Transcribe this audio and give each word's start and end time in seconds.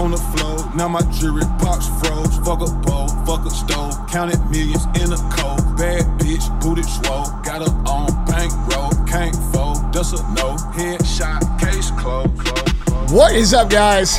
on 0.00 0.10
the 0.12 0.16
floor. 0.16 0.56
Now 0.74 0.88
my 0.88 1.02
jewelry 1.12 1.44
box 1.60 1.86
froze. 2.00 2.34
Fuck 2.38 2.62
a 2.62 2.72
bowl, 2.80 3.08
fuck 3.26 3.44
a 3.44 3.50
stove. 3.50 3.92
Counted 4.08 4.40
millions 4.50 4.84
in 4.96 5.12
a 5.12 5.20
cold. 5.36 5.76
Bad 5.76 6.04
bitch, 6.18 6.44
booted 6.62 6.86
swole. 6.86 7.28
Got 7.44 7.60
her 7.60 7.74
on 7.86 8.08
bankroll. 8.24 8.90
Can't 9.06 9.36
fold, 9.52 9.92
just 9.92 10.14
a 10.14 10.22
no. 10.32 10.56
Headshot, 10.72 11.60
case 11.60 11.90
closed. 12.00 13.12
What 13.12 13.34
is 13.34 13.52
up, 13.52 13.68
guys? 13.68 14.16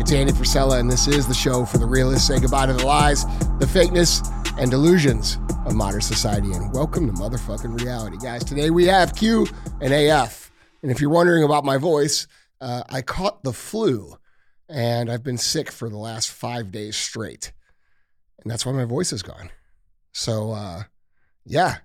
It's 0.00 0.10
Andy 0.10 0.32
Frisella, 0.32 0.80
and 0.80 0.90
this 0.90 1.06
is 1.06 1.28
the 1.28 1.34
show 1.34 1.66
for 1.66 1.76
the 1.76 1.86
realists. 1.86 2.28
Say 2.28 2.40
goodbye 2.40 2.66
to 2.66 2.72
the 2.72 2.86
lies, 2.86 3.26
the 3.58 3.66
fakeness, 3.66 4.26
and 4.58 4.70
delusions 4.70 5.36
of 5.66 5.74
modern 5.74 6.00
society, 6.00 6.52
and 6.52 6.72
welcome 6.72 7.06
to 7.06 7.12
motherfucking 7.12 7.78
reality, 7.78 8.16
guys. 8.16 8.42
Today 8.42 8.70
we 8.70 8.86
have 8.86 9.14
Q 9.14 9.46
and 9.82 9.92
AF, 9.92 10.50
and 10.82 10.90
if 10.90 10.98
you're 10.98 11.10
wondering 11.10 11.44
about 11.44 11.66
my 11.66 11.76
voice, 11.76 12.26
uh, 12.60 12.82
I 12.88 13.02
caught 13.02 13.44
the 13.44 13.52
flu, 13.52 14.16
and 14.68 15.10
I've 15.10 15.22
been 15.22 15.38
sick 15.38 15.70
for 15.70 15.88
the 15.88 15.98
last 15.98 16.30
five 16.30 16.70
days 16.70 16.96
straight, 16.96 17.52
and 18.42 18.50
that's 18.50 18.66
why 18.66 18.72
my 18.72 18.84
voice 18.84 19.12
is 19.12 19.22
gone. 19.22 19.50
So, 20.12 20.52
uh, 20.52 20.82
yeah, 21.44 21.76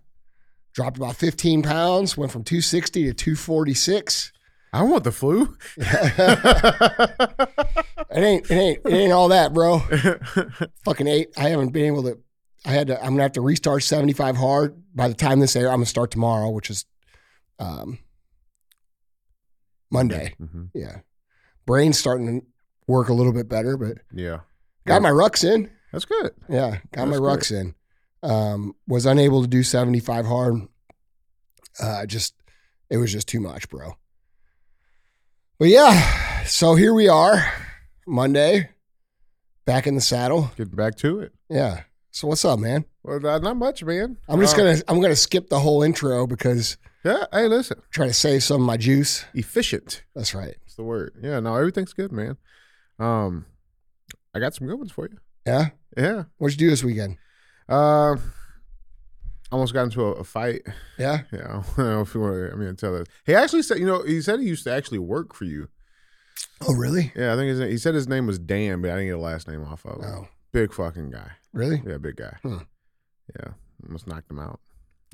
dropped 0.73 0.98
about 0.98 1.16
15 1.16 1.62
pounds, 1.62 2.17
went 2.17 2.31
from 2.31 2.44
260 2.44 3.05
to 3.05 3.14
246. 3.14 4.31
I 4.72 4.84
want 4.84 5.04
the 5.04 5.12
flu. 5.12 5.55
It 8.14 8.23
ain't, 8.23 8.52
it 8.52 8.53
ain't, 8.53 8.80
it 8.86 8.94
ain't 8.94 9.12
all 9.12 9.30
that, 9.30 9.53
bro. 9.53 9.80
Fucking 10.86 11.08
eight. 11.08 11.30
I 11.36 11.50
haven't 11.50 11.70
been 11.70 11.86
able 11.86 12.03
to. 12.03 12.20
I 12.64 12.70
had 12.70 12.88
to. 12.88 13.00
I'm 13.00 13.14
gonna 13.14 13.23
have 13.23 13.31
to 13.34 13.42
restart 13.42 13.81
75 13.81 14.38
hard. 14.38 14.84
By 14.94 15.08
the 15.08 15.16
time 15.16 15.40
this 15.40 15.55
air, 15.55 15.70
I'm 15.70 15.78
gonna 15.78 15.88
start 15.88 16.12
tomorrow, 16.12 16.52
which 16.52 16.70
is, 16.70 16.86
um, 17.58 17.98
Monday. 19.94 20.34
Mhm. 20.42 20.72
Yeah, 20.74 21.00
brain's 21.66 21.98
starting 21.98 22.42
to 22.42 22.48
work 22.88 23.08
a 23.09 23.14
little 23.14 23.31
bit 23.31 23.48
better, 23.48 23.78
but 23.78 24.00
Yeah, 24.12 24.40
got 24.86 25.02
my 25.02 25.12
rucks 25.12 25.44
in. 25.44 25.70
that's 25.94 26.06
good. 26.06 26.31
Yeah, 26.50 26.80
got 26.92 27.08
my 27.08 27.12
That's 27.17 27.22
rucks 27.22 27.52
in. 27.52 27.76
Um, 28.23 28.76
was 28.88 29.06
unable 29.06 29.42
to 29.42 29.48
do 29.48 29.64
75 29.64 30.26
hard. 30.26 30.56
Uh, 31.80 32.06
just 32.06 32.34
it 32.90 32.98
was 32.98 33.12
just 33.12 33.28
too 33.28 33.40
much, 33.40 33.70
bro. 33.70 33.94
But 35.59 35.67
yeah, 35.70 36.44
so 36.45 36.76
here 36.76 36.94
we 36.94 37.08
are, 37.08 37.45
Monday, 38.08 38.70
back 39.66 39.88
in 39.88 39.95
the 39.95 40.02
saddle. 40.02 40.52
Get 40.58 40.76
back 40.76 40.95
to 40.98 41.20
it. 41.20 41.34
Yeah. 41.50 41.84
So 42.12 42.28
what's 42.28 42.45
up, 42.45 42.60
man? 42.60 42.86
Well, 43.04 43.20
not, 43.20 43.58
much, 43.58 43.84
man. 43.84 44.17
I'm 44.28 44.39
just 44.39 44.56
Uh, 44.56 44.58
gonna 44.60 44.82
I'm 44.88 45.02
gonna 45.02 45.16
skip 45.16 45.50
the 45.50 45.60
whole 45.60 45.84
intro 45.84 46.28
because 46.28 46.78
Yeah. 47.04 47.26
Hey, 47.32 47.48
listen. 47.48 47.82
I'm 47.98 48.08
to 48.08 48.14
save 48.14 48.44
some 48.44 48.62
of 48.62 48.68
my 48.68 48.78
juice. 48.78 49.26
Efficient. 49.34 50.04
That's 50.16 50.34
right. 50.34 50.56
That's 50.62 50.76
the 50.76 50.84
word. 50.84 51.14
Yeah. 51.22 51.40
No, 51.40 51.56
everything's 51.56 51.94
good, 51.94 52.12
man. 52.12 52.38
Um, 53.00 53.45
I 54.34 54.40
got 54.40 54.54
some 54.56 54.68
good 54.68 54.78
ones 54.78 54.92
for 54.92 55.08
you. 55.10 55.18
Yeah. 55.45 55.70
Yeah. 55.98 56.23
What'd 56.38 56.60
you 56.60 56.68
do 56.68 56.70
this 56.70 56.84
weekend? 56.84 57.18
Uh, 57.68 58.16
almost 59.52 59.73
got 59.73 59.84
into 59.84 60.02
a, 60.04 60.12
a 60.14 60.23
fight. 60.23 60.62
Yeah. 60.98 61.22
Yeah. 61.32 61.64
I 61.73 61.78
don't 61.78 61.78
know 61.78 62.02
if 62.02 62.16
you 62.16 62.22
want 62.22 62.36
to. 62.36 62.52
I 62.54 62.56
mean, 62.56 62.76
tell 62.76 62.95
us. 62.95 63.08
He 63.26 63.36
actually 63.36 63.64
said, 63.64 63.80
you 63.80 63.86
know, 63.86 64.02
he 64.04 64.22
said 64.22 64.40
he 64.40 64.45
used 64.48 64.64
to 64.64 64.72
actually 64.72 65.00
work 65.00 65.34
for 65.36 65.45
you. 65.45 65.67
Oh, 66.62 66.73
really? 66.73 67.12
Yeah, 67.16 67.34
I 67.34 67.36
think 67.36 67.50
his, 67.50 67.60
he 67.60 67.78
said 67.78 67.94
his 67.94 68.08
name 68.08 68.26
was 68.26 68.40
Dan, 68.40 68.82
but 68.82 68.90
I 68.90 68.94
didn't 68.95 69.08
get 69.08 69.16
a 69.17 69.20
last 69.20 69.48
name 69.48 69.64
off 69.66 69.86
of 69.86 69.98
him. 70.02 70.06
Oh, 70.06 70.28
Big 70.54 70.73
fucking 70.73 71.10
guy. 71.12 71.32
really? 71.52 71.82
Yeah, 71.86 71.98
big 71.98 72.16
guy. 72.16 72.38
Hmm. 72.42 72.60
Yeah, 73.38 73.52
almost 73.86 74.08
knocked 74.08 74.30
him 74.32 74.40
out. 74.40 74.60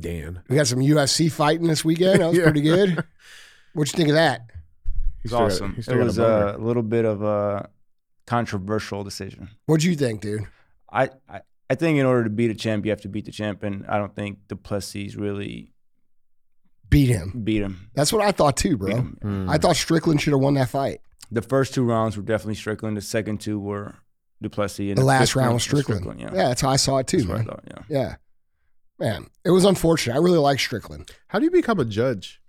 Dan. 0.00 0.42
We 0.48 0.56
got 0.56 0.66
some 0.66 0.80
UFC 0.80 1.30
fighting 1.30 1.66
this 1.66 1.84
weekend. 1.84 2.20
That 2.20 2.28
was 2.28 2.36
Yeah. 2.38 2.44
pretty 2.44 2.60
good. 2.62 3.04
What'd 3.74 3.92
you 3.92 3.96
think 3.96 4.08
of 4.10 4.14
that? 4.16 4.50
He's 5.22 5.32
It 5.32 5.34
was 5.36 5.54
awesome. 5.54 5.74
he's 5.74 5.88
It 5.88 5.96
was 5.96 6.18
uh, 6.18 6.54
a 6.56 6.58
little 6.60 6.82
bit 6.82 7.04
of 7.04 7.22
a 7.22 7.68
controversial 8.26 9.04
decision. 9.04 9.50
What'd 9.66 9.84
you 9.84 9.94
think, 9.96 10.20
dude? 10.20 10.46
I, 10.92 11.10
I, 11.28 11.40
I 11.68 11.74
think 11.74 11.98
in 11.98 12.06
order 12.06 12.24
to 12.24 12.30
beat 12.30 12.50
a 12.50 12.54
champ, 12.54 12.84
you 12.84 12.90
have 12.90 13.00
to 13.02 13.08
beat 13.08 13.24
the 13.24 13.32
champ, 13.32 13.62
and 13.62 13.84
I 13.88 13.98
don't 13.98 14.14
think 14.14 14.38
Duplessis 14.48 15.14
really 15.16 15.72
Beat 16.88 17.06
him. 17.08 17.40
beat 17.42 17.62
him. 17.62 17.90
That's 17.94 18.12
what 18.12 18.22
I 18.24 18.30
thought 18.30 18.56
too, 18.56 18.76
bro. 18.76 18.94
him. 18.94 19.18
Hmm. 19.20 19.50
I 19.50 19.58
thought 19.58 19.74
Strickland 19.74 20.20
should 20.22 20.32
have 20.32 20.40
won 20.40 20.54
that 20.54 20.68
fight. 20.68 21.00
The 21.32 21.42
first 21.42 21.74
two 21.74 21.82
rounds 21.82 22.16
were 22.16 22.22
definitely 22.22 22.54
Strickland. 22.54 22.96
The 22.96 23.00
second 23.00 23.40
two 23.40 23.58
were 23.58 23.96
Duplessis. 24.40 24.90
And 24.90 24.98
The 24.98 25.04
last 25.04 25.34
round 25.34 25.54
was 25.54 25.64
Strickland. 25.64 26.20
yeah. 26.20 26.26
yeah. 26.32 26.48
that's 26.48 26.60
how 26.60 26.70
I 26.70 26.76
saw 26.76 26.98
it 26.98 27.08
too, 27.08 27.16
That's 27.18 27.28
what 27.28 27.34
I 27.34 27.38
man. 27.38 27.46
thought, 27.46 27.64
yeah. 27.66 27.82
Yeah. 27.88 28.14
Man, 28.98 29.26
it 29.44 29.50
was 29.50 29.64
unfortunate. 29.64 30.14
I 30.14 30.18
really 30.18 30.38
like 30.38 30.58
Strickland. 30.58 31.10
How 31.28 31.38
do 31.38 31.44
you 31.44 31.50
become 31.50 31.78
a 31.80 31.84
judge? 31.84 32.40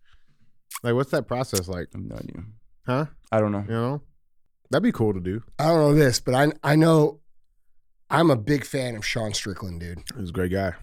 Like, 0.84 0.94
what's 0.94 1.12
that 1.12 1.28
process 1.28 1.68
like? 1.68 1.88
I 1.94 1.98
have 1.98 2.06
no 2.06 2.16
idea. 2.16 2.44
Huh? 2.86 3.06
I 3.32 3.40
don't 3.42 3.52
know. 3.52 3.66
You 3.68 3.74
know, 3.74 4.02
that'd 4.70 4.84
be 4.84 4.92
cool 4.94 5.14
to 5.14 5.20
do. 5.20 5.44
I 5.60 5.66
don't 5.66 5.80
know 5.80 5.94
this, 5.94 6.20
but 6.22 6.34
I 6.36 6.52
I 6.64 6.76
know 6.76 7.20
I'm 8.10 8.30
a 8.32 8.38
big 8.38 8.64
fan 8.64 8.96
of 8.96 9.06
Sean 9.06 9.34
Strickland, 9.34 9.82
dude. 9.82 10.04
He's 10.18 10.30
a 10.30 10.34
great 10.34 10.52
guy. 10.52 10.74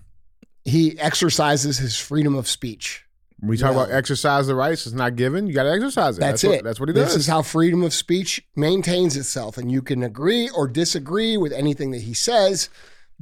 He 0.66 0.98
exercises 0.98 1.78
his 1.78 1.96
freedom 1.98 2.34
of 2.34 2.46
speech. 2.48 3.04
When 3.40 3.48
we 3.50 3.56
talk 3.56 3.74
Yeah. 3.74 3.82
about 3.84 3.94
exercise 3.94 4.46
the 4.46 4.54
rights, 4.54 4.86
it's 4.86 4.94
not 4.94 5.16
given. 5.16 5.46
You 5.46 5.54
got 5.54 5.64
to 5.64 5.72
exercise 5.72 6.16
it. 6.18 6.20
That's, 6.20 6.42
what, 6.44 6.54
it. 6.56 6.64
That's 6.64 6.78
what 6.80 6.88
he 6.88 6.94
does. 6.94 7.08
This 7.08 7.16
is 7.16 7.26
how 7.26 7.42
freedom 7.42 7.82
of 7.82 7.92
speech 7.92 8.42
maintains 8.56 9.16
itself. 9.16 9.58
And 9.58 9.70
you 9.72 9.82
can 9.82 10.02
agree 10.02 10.48
or 10.50 10.66
disagree 10.68 11.36
with 11.36 11.52
anything 11.52 11.90
that 11.90 12.02
he 12.02 12.14
says, 12.14 12.68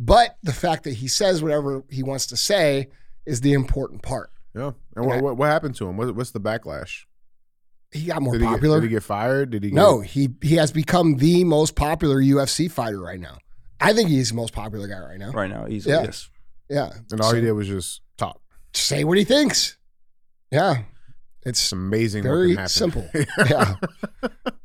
but 0.04 0.36
the 0.42 0.52
fact 0.52 0.84
that 0.84 0.94
he 0.94 1.08
says 1.08 1.42
whatever 1.42 1.84
he 1.90 2.02
wants 2.02 2.26
to 2.26 2.36
say 2.36 2.88
is 3.26 3.40
the 3.40 3.52
important 3.52 4.02
part. 4.02 4.30
yeah. 4.54 4.72
And 4.96 5.06
what, 5.06 5.22
what, 5.22 5.36
what 5.36 5.46
happened 5.48 5.74
to 5.76 5.88
him? 5.88 5.96
What, 5.96 6.14
what's 6.14 6.30
the 6.32 6.40
backlash? 6.40 7.04
He 7.92 8.06
got 8.06 8.22
more 8.22 8.32
Did 8.32 8.40
he, 8.42 8.46
get, 8.46 8.52
popular. 8.54 8.80
did 8.80 8.86
he 8.88 8.90
get 8.96 9.02
fired? 9.02 9.50
Did 9.50 9.64
he? 9.64 9.70
Get, 9.70 9.76
no, 9.76 10.00
he 10.00 10.30
he 10.42 10.56
has 10.56 10.72
become 10.72 11.16
the 11.18 11.44
most 11.44 11.74
popular 11.76 12.16
UFC 12.22 12.70
fighter 12.70 13.00
right 13.00 13.20
now. 13.20 13.36
I 13.80 13.92
think 13.92 14.08
he's 14.08 14.30
the 14.30 14.34
most 14.36 14.52
popular 14.54 14.88
guy 14.88 14.98
right 15.00 15.18
now. 15.18 15.30
Right 15.32 15.50
now, 15.50 15.66
easily, 15.68 15.94
Yeah. 15.96 16.02
yes. 16.04 16.30
Yeah. 16.70 16.90
And 17.10 17.20
all 17.20 17.30
So, 17.30 17.36
he 17.36 17.42
did 17.42 17.52
was 17.52 17.68
just 17.68 18.00
talk. 18.16 18.40
say 18.72 19.04
what 19.04 19.18
he 19.18 19.24
thinks. 19.24 19.76
Yeah. 20.50 20.84
It's 21.44 21.60
It's 21.64 21.72
amazing. 21.72 22.22
what 22.24 22.30
very 22.30 22.48
can 22.50 22.56
happen. 22.58 22.68
simple. 22.70 23.08
yeah. 23.50 23.74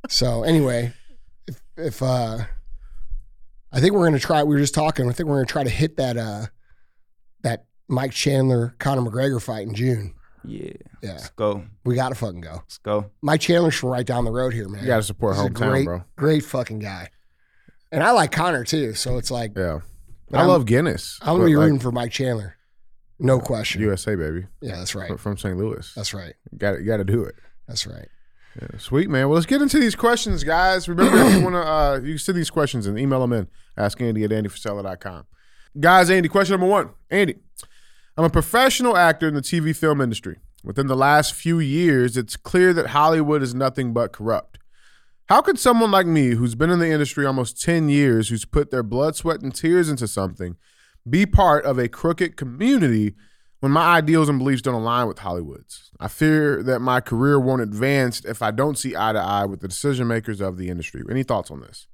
So 0.10 0.44
anyway, 0.44 0.94
if, 1.48 1.62
if 1.76 2.02
uh 2.04 2.40
I 3.72 3.80
think 3.82 3.94
we're 3.94 4.06
gonna 4.06 4.20
try 4.20 4.44
we 4.44 4.56
were 4.56 4.62
just 4.62 4.74
talking, 4.74 5.10
I 5.10 5.14
think 5.14 5.28
we're 5.30 5.36
gonna 5.38 5.46
try 5.46 5.64
to 5.64 5.70
hit 5.70 5.98
that 5.98 6.18
uh 6.18 6.46
that 7.44 7.66
Mike 7.88 8.12
Chandler 8.12 8.76
Conor 8.80 9.02
McGregor 9.10 9.42
fight 9.42 9.68
in 9.68 9.74
June. 9.76 10.14
Yeah. 10.44 10.72
Yeah. 11.02 11.12
Let's 11.12 11.30
go. 11.32 11.64
We 11.84 11.96
gotta 11.96 12.16
fucking 12.16 12.42
go. 12.42 12.54
Let's 12.54 12.78
go. 12.78 13.12
Mike 13.22 13.42
Chandler's 13.42 13.76
from 13.76 13.90
right 13.90 14.06
down 14.06 14.24
the 14.26 14.32
road 14.32 14.54
here, 14.54 14.68
man. 14.70 14.82
You 14.82 14.88
got 14.88 14.98
to 14.98 15.04
support 15.04 15.36
He's 15.36 15.46
a 15.46 15.50
hometown, 15.50 15.70
great, 15.72 15.86
bro. 15.86 16.04
great 16.16 16.44
fucking 16.46 16.80
guy. 16.80 17.10
And 17.92 18.02
I 18.04 18.12
like 18.12 18.32
Conor 18.32 18.64
too, 18.64 18.94
so 18.94 19.18
it's 19.18 19.32
like 19.32 19.54
Yeah. 19.58 19.80
But 20.30 20.38
I 20.38 20.42
I'm- 20.42 20.50
love 20.50 20.66
Guinness. 20.66 21.18
I'm 21.22 21.28
gonna 21.28 21.40
but, 21.40 21.46
be 21.48 21.56
like, 21.56 21.64
rooting 21.66 21.80
for 21.80 21.92
Mike 21.92 22.12
Chandler. 22.12 22.56
No 23.20 23.40
question. 23.40 23.82
USA 23.82 24.16
baby 24.16 24.46
yeah, 24.62 24.76
that's 24.76 24.94
right. 24.96 25.08
from- 25.08 25.18
from 25.18 25.38
St. 25.38 25.58
Louis. 25.58 25.92
That's 25.96 26.14
right. 26.14 26.36
Got 26.58 26.80
You 26.80 26.86
got 26.86 26.98
to 26.98 27.04
do 27.04 27.24
it. 27.24 27.36
That's 27.68 27.86
right. 27.88 28.08
Yeah, 28.60 28.78
sweet 28.78 29.10
man. 29.10 29.28
Well, 29.28 29.36
let's 29.36 29.46
get 29.46 29.62
into 29.62 29.80
these 29.80 29.96
questions, 29.96 30.44
guys. 30.44 30.88
Remember, 30.88 31.18
if 31.18 31.36
you 31.36 31.44
want 31.44 31.56
to, 31.56 31.62
uh, 31.62 32.00
you 32.02 32.14
can 32.14 32.20
send 32.20 32.38
these 32.38 32.50
questions 32.50 32.88
and 32.88 32.98
email 32.98 33.20
them 33.20 33.34
in. 33.34 33.48
Ask 33.76 34.02
Andy 34.02 34.24
at 34.24 34.32
andyfrisella.com. 34.32 35.26
Guys, 35.80 36.10
Andy, 36.10 36.28
question 36.28 36.54
number 36.54 36.68
one. 36.68 36.90
Andy, 37.12 37.36
I'm 38.18 38.26
a 38.26 38.30
professional 38.30 38.98
actor 38.98 39.28
in 39.28 39.36
the 39.36 39.42
TV 39.42 39.76
film 39.76 40.02
industry. 40.02 40.38
Within 40.64 40.88
the 40.88 40.96
last 40.96 41.34
few 41.34 41.60
years, 41.60 42.18
it's 42.18 42.36
clear 42.36 42.74
that 42.74 42.88
Hollywood 42.88 43.44
is 43.44 43.54
nothing 43.54 43.94
but 43.94 44.12
corrupt. 44.12 44.58
How 45.30 45.42
could 45.42 45.60
someone 45.60 45.92
like 45.92 46.08
me, 46.08 46.32
who's 46.32 46.56
been 46.56 46.70
in 46.70 46.80
the 46.80 46.90
industry 46.90 47.26
almost 47.26 47.62
10 47.62 47.90
years, 47.90 48.30
who's 48.30 48.46
put 48.46 48.72
their 48.72 48.82
blood, 48.82 49.16
sweat, 49.16 49.42
and 49.42 49.54
tears 49.54 49.90
into 49.90 50.08
something, 50.08 50.56
be 51.08 51.26
part 51.26 51.64
of 51.64 51.78
a 51.78 51.88
crooked 51.88 52.38
community 52.38 53.14
when 53.60 53.72
my 53.72 53.98
ideals 53.98 54.30
and 54.30 54.40
beliefs 54.40 54.62
don't 54.62 54.76
align 54.76 55.08
with 55.08 55.20
Hollywood's. 55.20 55.92
I 56.00 56.08
fear 56.08 56.62
that 56.64 56.80
my 56.80 57.02
career 57.02 57.40
won't 57.40 57.62
advance 57.62 58.24
if 58.24 58.42
I 58.42 58.52
don't 58.52 58.78
see 58.78 58.96
eye 58.96 59.14
to 59.14 59.20
eye 59.20 59.46
with 59.46 59.62
the 59.62 59.68
decision 59.68 60.08
makers 60.08 60.42
of 60.42 60.58
the 60.58 60.70
industry. 60.70 61.04
Any 61.10 61.24
thoughts 61.24 61.50
on 61.50 61.62
this? 61.62 61.88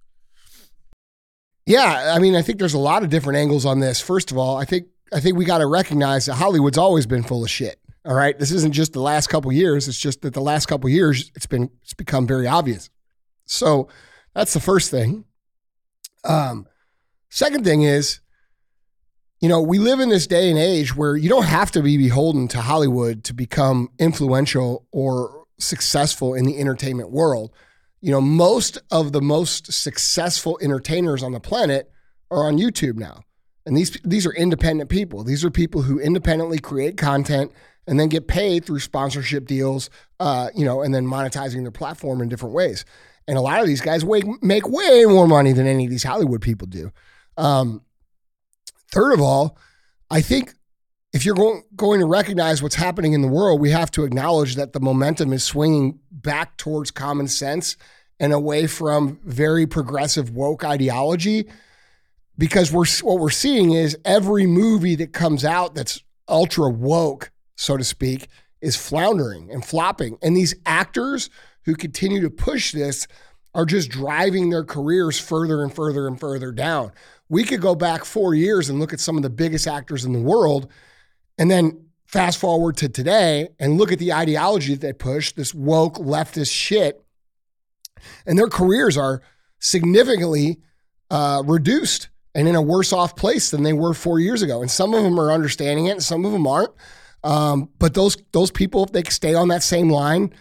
Yeah, 1.66 2.14
I 2.14 2.20
mean, 2.20 2.36
I 2.36 2.42
think 2.42 2.60
there's 2.60 2.74
a 2.74 2.80
lot 2.80 3.04
of 3.04 3.10
different 3.10 3.38
angles 3.38 3.66
on 3.66 3.80
this. 3.80 4.02
First 4.02 4.32
of 4.32 4.38
all, 4.38 4.58
I 4.58 4.66
think 4.66 4.88
I 5.14 5.20
think 5.20 5.38
we 5.38 5.46
got 5.46 5.60
to 5.60 5.68
recognize 5.68 6.26
that 6.26 6.36
Hollywood's 6.36 6.78
always 6.78 7.06
been 7.06 7.24
full 7.24 7.44
of 7.44 7.50
shit. 7.50 7.80
All 8.06 8.16
right, 8.16 8.38
this 8.38 8.52
isn't 8.52 8.74
just 8.74 8.92
the 8.92 9.00
last 9.00 9.28
couple 9.28 9.52
years. 9.54 9.88
It's 9.88 10.00
just 10.00 10.22
that 10.24 10.34
the 10.34 10.42
last 10.42 10.66
couple 10.66 10.90
years 10.90 11.32
it's 11.36 11.46
been 11.46 11.70
it's 11.82 11.94
become 11.94 12.28
very 12.28 12.48
obvious. 12.48 12.90
So 13.46 13.88
that's 14.34 14.54
the 14.54 14.60
first 14.60 14.92
thing. 14.92 15.24
Um, 16.26 16.68
second 17.30 17.64
thing 17.64 17.84
is, 17.84 18.20
you 19.44 19.50
know, 19.50 19.60
we 19.60 19.78
live 19.78 20.00
in 20.00 20.08
this 20.08 20.26
day 20.26 20.50
and 20.50 20.58
age 20.58 20.96
where 20.96 21.18
you 21.18 21.28
don't 21.28 21.44
have 21.44 21.70
to 21.72 21.82
be 21.82 21.98
beholden 21.98 22.48
to 22.48 22.62
Hollywood 22.62 23.26
to 23.26 23.34
become 23.34 23.90
influential 24.00 24.88
or 24.94 25.44
successful 25.60 26.34
in 26.34 26.46
the 26.46 26.58
entertainment 26.58 27.12
world. 27.12 27.52
You 28.00 28.12
know, 28.12 28.22
most 28.22 28.78
of 28.90 29.12
the 29.12 29.20
most 29.20 29.74
successful 29.74 30.58
entertainers 30.62 31.24
on 31.24 31.34
the 31.34 31.42
planet 31.42 31.92
are 32.32 32.46
on 32.46 32.58
YouTube 32.58 32.96
now. 32.96 33.24
And 33.66 33.76
these 33.76 33.92
these 34.06 34.26
are 34.26 34.32
independent 34.32 34.90
people. 34.90 35.26
These 35.26 35.44
are 35.44 35.52
people 35.52 35.82
who 35.82 36.00
independently 36.00 36.60
create 36.60 36.96
content 36.96 37.52
and 37.86 38.00
then 38.00 38.08
get 38.08 38.30
paid 38.30 38.64
through 38.64 38.80
sponsorship 38.80 39.46
deals, 39.46 39.90
uh, 40.22 40.52
you 40.56 40.64
know, 40.64 40.84
and 40.84 40.96
then 40.96 41.06
monetizing 41.06 41.64
their 41.64 41.72
platform 41.72 42.22
in 42.22 42.30
different 42.30 42.56
ways. 42.56 42.86
And 43.28 43.38
a 43.38 43.42
lot 43.42 43.60
of 43.60 43.68
these 43.68 43.82
guys 43.82 44.06
make 44.42 44.70
way 44.70 45.04
more 45.04 45.28
money 45.28 45.52
than 45.52 45.68
any 45.68 45.84
of 45.84 45.92
these 45.92 46.04
Hollywood 46.04 46.42
people 46.42 46.68
do. 46.68 46.94
Um, 47.36 47.82
third 48.94 49.14
of 49.14 49.22
all, 49.22 49.58
I 50.10 50.22
think 50.22 50.54
if 51.14 51.26
you're 51.26 51.36
going, 51.36 51.64
going 51.76 52.00
to 52.00 52.06
recognize 52.06 52.62
what's 52.62 52.76
happening 52.76 53.14
in 53.14 53.22
the 53.22 53.28
world, 53.28 53.60
we 53.60 53.72
have 53.72 53.92
to 53.92 54.04
acknowledge 54.04 54.56
that 54.56 54.74
the 54.74 54.80
momentum 54.80 55.34
is 55.34 55.44
swinging 55.44 56.00
back 56.12 56.58
towards 56.58 56.92
common 56.92 57.28
sense 57.28 57.76
and 58.20 58.32
away 58.32 58.68
from 58.68 59.20
very 59.26 59.66
progressive 59.68 60.32
woke 60.32 60.64
ideology. 60.64 61.50
Because 62.36 62.72
we're 62.72 62.86
what 63.04 63.20
we're 63.20 63.30
seeing 63.30 63.74
is 63.74 63.96
every 64.06 64.48
movie 64.48 64.96
that 64.96 65.14
comes 65.14 65.46
out 65.46 65.76
that's 65.76 66.02
ultra 66.28 66.68
woke, 66.68 67.32
so 67.56 67.78
to 67.78 67.84
speak, 67.84 68.28
is 68.60 68.76
floundering 68.76 69.52
and 69.52 69.64
flopping. 69.64 70.18
And 70.24 70.36
these 70.36 70.56
actors 70.66 71.30
who 71.66 71.76
continue 71.76 72.22
to 72.22 72.32
push 72.32 72.72
this 72.72 73.08
are 73.54 73.66
just 73.66 73.90
driving 73.90 74.50
their 74.50 74.64
careers 74.64 75.20
further 75.20 75.62
and 75.62 75.74
further 75.74 76.08
and 76.08 76.20
further 76.20 76.52
down. 76.52 76.92
We 77.34 77.44
could 77.44 77.62
go 77.62 77.74
back 77.74 78.06
four 78.06 78.36
years 78.36 78.70
and 78.70 78.80
look 78.80 78.94
at 78.94 79.00
some 79.00 79.18
of 79.18 79.24
the 79.24 79.30
biggest 79.32 79.66
actors 79.68 80.06
in 80.06 80.14
the 80.14 80.22
world, 80.22 80.68
and 81.40 81.50
then 81.50 81.88
fast 82.06 82.40
forward 82.40 82.78
to 82.78 82.88
today 82.88 83.50
and 83.60 83.76
look 83.76 83.92
at 83.92 83.98
the 83.98 84.14
ideology 84.14 84.76
that 84.76 84.82
they 84.82 84.94
push, 84.94 85.32
this 85.32 85.52
woke 85.52 85.96
leftist 85.96 86.54
shit, 86.54 87.04
and 88.28 88.38
their 88.38 88.50
careers 88.50 88.96
are 88.98 89.24
significantly 89.58 90.60
uh, 91.10 91.42
reduced 91.44 92.10
and 92.36 92.48
in 92.48 92.54
a 92.54 92.62
worse 92.62 92.94
off 92.94 93.16
place 93.16 93.50
than 93.50 93.64
they 93.64 93.74
were 93.74 93.96
four 93.96 94.20
years 94.20 94.44
ago. 94.44 94.62
And 94.62 94.70
some 94.70 94.94
of 94.94 95.02
them 95.02 95.20
are 95.20 95.32
understanding 95.32 95.88
it, 95.88 95.94
and 95.94 96.04
some 96.04 96.26
of 96.26 96.34
them 96.34 96.46
aren't. 96.46 96.72
Um, 97.24 97.70
but 97.80 97.96
those 97.96 98.16
those 98.32 98.52
people, 98.52 98.84
if 98.84 98.92
they 98.92 99.02
stay 99.04 99.34
on 99.34 99.48
that 99.48 99.64
same 99.64 99.90
line, 99.90 100.36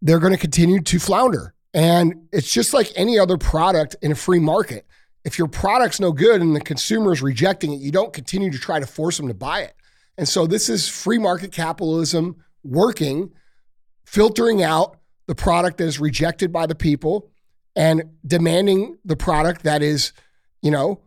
they're 0.00 0.20
going 0.20 0.32
to 0.32 0.38
continue 0.38 0.80
to 0.80 0.98
flounder. 1.00 1.54
And 1.74 2.28
it's 2.30 2.52
just 2.52 2.72
like 2.72 2.92
any 2.94 3.18
other 3.18 3.36
product 3.36 3.96
in 4.00 4.12
a 4.12 4.14
free 4.14 4.38
market. 4.38 4.86
If 5.24 5.38
your 5.38 5.48
product's 5.48 6.00
no 6.00 6.12
good 6.12 6.40
and 6.40 6.54
the 6.54 6.60
consumer 6.60 7.12
is 7.12 7.22
rejecting 7.22 7.72
it, 7.72 7.80
you 7.80 7.92
don't 7.92 8.12
continue 8.12 8.50
to 8.50 8.58
try 8.58 8.80
to 8.80 8.86
force 8.86 9.16
them 9.16 9.28
to 9.28 9.34
buy 9.34 9.60
it. 9.60 9.74
And 10.18 10.28
so 10.28 10.46
this 10.46 10.68
is 10.68 10.88
free 10.88 11.18
market 11.18 11.52
capitalism 11.52 12.36
working, 12.64 13.32
filtering 14.04 14.62
out 14.62 14.98
the 15.26 15.34
product 15.34 15.78
that 15.78 15.84
is 15.84 16.00
rejected 16.00 16.52
by 16.52 16.66
the 16.66 16.74
people 16.74 17.30
and 17.74 18.02
demanding 18.26 18.98
the 19.04 19.16
product 19.16 19.62
that 19.62 19.82
is, 19.82 20.12
you 20.60 20.70
know, 20.70 21.00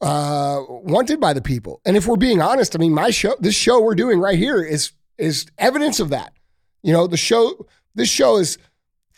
uh, 0.00 0.60
wanted 0.68 1.20
by 1.20 1.32
the 1.32 1.42
people. 1.42 1.80
And 1.84 1.96
if 1.96 2.06
we're 2.06 2.16
being 2.16 2.40
honest, 2.40 2.76
I 2.76 2.78
mean, 2.78 2.92
my 2.92 3.10
show, 3.10 3.34
this 3.40 3.54
show 3.54 3.80
we're 3.80 3.94
doing 3.94 4.20
right 4.20 4.38
here 4.38 4.62
is 4.62 4.92
is 5.16 5.46
evidence 5.58 5.98
of 5.98 6.10
that. 6.10 6.32
You 6.82 6.92
know, 6.92 7.08
the 7.08 7.16
show, 7.16 7.66
this 7.96 8.08
show 8.08 8.36
is 8.36 8.56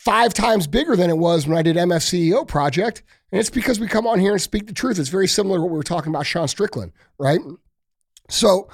five 0.04 0.32
times 0.32 0.66
bigger 0.66 0.96
than 0.96 1.10
it 1.10 1.18
was 1.18 1.46
when 1.46 1.58
I 1.58 1.62
did 1.62 1.76
MFCEO 1.76 2.48
project. 2.48 3.02
And 3.30 3.38
it's 3.38 3.50
because 3.50 3.78
we 3.78 3.86
come 3.86 4.06
on 4.06 4.18
here 4.18 4.32
and 4.32 4.40
speak 4.40 4.66
the 4.66 4.72
truth. 4.72 4.98
It's 4.98 5.10
very 5.10 5.28
similar 5.28 5.58
to 5.58 5.62
what 5.62 5.70
we 5.70 5.76
were 5.76 5.82
talking 5.82 6.12
about 6.12 6.24
Sean 6.24 6.48
Strickland, 6.48 6.92
right? 7.18 7.40
So 8.30 8.68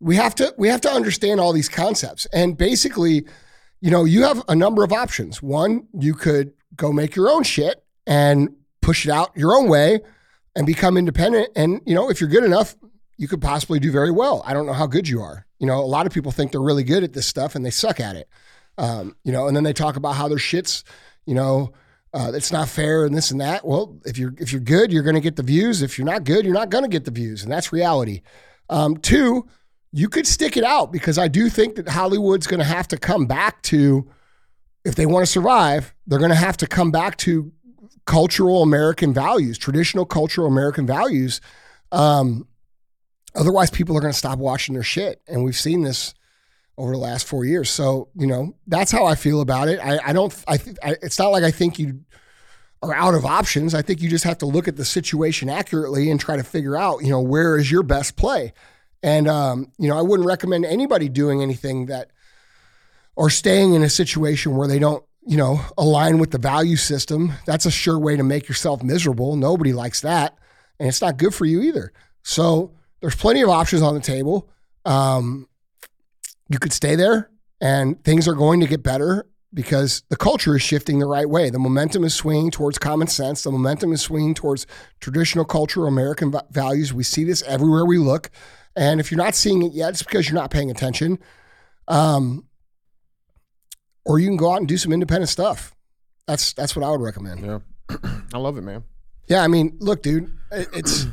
we 0.00 0.16
have 0.16 0.34
to 0.36 0.54
we 0.56 0.68
have 0.68 0.80
to 0.80 0.90
understand 0.90 1.40
all 1.40 1.52
these 1.52 1.68
concepts. 1.68 2.26
And 2.32 2.56
basically, 2.56 3.26
you 3.80 3.90
know, 3.90 4.04
you 4.04 4.22
have 4.22 4.42
a 4.48 4.54
number 4.54 4.82
of 4.82 4.92
options. 4.92 5.42
One, 5.42 5.88
you 5.92 6.14
could 6.14 6.54
go 6.74 6.90
make 6.90 7.14
your 7.14 7.28
own 7.28 7.42
shit 7.42 7.84
and 8.06 8.48
push 8.80 9.04
it 9.06 9.10
out 9.12 9.36
your 9.36 9.54
own 9.54 9.68
way 9.68 10.00
and 10.56 10.66
become 10.66 10.96
independent. 10.96 11.50
And, 11.54 11.82
you 11.84 11.94
know, 11.94 12.08
if 12.08 12.18
you're 12.20 12.30
good 12.30 12.44
enough, 12.44 12.76
you 13.18 13.28
could 13.28 13.42
possibly 13.42 13.78
do 13.78 13.92
very 13.92 14.10
well. 14.10 14.42
I 14.46 14.54
don't 14.54 14.66
know 14.66 14.72
how 14.72 14.86
good 14.86 15.06
you 15.06 15.20
are. 15.20 15.46
You 15.58 15.66
know, 15.66 15.78
a 15.78 15.84
lot 15.84 16.06
of 16.06 16.14
people 16.14 16.32
think 16.32 16.50
they're 16.50 16.62
really 16.62 16.82
good 16.82 17.04
at 17.04 17.12
this 17.12 17.26
stuff 17.26 17.54
and 17.54 17.64
they 17.64 17.70
suck 17.70 18.00
at 18.00 18.16
it. 18.16 18.28
Um, 18.78 19.16
you 19.24 19.32
know, 19.32 19.46
and 19.46 19.56
then 19.56 19.64
they 19.64 19.72
talk 19.72 19.96
about 19.96 20.16
how 20.16 20.28
their 20.28 20.38
shit's, 20.38 20.84
you 21.26 21.34
know, 21.34 21.72
uh, 22.14 22.30
it's 22.34 22.52
not 22.52 22.68
fair 22.68 23.04
and 23.04 23.14
this 23.14 23.30
and 23.30 23.40
that. 23.40 23.66
Well, 23.66 23.98
if 24.04 24.18
you're 24.18 24.34
if 24.38 24.52
you're 24.52 24.60
good, 24.60 24.92
you're 24.92 25.02
going 25.02 25.14
to 25.14 25.20
get 25.20 25.36
the 25.36 25.42
views. 25.42 25.82
If 25.82 25.98
you're 25.98 26.06
not 26.06 26.24
good, 26.24 26.44
you're 26.44 26.54
not 26.54 26.70
going 26.70 26.84
to 26.84 26.90
get 26.90 27.04
the 27.04 27.10
views, 27.10 27.42
and 27.42 27.50
that's 27.50 27.72
reality. 27.72 28.22
Um, 28.68 28.96
two, 28.96 29.46
you 29.92 30.08
could 30.08 30.26
stick 30.26 30.56
it 30.56 30.64
out 30.64 30.92
because 30.92 31.18
I 31.18 31.28
do 31.28 31.48
think 31.48 31.76
that 31.76 31.88
Hollywood's 31.88 32.46
going 32.46 32.60
to 32.60 32.66
have 32.66 32.88
to 32.88 32.96
come 32.96 33.26
back 33.26 33.62
to, 33.62 34.08
if 34.84 34.94
they 34.94 35.06
want 35.06 35.24
to 35.24 35.30
survive, 35.30 35.94
they're 36.06 36.18
going 36.18 36.30
to 36.30 36.36
have 36.36 36.56
to 36.58 36.66
come 36.66 36.90
back 36.90 37.16
to 37.18 37.52
cultural 38.06 38.62
American 38.62 39.12
values, 39.12 39.58
traditional 39.58 40.04
cultural 40.04 40.46
American 40.46 40.86
values. 40.86 41.40
Um, 41.92 42.46
otherwise, 43.34 43.70
people 43.70 43.96
are 43.96 44.00
going 44.00 44.12
to 44.12 44.18
stop 44.18 44.38
watching 44.38 44.74
their 44.74 44.82
shit, 44.82 45.20
and 45.28 45.44
we've 45.44 45.56
seen 45.56 45.82
this 45.82 46.14
over 46.82 46.90
the 46.90 46.98
last 46.98 47.28
four 47.28 47.44
years. 47.44 47.70
So 47.70 48.08
you 48.16 48.26
know 48.26 48.56
that's 48.66 48.90
how 48.90 49.06
I 49.06 49.14
feel 49.14 49.40
about 49.40 49.68
it. 49.68 49.78
I, 49.78 50.00
I 50.04 50.12
don't. 50.12 50.34
I, 50.48 50.58
I 50.82 50.96
it's 51.00 51.18
not 51.18 51.28
like 51.28 51.44
I 51.44 51.52
think 51.52 51.78
you 51.78 52.00
are 52.82 52.92
out 52.92 53.14
of 53.14 53.24
options. 53.24 53.72
I 53.72 53.82
think 53.82 54.02
you 54.02 54.10
just 54.10 54.24
have 54.24 54.38
to 54.38 54.46
look 54.46 54.66
at 54.66 54.76
the 54.76 54.84
situation 54.84 55.48
accurately 55.48 56.10
and 56.10 56.18
try 56.18 56.36
to 56.36 56.42
figure 56.42 56.76
out 56.76 57.04
you 57.04 57.10
know 57.10 57.20
where 57.20 57.56
is 57.56 57.70
your 57.70 57.84
best 57.84 58.16
play. 58.16 58.52
And 59.00 59.28
um, 59.28 59.70
you 59.78 59.88
know 59.88 59.96
I 59.96 60.02
wouldn't 60.02 60.26
recommend 60.26 60.64
anybody 60.64 61.08
doing 61.08 61.40
anything 61.40 61.86
that 61.86 62.10
or 63.14 63.30
staying 63.30 63.74
in 63.74 63.84
a 63.84 63.88
situation 63.88 64.56
where 64.56 64.66
they 64.66 64.80
don't 64.80 65.04
you 65.24 65.36
know 65.36 65.60
align 65.78 66.18
with 66.18 66.32
the 66.32 66.38
value 66.38 66.76
system. 66.76 67.32
That's 67.46 67.64
a 67.64 67.70
sure 67.70 67.98
way 67.98 68.16
to 68.16 68.24
make 68.24 68.48
yourself 68.48 68.82
miserable. 68.82 69.36
Nobody 69.36 69.72
likes 69.72 70.00
that, 70.00 70.36
and 70.80 70.88
it's 70.88 71.00
not 71.00 71.16
good 71.16 71.32
for 71.32 71.44
you 71.44 71.62
either. 71.62 71.92
So 72.24 72.72
there's 73.00 73.14
plenty 73.14 73.42
of 73.42 73.50
options 73.50 73.82
on 73.82 73.94
the 73.94 74.00
table. 74.00 74.50
Um, 74.84 75.46
you 76.48 76.58
could 76.58 76.72
stay 76.72 76.94
there 76.94 77.30
and 77.60 78.02
things 78.04 78.26
are 78.28 78.34
going 78.34 78.60
to 78.60 78.66
get 78.66 78.82
better 78.82 79.26
because 79.54 80.02
the 80.08 80.16
culture 80.16 80.56
is 80.56 80.62
shifting 80.62 80.98
the 80.98 81.06
right 81.06 81.28
way. 81.28 81.50
The 81.50 81.58
momentum 81.58 82.04
is 82.04 82.14
swinging 82.14 82.50
towards 82.50 82.78
common 82.78 83.06
sense. 83.06 83.42
The 83.42 83.50
momentum 83.50 83.92
is 83.92 84.00
swinging 84.00 84.34
towards 84.34 84.66
traditional 85.00 85.44
culture, 85.44 85.86
American 85.86 86.32
values. 86.50 86.92
We 86.92 87.04
see 87.04 87.24
this 87.24 87.42
everywhere 87.42 87.84
we 87.84 87.98
look. 87.98 88.30
And 88.74 89.00
if 89.00 89.10
you're 89.10 89.18
not 89.18 89.34
seeing 89.34 89.62
it 89.62 89.72
yet, 89.72 89.90
it's 89.90 90.02
because 90.02 90.28
you're 90.28 90.40
not 90.40 90.50
paying 90.50 90.70
attention. 90.70 91.18
Um, 91.88 92.46
or 94.04 94.18
you 94.18 94.26
can 94.28 94.36
go 94.36 94.52
out 94.52 94.58
and 94.58 94.68
do 94.68 94.78
some 94.78 94.92
independent 94.92 95.28
stuff. 95.28 95.74
That's 96.26 96.52
that's 96.54 96.74
what 96.74 96.84
I 96.84 96.90
would 96.90 97.00
recommend. 97.00 97.44
Yeah, 97.44 97.58
I 98.34 98.38
love 98.38 98.56
it, 98.56 98.62
man. 98.62 98.84
Yeah, 99.26 99.42
I 99.42 99.48
mean, 99.48 99.76
look, 99.80 100.02
dude, 100.02 100.32
it's 100.50 101.06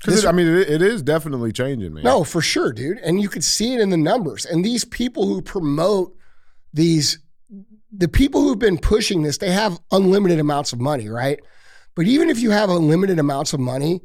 because 0.00 0.24
I 0.24 0.32
mean, 0.32 0.46
it, 0.46 0.68
it 0.68 0.82
is 0.82 1.02
definitely 1.02 1.52
changing, 1.52 1.94
man. 1.94 2.04
No, 2.04 2.24
for 2.24 2.40
sure, 2.40 2.72
dude. 2.72 2.98
And 2.98 3.20
you 3.20 3.28
could 3.28 3.44
see 3.44 3.74
it 3.74 3.80
in 3.80 3.90
the 3.90 3.96
numbers. 3.96 4.44
And 4.44 4.64
these 4.64 4.84
people 4.84 5.26
who 5.26 5.40
promote 5.40 6.16
these, 6.72 7.18
the 7.90 8.08
people 8.08 8.42
who've 8.42 8.58
been 8.58 8.78
pushing 8.78 9.22
this, 9.22 9.38
they 9.38 9.50
have 9.50 9.80
unlimited 9.90 10.38
amounts 10.38 10.72
of 10.72 10.80
money, 10.80 11.08
right? 11.08 11.40
But 11.94 12.06
even 12.06 12.28
if 12.28 12.40
you 12.40 12.50
have 12.50 12.68
unlimited 12.68 13.18
amounts 13.18 13.52
of 13.52 13.60
money 13.60 14.02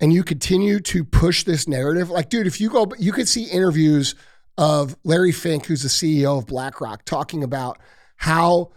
and 0.00 0.12
you 0.12 0.24
continue 0.24 0.80
to 0.80 1.04
push 1.04 1.44
this 1.44 1.68
narrative, 1.68 2.08
like, 2.08 2.30
dude, 2.30 2.46
if 2.46 2.60
you 2.60 2.70
go, 2.70 2.90
you 2.98 3.12
could 3.12 3.28
see 3.28 3.44
interviews 3.44 4.14
of 4.56 4.96
Larry 5.04 5.32
Fink, 5.32 5.66
who's 5.66 5.82
the 5.82 5.88
CEO 5.88 6.38
of 6.38 6.46
BlackRock, 6.46 7.04
talking 7.04 7.44
about 7.44 7.78
how 8.16 8.72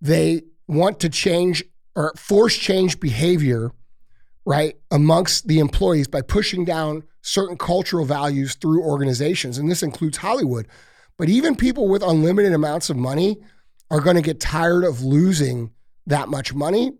they 0.00 0.42
want 0.68 1.00
to 1.00 1.08
change 1.08 1.64
or 1.96 2.12
force 2.16 2.56
change 2.56 3.00
behavior 3.00 3.72
right, 4.46 4.76
amongst 4.92 5.48
the 5.48 5.58
employees 5.58 6.06
by 6.06 6.22
pushing 6.22 6.64
down 6.64 7.02
certain 7.20 7.58
cultural 7.58 8.04
values 8.06 8.54
through 8.54 8.82
organizations. 8.82 9.58
And 9.58 9.68
this 9.68 9.82
includes 9.82 10.18
Hollywood. 10.18 10.68
But 11.18 11.28
even 11.28 11.56
people 11.56 11.88
with 11.88 12.02
unlimited 12.02 12.52
amounts 12.52 12.88
of 12.88 12.96
money 12.96 13.38
are 13.90 14.00
going 14.00 14.16
to 14.16 14.22
get 14.22 14.38
tired 14.38 14.84
of 14.84 15.02
losing 15.02 15.72
that 16.06 16.28
much 16.28 16.54
money. 16.54 16.92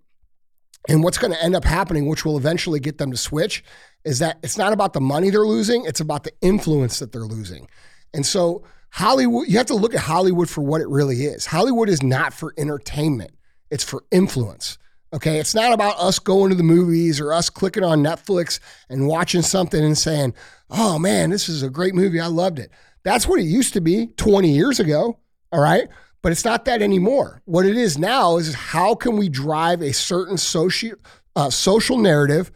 And 0.89 1.05
what's 1.05 1.19
going 1.19 1.33
to 1.33 1.43
end 1.43 1.55
up 1.55 1.65
happening, 1.65 2.07
which 2.07 2.25
will 2.25 2.37
eventually 2.37 2.81
get 2.81 2.99
them 2.99 3.13
to 3.13 3.17
switch, 3.17 3.63
is 4.05 4.19
that 4.19 4.39
it's 4.43 4.59
not 4.59 4.73
about 4.73 4.93
the 4.93 5.01
money 5.01 5.31
they're 5.31 5.47
losing, 5.47 5.85
it's 5.85 6.01
about 6.01 6.25
the 6.25 6.33
influence 6.43 6.99
that 6.99 7.13
they're 7.13 7.23
losing. 7.23 7.69
And 8.13 8.25
so, 8.27 8.65
Hollywood, 8.91 9.49
you 9.49 9.59
have 9.59 9.67
to 9.67 9.75
look 9.75 9.95
at 9.95 10.01
Hollywood 10.01 10.49
for 10.49 10.63
what 10.63 10.81
it 10.81 10.89
really 10.89 11.25
is. 11.25 11.47
Hollywood 11.47 11.89
is 11.89 12.03
not 12.03 12.33
for 12.33 12.55
entertainment, 12.57 13.33
it's 13.71 13.85
for 13.85 14.05
influence. 14.11 14.79
Okay. 15.13 15.39
It's 15.39 15.55
not 15.55 15.73
about 15.73 15.99
us 15.99 16.19
going 16.19 16.51
to 16.51 16.57
the 16.57 16.63
movies 16.63 17.21
or 17.21 17.33
us 17.33 17.49
clicking 17.49 17.85
on 17.85 18.03
Netflix 18.03 18.61
and 18.89 19.07
watching 19.07 19.43
something 19.43 19.83
and 19.83 19.97
saying, 19.97 20.35
oh 20.71 20.99
man, 20.99 21.31
this 21.31 21.49
is 21.49 21.63
a 21.63 21.71
great 21.71 21.95
movie. 21.95 22.21
I 22.21 22.27
loved 22.27 22.59
it. 22.59 22.71
That's 23.05 23.27
what 23.27 23.39
it 23.39 23.45
used 23.45 23.73
to 23.75 23.81
be 23.81 24.09
20 24.17 24.51
years 24.51 24.81
ago. 24.81 25.19
All 25.53 25.61
right. 25.61 25.89
But 26.23 26.33
it's 26.33 26.45
not 26.45 26.65
that 26.65 26.83
anymore. 26.83 27.41
What 27.45 27.67
it 27.67 27.77
is 27.77 27.99
now 27.99 28.37
is 28.37 28.53
how 28.53 28.97
can 28.97 29.17
we 29.17 29.29
drive 29.29 29.81
a 29.81 29.93
certain 29.93 30.37
social, 30.37 30.93
uh, 31.37 31.51
social 31.51 31.99
narrative 31.99 32.51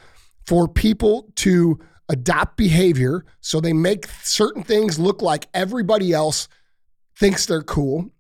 for 0.45 0.67
people 0.67 1.31
to 1.37 1.79
adopt 2.09 2.57
behavior 2.57 3.25
so 3.41 3.61
they 3.61 3.73
make 3.73 4.09
certain 4.23 4.65
things 4.65 4.99
look 4.99 5.23
like 5.23 5.47
everybody 5.55 6.13
else 6.13 6.49
thinks 7.15 7.47
they're 7.47 7.63
cool 7.63 8.11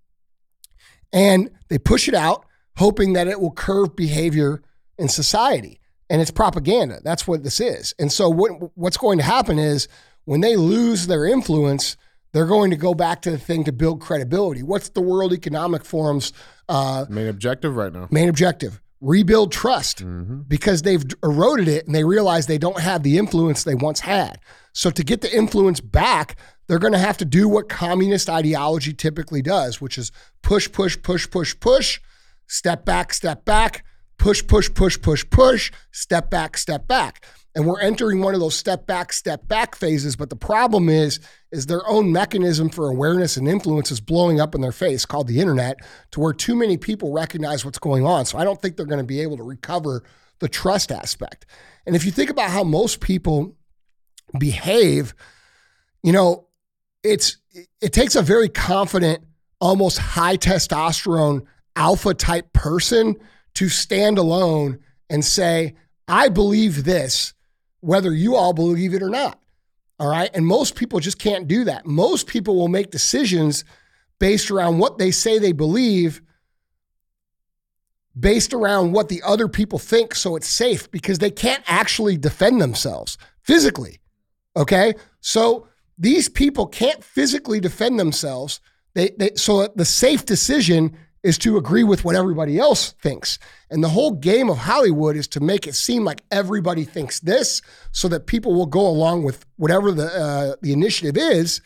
and 1.13 1.51
they 1.69 1.79
push 1.79 2.07
it 2.07 2.15
out 2.15 2.47
hoping 2.81 3.13
that 3.13 3.29
it 3.29 3.41
will 3.41 3.53
curve 3.53 3.95
behavior 3.95 4.63
in 4.99 5.09
society. 5.09 5.81
And 6.09 6.21
it's 6.21 6.33
propaganda. 6.33 6.99
That's 7.05 7.25
what 7.29 7.45
this 7.45 7.61
is. 7.61 7.95
And 8.01 8.11
so 8.11 8.29
what 8.29 8.51
what's 8.77 8.97
going 8.97 9.19
to 9.19 9.25
happen 9.25 9.59
is 9.61 9.87
when 10.25 10.41
they 10.41 10.57
lose 10.57 11.07
their 11.07 11.25
influence, 11.25 11.97
they're 12.33 12.47
going 12.47 12.71
to 12.73 12.77
go 12.77 12.95
back 12.95 13.23
to 13.23 13.31
the 13.31 13.39
thing 13.39 13.63
to 13.65 13.73
build 13.73 14.01
credibility. 14.01 14.63
What's 14.65 14.89
the 14.89 15.01
World 15.01 15.33
Economic 15.33 15.83
Forum's 15.85 16.33
uh, 16.69 17.05
Main 17.09 17.29
objective 17.29 17.77
right 17.77 17.93
now. 17.93 18.09
main 18.11 18.29
objective? 18.29 18.81
Rebuild 19.01 19.51
trust 19.53 19.99
Mm-hmm. 20.05 20.41
because 20.49 20.83
they've 20.83 21.05
eroded 21.23 21.69
it 21.69 21.87
and 21.87 21.95
they 21.95 22.05
realize 22.05 22.47
they 22.47 22.59
don't 22.59 22.81
have 22.81 23.03
the 23.03 23.17
influence 23.17 23.63
they 23.65 23.75
once 23.77 24.01
had. 24.01 24.39
So 24.73 24.91
to 24.91 25.03
get 25.05 25.21
the 25.21 25.33
influence 25.35 25.81
back, 25.81 26.37
they're 26.67 26.79
going 26.87 26.93
to 26.93 27.07
have 27.09 27.19
to 27.19 27.25
do 27.25 27.49
what 27.49 27.69
communist 27.69 28.29
ideology 28.29 28.93
typically 28.93 29.43
does, 29.43 29.81
which 29.81 29.97
is 29.97 30.13
push, 30.43 30.71
push, 30.71 31.01
push, 31.03 31.31
push, 31.31 31.55
push, 31.59 32.01
step 32.50 32.85
back, 32.85 33.14
step 33.14 33.45
back, 33.45 33.85
push, 34.19 34.45
push, 34.47 34.73
push, 34.75 35.00
push, 35.00 35.25
push, 35.30 35.71
step 35.92 36.30
back, 36.30 36.59
step 36.59 36.88
back. 36.88 37.25
And 37.54 37.66
we're 37.66 37.80
entering 37.80 38.21
one 38.21 38.35
of 38.35 38.40
those 38.40 38.57
step 38.57 38.87
back, 38.87 39.12
step 39.12 39.47
back 39.47 39.76
phases. 39.76 40.16
But 40.16 40.30
the 40.30 40.37
problem 40.37 40.88
is, 40.88 41.21
is 41.52 41.66
their 41.66 41.88
own 41.88 42.12
mechanism 42.12 42.69
for 42.69 42.88
awareness 42.88 43.37
and 43.37 43.49
influence 43.49 43.90
is 43.90 44.00
blowing 44.00 44.40
up 44.40 44.54
in 44.54 44.61
their 44.61 44.73
face, 44.73 45.07
called 45.07 45.28
the 45.28 45.40
internet, 45.40 45.78
to 46.11 46.21
where 46.21 46.33
too 46.33 46.57
many 46.57 46.76
people 46.76 47.12
recognize 47.12 47.64
what's 47.64 47.78
going 47.78 48.04
on. 48.04 48.25
So 48.25 48.37
I 48.37 48.45
don't 48.45 48.61
think 48.61 48.76
they're 48.76 48.87
going 48.87 48.99
to 48.99 49.04
be 49.04 49.21
able 49.21 49.37
to 49.37 49.42
recover 49.45 50.02
the 50.40 50.49
trust 50.49 50.90
aspect. 50.90 51.47
And 51.87 51.95
if 51.95 52.04
you 52.04 52.11
think 52.11 52.30
about 52.30 52.50
how 52.50 52.64
most 52.64 53.00
people 53.00 53.57
behave, 54.38 55.14
you 56.02 56.12
know, 56.12 56.47
it's 57.02 57.37
it 57.80 57.92
takes 57.92 58.14
a 58.14 58.23
very 58.23 58.49
confident, 58.49 59.25
almost 59.61 59.99
high 59.99 60.37
testosterone 60.37 61.47
alpha 61.77 62.15
type 62.15 62.53
person 62.53 63.17
to 63.55 63.69
stand 63.69 64.19
alone 64.19 64.79
and 65.09 65.25
say, 65.25 65.75
I 66.09 66.29
believe 66.29 66.85
this, 66.85 67.35
whether 67.81 68.12
you 68.12 68.37
all 68.37 68.53
believe 68.53 68.95
it 68.95 69.03
or 69.03 69.11
not. 69.11 69.39
All 69.99 70.09
right. 70.09 70.31
And 70.33 70.47
most 70.47 70.77
people 70.77 70.99
just 70.99 71.19
can't 71.19 71.47
do 71.47 71.65
that. 71.65 71.87
Most 71.87 72.27
people 72.27 72.57
will 72.57 72.69
make 72.69 72.91
decisions 72.91 73.65
based 74.19 74.50
around 74.50 74.79
what 74.79 74.99
they 74.99 75.11
say 75.11 75.39
they 75.39 75.53
believe, 75.53 76.23
based 78.19 78.55
around 78.55 78.93
what 78.93 79.09
the 79.09 79.23
other 79.23 79.47
people 79.47 79.79
think. 79.79 80.15
So 80.15 80.37
it's 80.37 80.49
safe 80.49 80.91
because 80.91 81.19
they 81.19 81.31
can't 81.31 81.62
actually 81.67 82.17
defend 82.17 82.62
themselves 82.62 83.19
physically. 83.43 84.00
Okay. 84.57 84.95
So 85.21 85.69
these 85.99 86.31
people 86.31 86.67
can't 86.67 87.05
physically 87.05 87.61
defend 87.61 88.00
themselves. 88.00 88.61
They, 88.95 89.11
they, 89.19 89.33
so 89.37 89.69
the 89.77 89.85
safe 89.85 90.25
decision 90.25 90.97
is 91.23 91.37
to 91.39 91.57
agree 91.57 91.85
with 91.85 92.05
what 92.05 92.17
everybody 92.17 92.59
else 92.59 92.93
thinks. 92.93 93.39
And 93.71 93.85
the 93.85 93.91
whole 93.91 94.12
game 94.12 94.49
of 94.49 94.59
Hollywood 94.59 95.17
is 95.17 95.29
to 95.29 95.41
make 95.41 95.67
it 95.67 95.75
seem 95.75 96.05
like 96.05 96.23
everybody 96.31 96.85
thinks 96.85 97.21
this 97.21 97.61
so 97.93 98.09
that 98.09 98.27
people 98.27 98.55
will 98.55 98.67
go 98.67 98.87
along 98.87 99.25
with 99.25 99.45
whatever 99.57 99.93
the, 99.93 100.07
uh, 100.07 100.57
the 100.62 100.73
initiative 100.73 101.17
is 101.17 101.61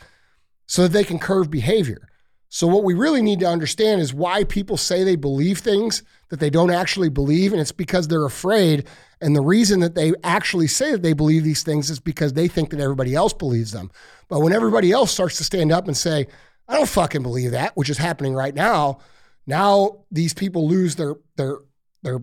so 0.66 0.82
that 0.82 0.92
they 0.92 1.04
can 1.04 1.18
curve 1.18 1.50
behavior. 1.50 2.08
So, 2.48 2.68
what 2.68 2.84
we 2.84 2.94
really 2.94 3.20
need 3.20 3.40
to 3.40 3.48
understand 3.48 4.00
is 4.00 4.14
why 4.14 4.44
people 4.44 4.76
say 4.76 5.02
they 5.02 5.16
believe 5.16 5.58
things 5.58 6.04
that 6.28 6.38
they 6.38 6.50
don't 6.50 6.70
actually 6.70 7.08
believe. 7.08 7.52
And 7.52 7.60
it's 7.60 7.72
because 7.72 8.06
they're 8.06 8.24
afraid. 8.24 8.86
And 9.20 9.34
the 9.34 9.42
reason 9.42 9.80
that 9.80 9.96
they 9.96 10.12
actually 10.22 10.68
say 10.68 10.92
that 10.92 11.02
they 11.02 11.14
believe 11.14 11.42
these 11.42 11.64
things 11.64 11.90
is 11.90 11.98
because 11.98 12.32
they 12.32 12.46
think 12.46 12.70
that 12.70 12.78
everybody 12.78 13.12
else 13.12 13.32
believes 13.32 13.72
them. 13.72 13.90
But 14.28 14.38
when 14.38 14.52
everybody 14.52 14.92
else 14.92 15.10
starts 15.10 15.36
to 15.38 15.44
stand 15.44 15.72
up 15.72 15.88
and 15.88 15.96
say, 15.96 16.28
I 16.68 16.76
don't 16.76 16.88
fucking 16.88 17.24
believe 17.24 17.50
that, 17.50 17.76
which 17.76 17.90
is 17.90 17.98
happening 17.98 18.34
right 18.34 18.54
now, 18.54 18.98
now 19.46 20.04
these 20.10 20.34
people 20.34 20.68
lose 20.68 20.96
their 20.96 21.14
their 21.36 21.58
their 22.02 22.20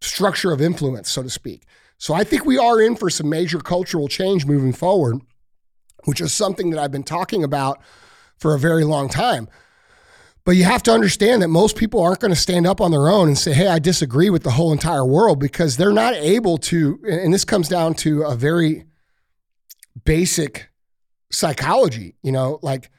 structure 0.00 0.52
of 0.52 0.60
influence, 0.60 1.10
so 1.10 1.22
to 1.22 1.30
speak. 1.30 1.66
So 1.98 2.14
I 2.14 2.24
think 2.24 2.44
we 2.44 2.58
are 2.58 2.80
in 2.80 2.96
for 2.96 3.08
some 3.08 3.28
major 3.28 3.58
cultural 3.60 4.08
change 4.08 4.44
moving 4.44 4.72
forward, 4.72 5.20
which 6.04 6.20
is 6.20 6.32
something 6.32 6.70
that 6.70 6.80
I've 6.80 6.92
been 6.92 7.02
talking 7.02 7.42
about 7.44 7.80
for 8.36 8.54
a 8.54 8.58
very 8.58 8.84
long 8.84 9.08
time. 9.08 9.48
But 10.44 10.56
you 10.56 10.64
have 10.64 10.82
to 10.82 10.92
understand 10.92 11.40
that 11.40 11.48
most 11.48 11.76
people 11.76 12.02
aren't 12.02 12.20
going 12.20 12.32
to 12.34 12.38
stand 12.38 12.66
up 12.66 12.80
on 12.80 12.90
their 12.90 13.08
own 13.08 13.28
and 13.28 13.38
say, 13.38 13.54
hey, 13.54 13.68
I 13.68 13.78
disagree 13.78 14.28
with 14.28 14.42
the 14.42 14.50
whole 14.50 14.72
entire 14.72 15.04
world 15.04 15.40
because 15.40 15.76
they're 15.78 15.92
not 15.92 16.12
able 16.14 16.58
to. 16.58 17.00
And 17.08 17.32
this 17.32 17.46
comes 17.46 17.68
down 17.68 17.94
to 17.94 18.24
a 18.24 18.36
very 18.36 18.84
basic 20.04 20.68
psychology, 21.32 22.16
you 22.22 22.30
know, 22.30 22.58
like, 22.60 22.90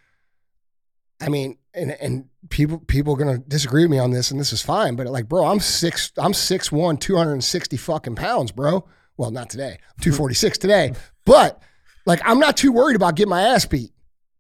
I 1.22 1.30
mean, 1.30 1.60
and, 1.76 1.92
and 1.92 2.30
people 2.50 2.80
people 2.80 3.14
are 3.14 3.18
gonna 3.18 3.38
disagree 3.38 3.84
with 3.84 3.92
me 3.92 4.00
on 4.00 4.12
this, 4.12 4.32
and 4.32 4.40
this 4.40 4.54
is 4.54 4.62
fine. 4.62 4.96
But 4.96 5.08
like, 5.08 5.28
bro, 5.28 5.46
I'm 5.46 5.60
six, 5.60 6.12
I'm 6.18 6.34
six 6.34 6.72
one, 6.72 6.98
two 6.98 7.16
hundred 7.16 7.34
and 7.34 7.44
sixty 7.44 7.78
fucking 7.78 8.16
pounds, 8.16 8.52
bro. 8.52 8.88
Well, 9.18 9.32
not 9.32 9.50
today, 9.50 9.80
two 10.02 10.12
forty 10.12 10.36
six 10.36 10.58
today, 10.58 10.94
but 11.26 11.62
like, 12.06 12.22
I'm 12.24 12.40
not 12.40 12.58
too 12.58 12.72
worried 12.72 12.96
about 12.96 13.16
getting 13.16 13.30
my 13.30 13.42
ass 13.42 13.66
beat 13.66 13.92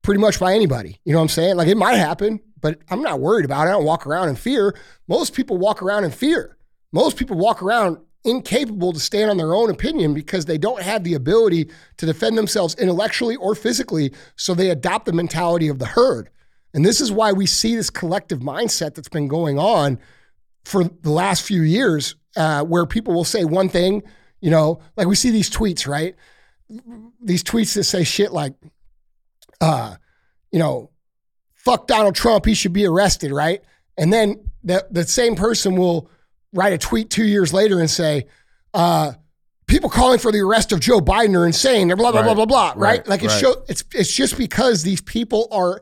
pretty 0.01 0.21
much 0.21 0.39
by 0.39 0.53
anybody. 0.53 0.99
You 1.03 1.13
know 1.13 1.19
what 1.19 1.23
I'm 1.23 1.29
saying? 1.29 1.55
Like, 1.55 1.67
it 1.67 1.77
might 1.77 1.95
happen, 1.95 2.39
but 2.61 2.79
I'm 2.89 3.01
not 3.01 3.19
worried 3.19 3.45
about 3.45 3.65
it. 3.65 3.69
I 3.69 3.73
don't 3.73 3.85
walk 3.85 4.05
around 4.05 4.29
in 4.29 4.35
fear. 4.35 4.75
Most 5.07 5.33
people 5.33 5.57
walk 5.57 5.81
around 5.81 6.03
in 6.03 6.11
fear. 6.11 6.57
Most 6.91 7.17
people 7.17 7.37
walk 7.37 7.63
around 7.63 7.97
incapable 8.23 8.93
to 8.93 8.99
stand 8.99 9.29
on 9.29 9.37
their 9.37 9.55
own 9.55 9.69
opinion 9.69 10.13
because 10.13 10.45
they 10.45 10.57
don't 10.57 10.81
have 10.81 11.03
the 11.03 11.13
ability 11.15 11.69
to 11.97 12.05
defend 12.05 12.37
themselves 12.37 12.75
intellectually 12.75 13.35
or 13.35 13.55
physically. 13.55 14.13
So 14.35 14.53
they 14.53 14.69
adopt 14.69 15.05
the 15.05 15.13
mentality 15.13 15.67
of 15.67 15.79
the 15.79 15.85
herd. 15.85 16.29
And 16.75 16.85
this 16.85 16.99
is 17.01 17.09
why 17.11 17.31
we 17.31 17.45
see 17.45 17.75
this 17.75 17.89
collective 17.89 18.39
mindset 18.39 18.93
that's 18.95 19.07
been 19.09 19.29
going 19.29 19.57
on 19.57 19.97
for 20.65 20.83
the 20.83 21.09
last 21.09 21.43
few 21.43 21.61
years, 21.61 22.15
uh, 22.35 22.63
where 22.65 22.85
people 22.85 23.13
will 23.13 23.23
say 23.23 23.45
one 23.45 23.69
thing, 23.69 24.03
you 24.41 24.51
know, 24.51 24.81
like 24.97 25.07
we 25.07 25.15
see 25.15 25.31
these 25.31 25.49
tweets, 25.49 25.87
right? 25.87 26.15
These 27.23 27.43
tweets 27.43 27.73
that 27.75 27.85
say 27.85 28.03
shit 28.03 28.33
like, 28.33 28.53
uh, 29.61 29.95
you 30.51 30.59
know, 30.59 30.89
fuck 31.53 31.87
Donald 31.87 32.13
Trump, 32.13 32.45
he 32.45 32.53
should 32.53 32.73
be 32.73 32.85
arrested, 32.85 33.31
right? 33.31 33.61
And 33.97 34.11
then 34.11 34.51
the, 34.63 34.85
the 34.91 35.05
same 35.05 35.35
person 35.35 35.77
will 35.77 36.09
write 36.53 36.73
a 36.73 36.77
tweet 36.77 37.09
two 37.09 37.25
years 37.25 37.53
later 37.53 37.79
and 37.79 37.89
say, 37.89 38.25
uh, 38.73 39.13
people 39.67 39.89
calling 39.89 40.19
for 40.19 40.31
the 40.31 40.41
arrest 40.41 40.73
of 40.73 40.79
Joe 40.81 40.99
Biden 40.99 41.35
are 41.37 41.45
insane. 41.45 41.87
They're 41.87 41.95
blah, 41.95 42.11
blah, 42.11 42.21
blah, 42.21 42.31
Right. 42.31 42.35
blah, 42.35 42.45
blah, 42.45 42.67
right? 42.75 42.99
Right. 42.99 43.07
Like 43.07 43.23
it 43.23 43.27
Right. 43.29 43.39
show 43.39 43.63
it's 43.69 43.83
it's 43.93 44.13
just 44.13 44.37
because 44.37 44.83
these 44.83 45.01
people 45.01 45.47
are 45.51 45.81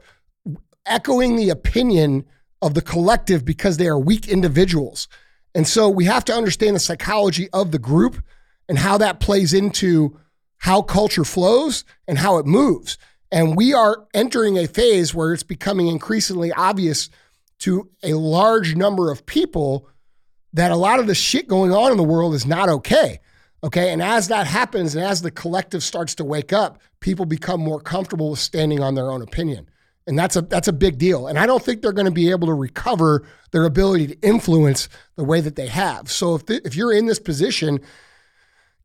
echoing 0.85 1.35
the 1.35 1.49
opinion 1.49 2.25
of 2.61 2.73
the 2.73 2.81
collective 2.81 3.43
because 3.43 3.77
they 3.77 3.87
are 3.87 3.99
weak 3.99 4.27
individuals. 4.27 5.07
And 5.55 5.67
so 5.67 5.89
we 5.89 6.05
have 6.05 6.25
to 6.25 6.33
understand 6.33 6.75
the 6.75 6.79
psychology 6.79 7.49
of 7.51 7.71
the 7.71 7.79
group 7.79 8.23
and 8.67 8.79
how 8.79 8.97
that 8.97 9.19
plays 9.19 9.53
into 9.53 10.17
how 10.57 10.81
culture 10.81 11.25
flows 11.25 11.83
and 12.07 12.17
how 12.17 12.37
it 12.37 12.45
moves. 12.45 12.97
And 13.31 13.57
we 13.57 13.73
are 13.73 14.05
entering 14.13 14.57
a 14.57 14.67
phase 14.67 15.13
where 15.13 15.33
it's 15.33 15.43
becoming 15.43 15.87
increasingly 15.87 16.51
obvious 16.53 17.09
to 17.59 17.89
a 18.01 18.13
large 18.13 18.75
number 18.75 19.11
of 19.11 19.25
people 19.25 19.89
that 20.53 20.71
a 20.71 20.75
lot 20.75 20.99
of 20.99 21.07
the 21.07 21.15
shit 21.15 21.47
going 21.47 21.73
on 21.73 21.91
in 21.91 21.97
the 21.97 22.03
world 22.03 22.33
is 22.33 22.45
not 22.45 22.69
okay. 22.69 23.19
Okay. 23.63 23.91
And 23.91 24.01
as 24.01 24.27
that 24.27 24.45
happens 24.45 24.95
and 24.95 25.03
as 25.03 25.21
the 25.21 25.31
collective 25.31 25.83
starts 25.83 26.15
to 26.15 26.23
wake 26.23 26.53
up, 26.53 26.79
people 26.99 27.25
become 27.25 27.59
more 27.59 27.79
comfortable 27.79 28.31
with 28.31 28.39
standing 28.39 28.81
on 28.81 28.95
their 28.95 29.09
own 29.09 29.21
opinion. 29.21 29.67
And 30.05 30.19
that's 30.19 30.35
a 30.35 30.41
that's 30.41 30.67
a 30.67 30.73
big 30.73 30.97
deal. 30.97 31.27
And 31.27 31.39
I 31.39 31.45
don't 31.45 31.63
think 31.63 31.81
they're 31.81 31.93
going 31.93 32.05
to 32.05 32.11
be 32.11 32.29
able 32.31 32.47
to 32.47 32.53
recover 32.53 33.25
their 33.51 33.63
ability 33.63 34.07
to 34.07 34.19
influence 34.21 34.89
the 35.15 35.23
way 35.23 35.39
that 35.39 35.55
they 35.55 35.67
have. 35.67 36.11
So 36.11 36.35
if, 36.35 36.45
th- 36.45 36.61
if 36.65 36.75
you're 36.75 36.91
in 36.91 37.05
this 37.05 37.19
position, 37.19 37.79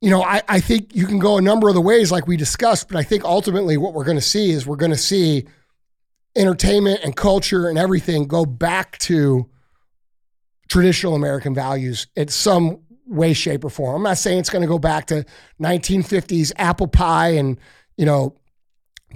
you 0.01 0.11
know, 0.11 0.23
I, 0.23 0.43
I 0.49 0.61
think 0.61 0.95
you 0.95 1.07
can 1.07 1.19
go 1.19 1.39
a 1.39 1.43
number 1.43 1.69
of 1.69 1.75
the 1.75 1.81
ways 1.81 2.13
like 2.13 2.29
we 2.29 2.37
discussed, 2.37 2.89
but 2.89 2.97
I 2.97 3.03
think 3.03 3.25
ultimately 3.25 3.77
what 3.77 3.95
we're 3.95 4.05
going 4.05 4.17
to 4.17 4.21
see 4.21 4.51
is 4.51 4.67
we're 4.67 4.77
going 4.77 4.93
to 4.93 4.97
see 4.97 5.47
entertainment 6.37 7.01
and 7.03 7.17
culture 7.17 7.69
and 7.69 7.77
everything 7.77 8.29
go 8.29 8.45
back 8.45 8.97
to 8.99 9.49
traditional 10.69 11.15
American 11.15 11.55
values 11.55 12.07
in 12.15 12.29
some 12.29 12.81
way, 13.07 13.33
shape, 13.33 13.65
or 13.65 13.71
form. 13.71 13.97
I'm 13.97 14.03
not 14.03 14.19
saying 14.19 14.39
it's 14.39 14.51
going 14.51 14.63
to 14.63 14.69
go 14.69 14.79
back 14.79 15.07
to 15.07 15.25
1950s 15.61 16.53
apple 16.57 16.87
pie 16.87 17.31
and, 17.31 17.59
you 17.97 18.07
know, 18.07 18.37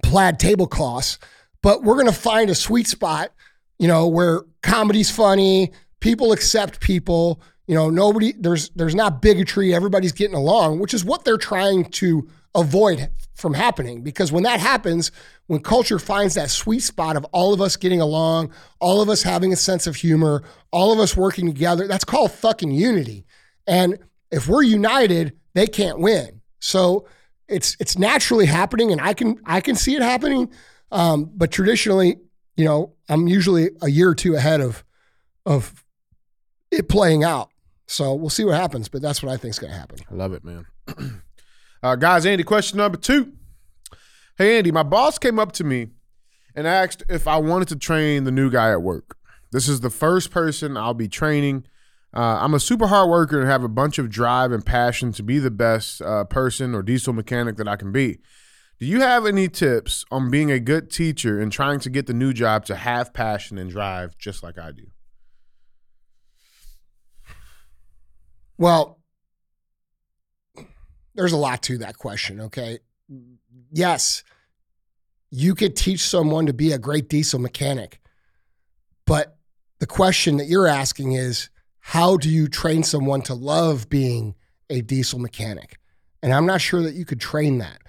plaid 0.02 0.40
tablecloths, 0.40 1.18
but 1.62 1.82
we're 1.82 1.94
going 1.94 2.06
to 2.06 2.12
find 2.12 2.50
a 2.50 2.54
sweet 2.54 2.86
spot, 2.86 3.32
you 3.78 3.88
know, 3.88 4.06
where 4.06 4.42
comedy's 4.62 5.10
funny, 5.10 5.72
people 6.00 6.32
accept 6.32 6.80
people, 6.80 7.40
you 7.66 7.74
know, 7.74 7.90
nobody 7.90 8.32
there's 8.32 8.70
there's 8.70 8.94
not 8.94 9.22
bigotry, 9.22 9.74
everybody's 9.74 10.12
getting 10.12 10.36
along, 10.36 10.80
which 10.80 10.94
is 10.94 11.04
what 11.04 11.24
they're 11.24 11.38
trying 11.38 11.84
to 11.84 12.28
avoid 12.54 13.08
from 13.34 13.54
happening 13.54 14.02
because 14.02 14.30
when 14.30 14.42
that 14.42 14.60
happens, 14.60 15.10
when 15.46 15.60
culture 15.60 15.98
finds 15.98 16.34
that 16.34 16.50
sweet 16.50 16.80
spot 16.80 17.16
of 17.16 17.24
all 17.26 17.54
of 17.54 17.60
us 17.60 17.76
getting 17.76 18.00
along, 18.00 18.52
all 18.78 19.00
of 19.00 19.08
us 19.08 19.22
having 19.22 19.52
a 19.52 19.56
sense 19.56 19.86
of 19.86 19.96
humor, 19.96 20.42
all 20.70 20.92
of 20.92 20.98
us 20.98 21.16
working 21.16 21.46
together, 21.46 21.88
that's 21.88 22.04
called 22.04 22.30
fucking 22.30 22.70
unity. 22.70 23.24
And 23.66 23.98
if 24.30 24.48
we're 24.48 24.62
united, 24.62 25.32
they 25.54 25.66
can't 25.66 25.98
win. 25.98 26.40
So 26.60 27.06
it's 27.48 27.76
it's 27.80 27.98
naturally 27.98 28.46
happening, 28.46 28.92
and 28.92 29.00
I 29.00 29.14
can 29.14 29.40
I 29.44 29.60
can 29.60 29.74
see 29.74 29.94
it 29.94 30.02
happening. 30.02 30.50
Um, 30.92 31.30
but 31.34 31.50
traditionally, 31.50 32.18
you 32.56 32.64
know, 32.64 32.92
I'm 33.08 33.26
usually 33.26 33.70
a 33.80 33.88
year 33.88 34.10
or 34.10 34.14
two 34.14 34.36
ahead 34.36 34.60
of 34.60 34.84
of 35.44 35.84
it 36.70 36.88
playing 36.88 37.24
out. 37.24 37.48
So 37.86 38.14
we'll 38.14 38.30
see 38.30 38.44
what 38.44 38.54
happens, 38.54 38.88
but 38.88 39.02
that's 39.02 39.22
what 39.22 39.32
I 39.32 39.36
think 39.36 39.50
is 39.50 39.58
going 39.58 39.72
to 39.72 39.78
happen. 39.78 39.98
I 40.10 40.14
love 40.14 40.32
it, 40.32 40.44
man. 40.44 40.66
uh, 41.82 41.96
guys, 41.96 42.24
Andy, 42.24 42.44
question 42.44 42.78
number 42.78 42.96
two. 42.96 43.32
Hey, 44.38 44.56
Andy, 44.56 44.70
my 44.70 44.82
boss 44.82 45.18
came 45.18 45.38
up 45.38 45.52
to 45.52 45.64
me 45.64 45.88
and 46.54 46.66
asked 46.66 47.02
if 47.08 47.26
I 47.26 47.38
wanted 47.38 47.68
to 47.68 47.76
train 47.76 48.24
the 48.24 48.30
new 48.30 48.50
guy 48.50 48.70
at 48.70 48.82
work. 48.82 49.16
This 49.50 49.68
is 49.68 49.80
the 49.80 49.90
first 49.90 50.30
person 50.30 50.76
I'll 50.76 50.94
be 50.94 51.08
training. 51.08 51.64
Uh, 52.14 52.38
I'm 52.40 52.54
a 52.54 52.60
super 52.60 52.86
hard 52.86 53.10
worker 53.10 53.40
and 53.40 53.48
have 53.48 53.64
a 53.64 53.68
bunch 53.68 53.98
of 53.98 54.10
drive 54.10 54.52
and 54.52 54.64
passion 54.64 55.12
to 55.12 55.22
be 55.22 55.38
the 55.38 55.50
best 55.50 56.00
uh, 56.02 56.24
person 56.24 56.74
or 56.74 56.82
diesel 56.82 57.12
mechanic 57.12 57.56
that 57.56 57.68
I 57.68 57.76
can 57.76 57.92
be. 57.92 58.18
Do 58.82 58.88
you 58.88 59.00
have 59.00 59.26
any 59.26 59.46
tips 59.46 60.04
on 60.10 60.28
being 60.28 60.50
a 60.50 60.58
good 60.58 60.90
teacher 60.90 61.40
and 61.40 61.52
trying 61.52 61.78
to 61.78 61.88
get 61.88 62.08
the 62.08 62.12
new 62.12 62.32
job 62.32 62.64
to 62.64 62.74
have 62.74 63.14
passion 63.14 63.56
and 63.56 63.70
drive 63.70 64.18
just 64.18 64.42
like 64.42 64.58
I 64.58 64.72
do? 64.72 64.88
Well, 68.58 68.98
there's 71.14 71.30
a 71.30 71.36
lot 71.36 71.62
to 71.62 71.78
that 71.78 71.96
question, 71.96 72.40
okay? 72.40 72.80
Yes, 73.70 74.24
you 75.30 75.54
could 75.54 75.76
teach 75.76 76.00
someone 76.00 76.46
to 76.46 76.52
be 76.52 76.72
a 76.72 76.78
great 76.78 77.08
diesel 77.08 77.38
mechanic, 77.38 78.00
but 79.06 79.36
the 79.78 79.86
question 79.86 80.38
that 80.38 80.48
you're 80.48 80.66
asking 80.66 81.12
is 81.12 81.50
how 81.78 82.16
do 82.16 82.28
you 82.28 82.48
train 82.48 82.82
someone 82.82 83.22
to 83.22 83.34
love 83.34 83.88
being 83.88 84.34
a 84.68 84.80
diesel 84.80 85.20
mechanic? 85.20 85.78
And 86.20 86.34
I'm 86.34 86.46
not 86.46 86.60
sure 86.60 86.82
that 86.82 86.94
you 86.94 87.04
could 87.04 87.20
train 87.20 87.58
that. 87.58 87.81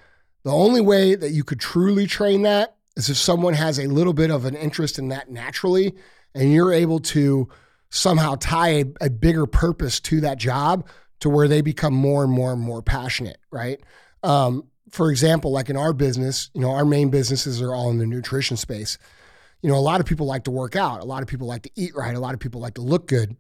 The 0.44 0.52
only 0.52 0.82
way 0.82 1.16
that 1.16 1.32
you 1.32 1.44
could 1.44 1.60
truly 1.60 2.06
train 2.06 2.42
that 2.44 2.76
is 2.96 3.10
if 3.10 3.18
someone 3.18 3.54
has 3.54 3.80
a 3.80 3.88
little 3.88 4.14
bit 4.14 4.30
of 4.30 4.46
an 4.46 4.56
interest 4.56 5.00
in 5.00 5.08
that 5.10 5.30
naturally 5.30 5.96
and 6.36 6.52
you're 6.52 6.74
able 6.74 7.00
to 7.00 7.48
somehow 7.90 8.36
tie 8.36 8.70
a, 8.70 8.86
a 9.02 9.10
bigger 9.10 9.46
purpose 9.46 10.00
to 10.02 10.22
that 10.22 10.38
job 10.38 10.88
to 11.20 11.30
where 11.30 11.48
they 11.48 11.62
become 11.62 11.94
more 11.94 12.24
and 12.24 12.32
more 12.32 12.52
and 12.52 12.62
more 12.62 12.82
passionate, 12.82 13.38
right? 13.52 13.80
Um, 14.24 14.66
for 14.90 15.10
example, 15.10 15.52
like 15.52 15.70
in 15.70 15.78
our 15.78 15.94
business, 15.94 16.50
you 16.54 16.62
know, 16.62 16.72
our 16.72 16.86
main 16.86 17.10
businesses 17.10 17.62
are 17.62 17.74
all 17.74 17.90
in 17.90 17.98
the 17.98 18.06
nutrition 18.06 18.58
space. 18.58 18.98
You 19.62 19.70
know, 19.70 19.78
a 19.78 19.80
lot 19.80 20.02
of 20.02 20.06
people 20.06 20.26
like 20.26 20.44
to 20.44 20.52
work 20.52 20.76
out, 20.76 21.02
a 21.02 21.06
lot 21.06 21.22
of 21.22 21.28
people 21.28 21.48
like 21.48 21.64
to 21.64 21.72
eat 21.76 21.96
right, 21.96 22.16
a 22.16 22.20
lot 22.20 22.34
of 22.34 22.40
people 22.40 22.60
like 22.60 22.74
to 22.76 22.82
look 22.82 23.08
good. 23.08 23.36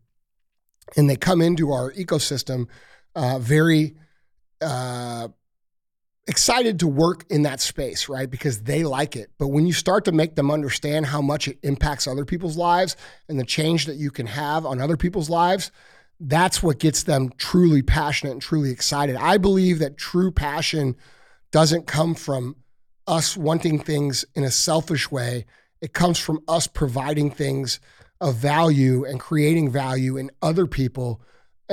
And 0.96 1.10
they 1.10 1.16
come 1.16 1.42
into 1.42 1.72
our 1.72 1.92
ecosystem 1.92 2.68
uh, 3.16 3.40
very 3.40 3.96
uh, 4.62 5.28
excited 6.27 6.80
to 6.80 6.88
work 6.88 7.25
in 7.30 7.44
that 7.44 7.60
space, 7.60 8.08
right? 8.08 8.30
Because 8.30 8.62
they 8.62 8.84
like 8.84 9.15
it. 9.15 9.32
But 9.38 9.50
when 9.50 9.65
you 9.65 9.74
start 9.74 10.06
to 10.06 10.12
make 10.12 10.36
them 10.36 10.51
understand 10.51 11.06
how 11.06 11.22
much 11.22 11.48
it 11.48 11.60
impacts 11.63 12.08
other 12.08 12.25
people's 12.25 12.58
lives 12.58 12.96
and 13.27 13.39
the 13.39 13.46
change 13.46 13.86
that 13.88 13.98
you 13.98 14.10
can 14.10 14.27
have 14.27 14.65
on 14.65 14.80
other 14.80 14.98
people's 14.98 15.30
lives, 15.30 15.72
that's 16.20 16.63
what 16.63 16.80
gets 16.80 17.03
them 17.03 17.32
truly 17.38 17.82
passionate 17.82 18.32
and 18.32 18.42
truly 18.42 18.72
excited. 18.72 19.15
I 19.18 19.38
believe 19.38 19.80
that 19.80 19.98
true 19.98 20.32
passion 20.32 20.96
doesn't 21.51 21.88
come 21.88 22.15
from 22.15 22.56
us 23.06 23.36
wanting 23.36 23.80
things 23.80 24.24
in 24.34 24.44
a 24.44 24.51
selfish 24.51 25.12
way. 25.12 25.46
It 25.82 25.94
comes 25.94 26.18
from 26.18 26.39
us 26.48 26.68
providing 26.68 27.32
things 27.32 27.82
of 28.22 28.36
value 28.36 29.03
and 29.03 29.20
creating 29.20 29.70
value 29.70 30.15
in 30.15 30.32
other 30.42 30.65
people 30.65 31.22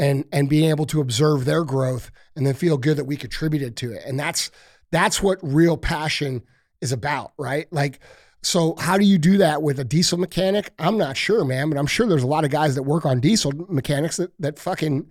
and 0.01 0.25
and 0.33 0.49
being 0.49 0.71
able 0.71 0.87
to 0.87 1.01
observe 1.01 1.45
their 1.45 1.63
growth 1.63 2.11
and 2.35 2.47
then 2.47 2.55
feel 2.55 2.79
good 2.79 2.97
that 2.97 3.05
we 3.05 3.17
contributed 3.17 3.77
to 3.77 3.93
it. 3.93 4.03
And 4.07 4.19
that's 4.19 4.51
that's 4.91 5.23
what 5.23 5.39
real 5.43 5.77
passion 5.77 6.43
is 6.81 6.91
about, 6.91 7.33
right? 7.39 7.71
Like 7.71 8.01
so 8.43 8.75
how 8.79 8.97
do 8.97 9.05
you 9.05 9.19
do 9.19 9.37
that 9.37 9.63
with 9.63 9.79
a 9.79 9.85
diesel 9.85 10.19
mechanic? 10.19 10.73
I'm 10.79 10.97
not 10.97 11.19
sure, 11.19 11.45
man, 11.45 11.69
but 11.69 11.79
I'm 11.79 11.87
sure 11.87 12.07
there's 12.07 12.23
a 12.23 12.29
lot 12.29 12.45
of 12.45 12.51
guys 12.51 12.75
that 12.75 12.85
work 12.85 13.05
on 13.05 13.21
diesel 13.21 13.53
mechanics 13.69 14.17
that 14.17 14.33
that 14.39 14.59
fucking 14.59 15.07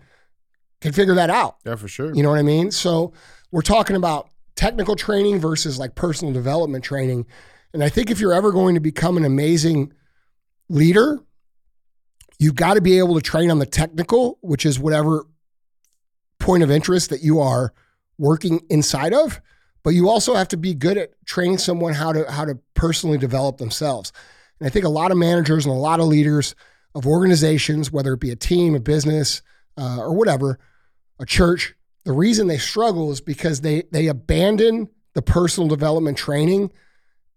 can 0.81 0.91
figure 0.91 1.15
that 1.15 1.29
out. 1.29 1.58
Yeah, 1.65 1.75
for 1.75 1.88
sure. 1.88 2.13
You 2.15 2.24
know 2.24 2.29
what 2.29 2.39
I 2.39 2.43
mean? 2.43 2.72
So 2.72 3.13
we're 3.51 3.62
talking 3.62 3.96
about 3.96 4.29
technical 4.55 4.96
training 4.96 5.39
versus 5.39 5.77
like 5.77 5.93
personal 5.93 6.34
development 6.34 6.84
training. 6.84 7.27
And 7.74 7.84
I 7.84 7.89
think 7.89 8.10
if 8.10 8.19
you're 8.19 8.34
ever 8.34 8.51
going 8.51 8.74
to 8.74 8.81
become 8.81 9.17
an 9.17 9.25
amazing 9.25 9.93
leader, 10.67 11.19
you've 12.39 12.55
got 12.55 12.74
to 12.74 12.81
be 12.81 12.98
able 12.98 13.15
to 13.15 13.22
train 13.22 13.51
on 13.51 13.59
the 13.59 13.66
technical, 13.66 14.40
which 14.42 14.66
is 14.66 14.79
whatever 14.79 15.27
point 16.40 16.64
of 16.64 16.72
interest 16.72 17.11
that 17.11 17.22
you 17.22 17.40
are 17.40 17.74
working 18.18 18.61
inside 18.70 19.14
of 19.14 19.40
but 19.83 19.92
you 19.92 20.09
also 20.09 20.35
have 20.35 20.48
to 20.50 20.57
be 20.57 20.74
good 20.74 20.98
at 20.98 21.14
training 21.25 21.57
someone 21.57 21.94
how 21.94 22.11
to 22.11 22.29
how 22.31 22.46
to 22.46 22.57
personally 22.74 23.18
develop 23.18 23.57
themselves. 23.57 24.11
And 24.59 24.68
i 24.68 24.70
think 24.70 24.85
a 24.85 24.90
lot 24.90 25.11
of 25.11 25.18
managers 25.18 25.66
and 25.66 25.74
a 25.74 25.77
lot 25.77 26.00
of 26.00 26.07
leaders 26.07 26.55
of 26.96 27.05
organizations 27.05 27.92
whether 27.92 28.14
it 28.14 28.20
be 28.20 28.31
a 28.31 28.35
team 28.35 28.75
a 28.75 28.79
business 28.79 29.42
uh, 29.77 30.00
or 30.00 30.14
whatever 30.14 30.59
a 31.20 31.25
church 31.25 31.75
the 32.03 32.11
reason 32.11 32.48
they 32.48 32.57
struggle 32.57 33.11
is 33.11 33.22
because 33.22 33.61
they 33.61 33.83
they 33.92 34.07
abandon 34.07 34.90
the 35.14 35.22
personal 35.22 35.68
development 35.68 36.18
training 36.18 36.72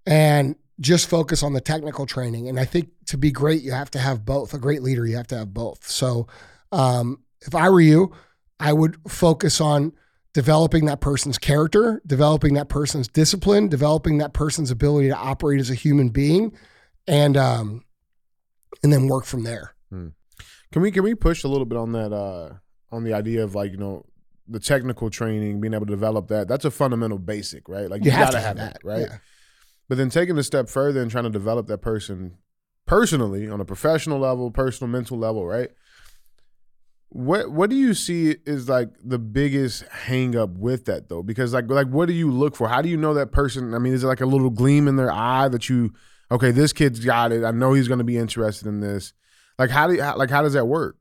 and 0.06 0.56
just 0.80 1.08
focus 1.08 1.42
on 1.42 1.52
the 1.52 1.60
technical 1.60 2.06
training 2.06 2.48
and 2.48 2.58
i 2.58 2.64
think 2.64 2.88
to 3.06 3.16
be 3.18 3.30
great 3.30 3.62
you 3.62 3.72
have 3.72 3.90
to 3.90 3.98
have 3.98 4.24
both 4.24 4.54
a 4.54 4.58
great 4.58 4.82
leader 4.82 5.06
you 5.06 5.16
have 5.16 5.26
to 5.26 5.36
have 5.36 5.52
both 5.52 5.86
so 5.88 6.26
um, 6.72 7.22
if 7.42 7.54
i 7.54 7.68
were 7.68 7.80
you 7.80 8.12
i 8.58 8.72
would 8.72 8.96
focus 9.08 9.60
on 9.60 9.92
developing 10.34 10.86
that 10.86 10.98
person's 11.02 11.36
character, 11.36 12.00
developing 12.06 12.54
that 12.54 12.70
person's 12.70 13.06
discipline, 13.06 13.68
developing 13.68 14.16
that 14.16 14.32
person's 14.32 14.70
ability 14.70 15.08
to 15.08 15.14
operate 15.14 15.60
as 15.60 15.68
a 15.68 15.74
human 15.74 16.08
being, 16.08 16.56
and 17.06 17.36
um, 17.36 17.84
and 18.82 18.90
then 18.90 19.08
work 19.08 19.26
from 19.26 19.42
there. 19.42 19.74
Hmm. 19.90 20.08
Can 20.72 20.80
we 20.80 20.90
can 20.90 21.02
we 21.02 21.14
push 21.14 21.44
a 21.44 21.48
little 21.48 21.66
bit 21.66 21.76
on 21.76 21.92
that 21.92 22.14
uh, 22.14 22.54
on 22.90 23.04
the 23.04 23.12
idea 23.12 23.44
of 23.44 23.54
like 23.54 23.72
you 23.72 23.76
know 23.76 24.06
the 24.48 24.58
technical 24.58 25.10
training, 25.10 25.60
being 25.60 25.74
able 25.74 25.84
to 25.84 25.92
develop 25.92 26.28
that? 26.28 26.48
That's 26.48 26.64
a 26.64 26.70
fundamental 26.70 27.18
basic, 27.18 27.68
right? 27.68 27.90
Like 27.90 28.02
you, 28.02 28.10
You 28.10 28.16
gotta 28.16 28.32
to 28.32 28.40
have 28.40 28.46
have 28.46 28.56
that, 28.56 28.72
that, 28.82 28.84
right? 28.84 29.00
yeah. 29.10 29.18
But 29.92 29.98
then 29.98 30.08
taking 30.08 30.38
a 30.38 30.42
step 30.42 30.70
further 30.70 31.02
and 31.02 31.10
trying 31.10 31.24
to 31.24 31.30
develop 31.30 31.66
that 31.66 31.82
person 31.82 32.38
personally 32.86 33.46
on 33.46 33.60
a 33.60 33.66
professional 33.66 34.20
level, 34.20 34.50
personal 34.50 34.90
mental 34.90 35.18
level, 35.18 35.46
right? 35.46 35.68
What 37.10 37.52
what 37.52 37.68
do 37.68 37.76
you 37.76 37.92
see 37.92 38.36
is 38.46 38.70
like 38.70 38.88
the 39.04 39.18
biggest 39.18 39.82
hang 39.88 40.34
up 40.34 40.48
with 40.56 40.86
that 40.86 41.10
though? 41.10 41.22
Because 41.22 41.52
like 41.52 41.68
like 41.68 41.88
what 41.88 42.06
do 42.06 42.14
you 42.14 42.30
look 42.30 42.56
for? 42.56 42.68
How 42.68 42.80
do 42.80 42.88
you 42.88 42.96
know 42.96 43.12
that 43.12 43.32
person? 43.32 43.74
I 43.74 43.78
mean, 43.78 43.92
is 43.92 44.02
it 44.02 44.06
like 44.06 44.22
a 44.22 44.24
little 44.24 44.48
gleam 44.48 44.88
in 44.88 44.96
their 44.96 45.12
eye 45.12 45.48
that 45.48 45.68
you 45.68 45.92
okay, 46.30 46.52
this 46.52 46.72
kid's 46.72 47.00
got 47.04 47.30
it. 47.30 47.44
I 47.44 47.50
know 47.50 47.74
he's 47.74 47.86
going 47.86 47.98
to 47.98 48.02
be 48.02 48.16
interested 48.16 48.68
in 48.68 48.80
this. 48.80 49.12
Like 49.58 49.68
how 49.68 49.88
do 49.88 49.92
you, 49.92 50.00
like 50.00 50.30
how 50.30 50.40
does 50.40 50.54
that 50.54 50.68
work? 50.68 50.96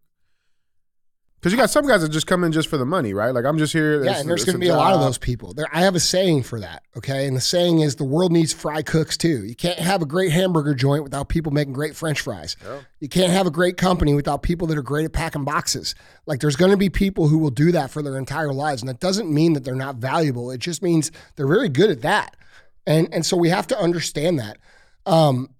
Because 1.41 1.53
you 1.53 1.57
got 1.57 1.71
some 1.71 1.87
guys 1.87 2.03
that 2.03 2.09
just 2.09 2.27
come 2.27 2.43
in 2.43 2.51
just 2.51 2.69
for 2.69 2.77
the 2.77 2.85
money, 2.85 3.15
right? 3.15 3.33
Like 3.33 3.45
I'm 3.45 3.57
just 3.57 3.73
here. 3.73 4.03
Yeah, 4.03 4.19
and 4.19 4.29
there's 4.29 4.45
going 4.45 4.53
to 4.53 4.59
be 4.59 4.67
a 4.67 4.75
lot 4.75 4.93
of 4.93 5.01
those 5.01 5.17
people. 5.17 5.55
There, 5.55 5.65
I 5.73 5.81
have 5.81 5.95
a 5.95 5.99
saying 5.99 6.43
for 6.43 6.59
that. 6.59 6.83
Okay, 6.95 7.25
and 7.25 7.35
the 7.35 7.41
saying 7.41 7.79
is 7.79 7.95
the 7.95 8.03
world 8.03 8.31
needs 8.31 8.53
fry 8.53 8.83
cooks 8.83 9.17
too. 9.17 9.43
You 9.43 9.55
can't 9.55 9.79
have 9.79 10.03
a 10.03 10.05
great 10.05 10.31
hamburger 10.31 10.75
joint 10.75 11.01
without 11.01 11.29
people 11.29 11.51
making 11.51 11.73
great 11.73 11.95
French 11.95 12.21
fries. 12.21 12.57
You 12.99 13.09
can't 13.09 13.31
have 13.31 13.47
a 13.47 13.51
great 13.51 13.77
company 13.77 14.13
without 14.13 14.43
people 14.43 14.67
that 14.67 14.77
are 14.77 14.83
great 14.83 15.05
at 15.05 15.13
packing 15.13 15.43
boxes. 15.43 15.95
Like 16.27 16.41
there's 16.41 16.55
going 16.55 16.71
to 16.71 16.77
be 16.77 16.91
people 16.91 17.27
who 17.27 17.39
will 17.39 17.49
do 17.49 17.71
that 17.71 17.89
for 17.89 18.03
their 18.03 18.19
entire 18.19 18.53
lives, 18.53 18.83
and 18.83 18.89
that 18.89 18.99
doesn't 18.99 19.33
mean 19.33 19.53
that 19.53 19.63
they're 19.63 19.73
not 19.73 19.95
valuable. 19.95 20.51
It 20.51 20.59
just 20.59 20.83
means 20.83 21.11
they're 21.37 21.47
very 21.47 21.69
good 21.69 21.89
at 21.89 22.03
that, 22.03 22.37
and 22.85 23.11
and 23.11 23.25
so 23.25 23.35
we 23.35 23.49
have 23.49 23.65
to 23.67 23.79
understand 23.79 24.37
that. 24.37 24.59
Um, 25.07 25.55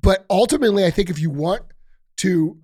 but 0.00 0.26
ultimately, 0.30 0.84
I 0.84 0.92
think 0.92 1.10
if 1.10 1.18
you 1.18 1.30
want 1.30 1.62
to 2.18 2.56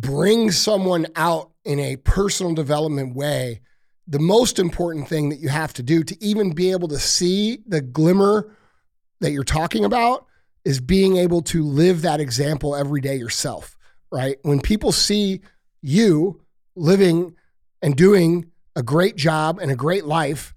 bring 0.00 0.50
someone 0.50 1.06
out 1.14 1.50
in 1.64 1.78
a 1.78 1.96
personal 1.96 2.52
development 2.52 3.14
way, 3.14 3.60
the 4.06 4.18
most 4.18 4.58
important 4.58 5.08
thing 5.08 5.28
that 5.30 5.38
you 5.38 5.48
have 5.48 5.72
to 5.74 5.82
do 5.82 6.02
to 6.02 6.24
even 6.24 6.52
be 6.52 6.72
able 6.72 6.88
to 6.88 6.98
see 6.98 7.60
the 7.66 7.80
glimmer 7.80 8.52
that 9.20 9.30
you're 9.30 9.44
talking 9.44 9.84
about 9.84 10.26
is 10.64 10.80
being 10.80 11.16
able 11.16 11.42
to 11.42 11.64
live 11.64 12.02
that 12.02 12.20
example 12.20 12.74
every 12.74 13.00
day 13.00 13.16
yourself, 13.16 13.76
right? 14.10 14.36
When 14.42 14.60
people 14.60 14.92
see 14.92 15.40
you 15.80 16.42
living 16.74 17.36
and 17.80 17.96
doing 17.96 18.50
a 18.76 18.82
great 18.82 19.16
job 19.16 19.58
and 19.60 19.70
a 19.70 19.76
great 19.76 20.04
life, 20.04 20.53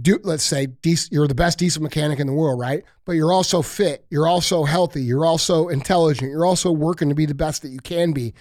do 0.00 0.18
let's 0.22 0.44
say 0.44 0.68
you're 1.10 1.28
the 1.28 1.34
best 1.34 1.58
diesel 1.58 1.82
mechanic 1.82 2.18
in 2.20 2.26
the 2.26 2.32
world, 2.32 2.60
right? 2.60 2.84
But 3.04 3.12
you're 3.12 3.32
also 3.32 3.62
fit, 3.62 4.06
you're 4.10 4.28
also 4.28 4.64
healthy, 4.64 5.02
you're 5.02 5.24
also 5.24 5.68
intelligent, 5.68 6.30
you're 6.30 6.46
also 6.46 6.70
working 6.70 7.08
to 7.08 7.14
be 7.14 7.26
the 7.26 7.34
best 7.34 7.62
that 7.62 7.70
you 7.70 7.80
can 7.80 8.12
be. 8.12 8.34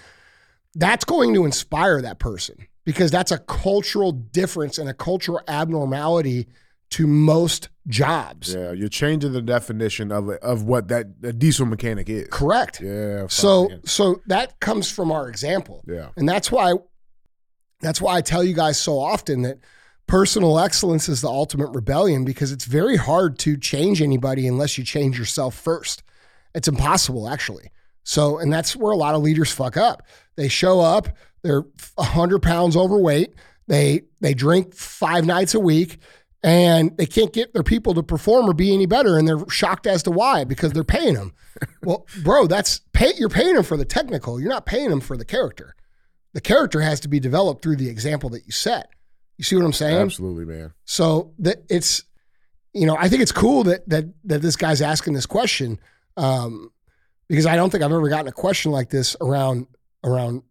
That's 0.76 1.06
going 1.06 1.34
to 1.34 1.46
inspire 1.46 2.02
that 2.02 2.20
person 2.20 2.68
because 2.86 3.12
that's 3.12 3.32
a 3.32 3.40
cultural 3.40 4.12
difference 4.12 4.78
and 4.78 4.90
a 4.90 4.94
cultural 4.94 5.42
abnormality 5.48 6.48
to 6.92 7.08
most 7.08 7.70
jobs. 7.88 8.54
Yeah, 8.54 8.72
you're 8.72 8.90
changing 8.90 9.34
the 9.34 9.42
definition 9.42 10.12
of 10.12 10.30
of 10.30 10.64
what 10.64 10.88
that 10.90 11.08
a 11.24 11.34
diesel 11.34 11.66
mechanic 11.66 12.10
is. 12.10 12.28
Correct. 12.32 12.82
Yeah. 12.82 13.28
So 13.28 13.70
man. 13.70 13.86
so 13.86 14.22
that 14.28 14.60
comes 14.60 14.92
from 14.92 15.12
our 15.12 15.30
example. 15.30 15.84
yeah. 15.88 16.10
And 16.16 16.28
that's 16.28 16.52
why 16.52 16.74
that's 17.82 18.02
why 18.02 18.16
I 18.16 18.22
tell 18.22 18.44
you 18.44 18.54
guys 18.54 18.80
so 18.80 19.00
often 19.00 19.44
that 19.44 19.60
personal 20.10 20.60
excellence 20.60 21.08
is 21.08 21.22
the 21.22 21.30
ultimate 21.30 21.70
rebellion 21.70 22.26
because 22.26 22.52
it's 22.52 22.66
very 22.66 22.98
hard 22.98 23.38
to 23.40 23.56
change 23.56 24.02
anybody 24.02 24.48
unless 24.48 24.78
you 24.78 24.84
change 24.84 25.20
yourself 25.20 25.54
first. 25.54 26.02
It's 26.56 26.68
impossible 26.68 27.30
actually. 27.30 27.72
So 28.04 28.40
and 28.40 28.52
that's 28.52 28.76
where 28.76 28.92
a 28.92 28.98
lot 28.98 29.14
of 29.14 29.22
leaders 29.22 29.52
fuck 29.52 29.78
up. 29.78 30.02
They 30.36 30.48
show 30.48 30.80
up, 30.80 31.10
they're 31.44 31.64
100 31.96 32.42
pounds 32.42 32.76
overweight, 32.76 33.36
they 33.68 34.02
they 34.20 34.34
drink 34.34 34.74
5 34.74 35.26
nights 35.26 35.54
a 35.54 35.60
week 35.60 36.00
and 36.42 36.98
they 36.98 37.06
can't 37.06 37.32
get 37.32 37.54
their 37.54 37.64
people 37.64 37.94
to 37.94 38.02
perform 38.02 38.50
or 38.50 38.54
be 38.54 38.74
any 38.74 38.86
better, 38.86 39.18
and 39.18 39.28
they're 39.28 39.48
shocked 39.50 39.86
as 39.86 40.02
to 40.04 40.12
why 40.12 40.44
because 40.44 40.72
they're 40.72 40.84
paying 40.84 41.16
them. 41.16 41.34
well, 41.84 42.08
bro, 42.24 42.48
that's 42.48 42.80
pay. 42.94 43.12
You're 43.18 43.30
paying 43.30 43.56
them 43.56 43.64
for 43.64 43.76
the 43.76 43.86
technical. 43.86 44.40
You're 44.40 44.50
not 44.50 44.66
paying 44.66 44.90
them 44.90 45.02
for 45.02 45.18
the 45.18 45.26
character. 45.26 45.76
The 46.34 46.42
character 46.42 46.80
has 46.82 47.02
to 47.02 47.10
be 47.10 47.20
developed 47.20 47.62
through 47.62 47.76
the 47.76 47.90
example 47.90 48.30
that 48.30 48.46
you 48.46 48.54
set. 48.54 48.90
You 49.40 49.46
see 49.46 49.56
what 49.56 49.64
I'm 49.64 49.72
saying? 49.74 49.96
Absolutely, 49.96 50.44
man. 50.44 50.74
So 50.84 51.32
that 51.40 51.64
it's, 51.70 52.04
you 52.74 52.86
know, 52.86 52.98
I 53.00 53.08
think 53.08 53.22
it's 53.22 53.32
cool 53.32 53.64
that 53.64 53.88
that 53.88 54.04
that 54.26 54.42
this 54.42 54.58
guy's 54.58 54.82
asking 54.82 55.14
this 55.14 55.26
question, 55.26 55.80
um, 56.18 56.72
because 57.30 57.46
I 57.46 57.56
don't 57.56 57.70
think 57.70 57.82
I've 57.82 57.92
ever 57.94 58.10
gotten 58.10 58.28
a 58.28 58.34
question 58.34 58.74
like 58.74 58.90
this 58.90 59.16
around 59.22 59.68
around 60.04 60.44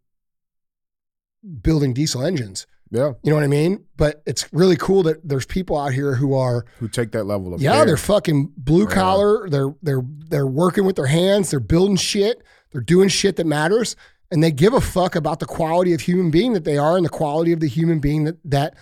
building 1.62 1.92
diesel 1.92 2.22
engines. 2.24 2.66
Yeah. 2.90 3.12
You 3.22 3.30
know 3.30 3.34
what 3.34 3.44
I 3.44 3.48
mean? 3.48 3.84
But 3.96 4.22
it's 4.24 4.50
really 4.52 4.76
cool 4.76 5.02
that 5.02 5.26
there's 5.26 5.44
people 5.44 5.76
out 5.78 5.92
here 5.92 6.14
who 6.14 6.32
are 6.34 6.64
Who 6.78 6.88
take 6.88 7.12
that 7.12 7.24
level 7.24 7.52
of 7.52 7.60
yeah, 7.60 7.74
care. 7.74 7.84
they're 7.86 7.96
fucking 7.98 8.52
blue 8.56 8.88
Yeah. 8.88 8.94
collar. 8.94 9.48
They're 9.50 9.74
they're 9.82 10.02
they're 10.30 10.46
working 10.46 10.86
with 10.86 10.96
their 10.96 11.06
hands. 11.06 11.50
They're 11.50 11.60
building 11.60 11.96
shit. 11.96 12.42
They're 12.72 12.80
doing 12.80 13.08
shit 13.10 13.36
that 13.36 13.46
matters, 13.46 13.96
and 14.30 14.42
they 14.42 14.50
give 14.50 14.74
a 14.74 14.80
fuck 14.80 15.16
about 15.16 15.40
the 15.40 15.46
quality 15.46 15.94
of 15.94 16.02
human 16.02 16.30
being 16.30 16.52
that 16.52 16.64
they 16.64 16.76
are 16.76 16.96
and 16.96 17.04
the 17.04 17.10
quality 17.10 17.52
of 17.52 17.60
the 17.60 17.68
human 17.68 17.98
being 17.98 18.24
that 18.24 18.36
that 18.44 18.74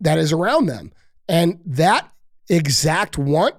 that 0.00 0.18
is 0.18 0.32
around 0.32 0.66
them. 0.66 0.92
And 1.28 1.60
that 1.64 2.10
exact 2.48 3.16
want 3.16 3.54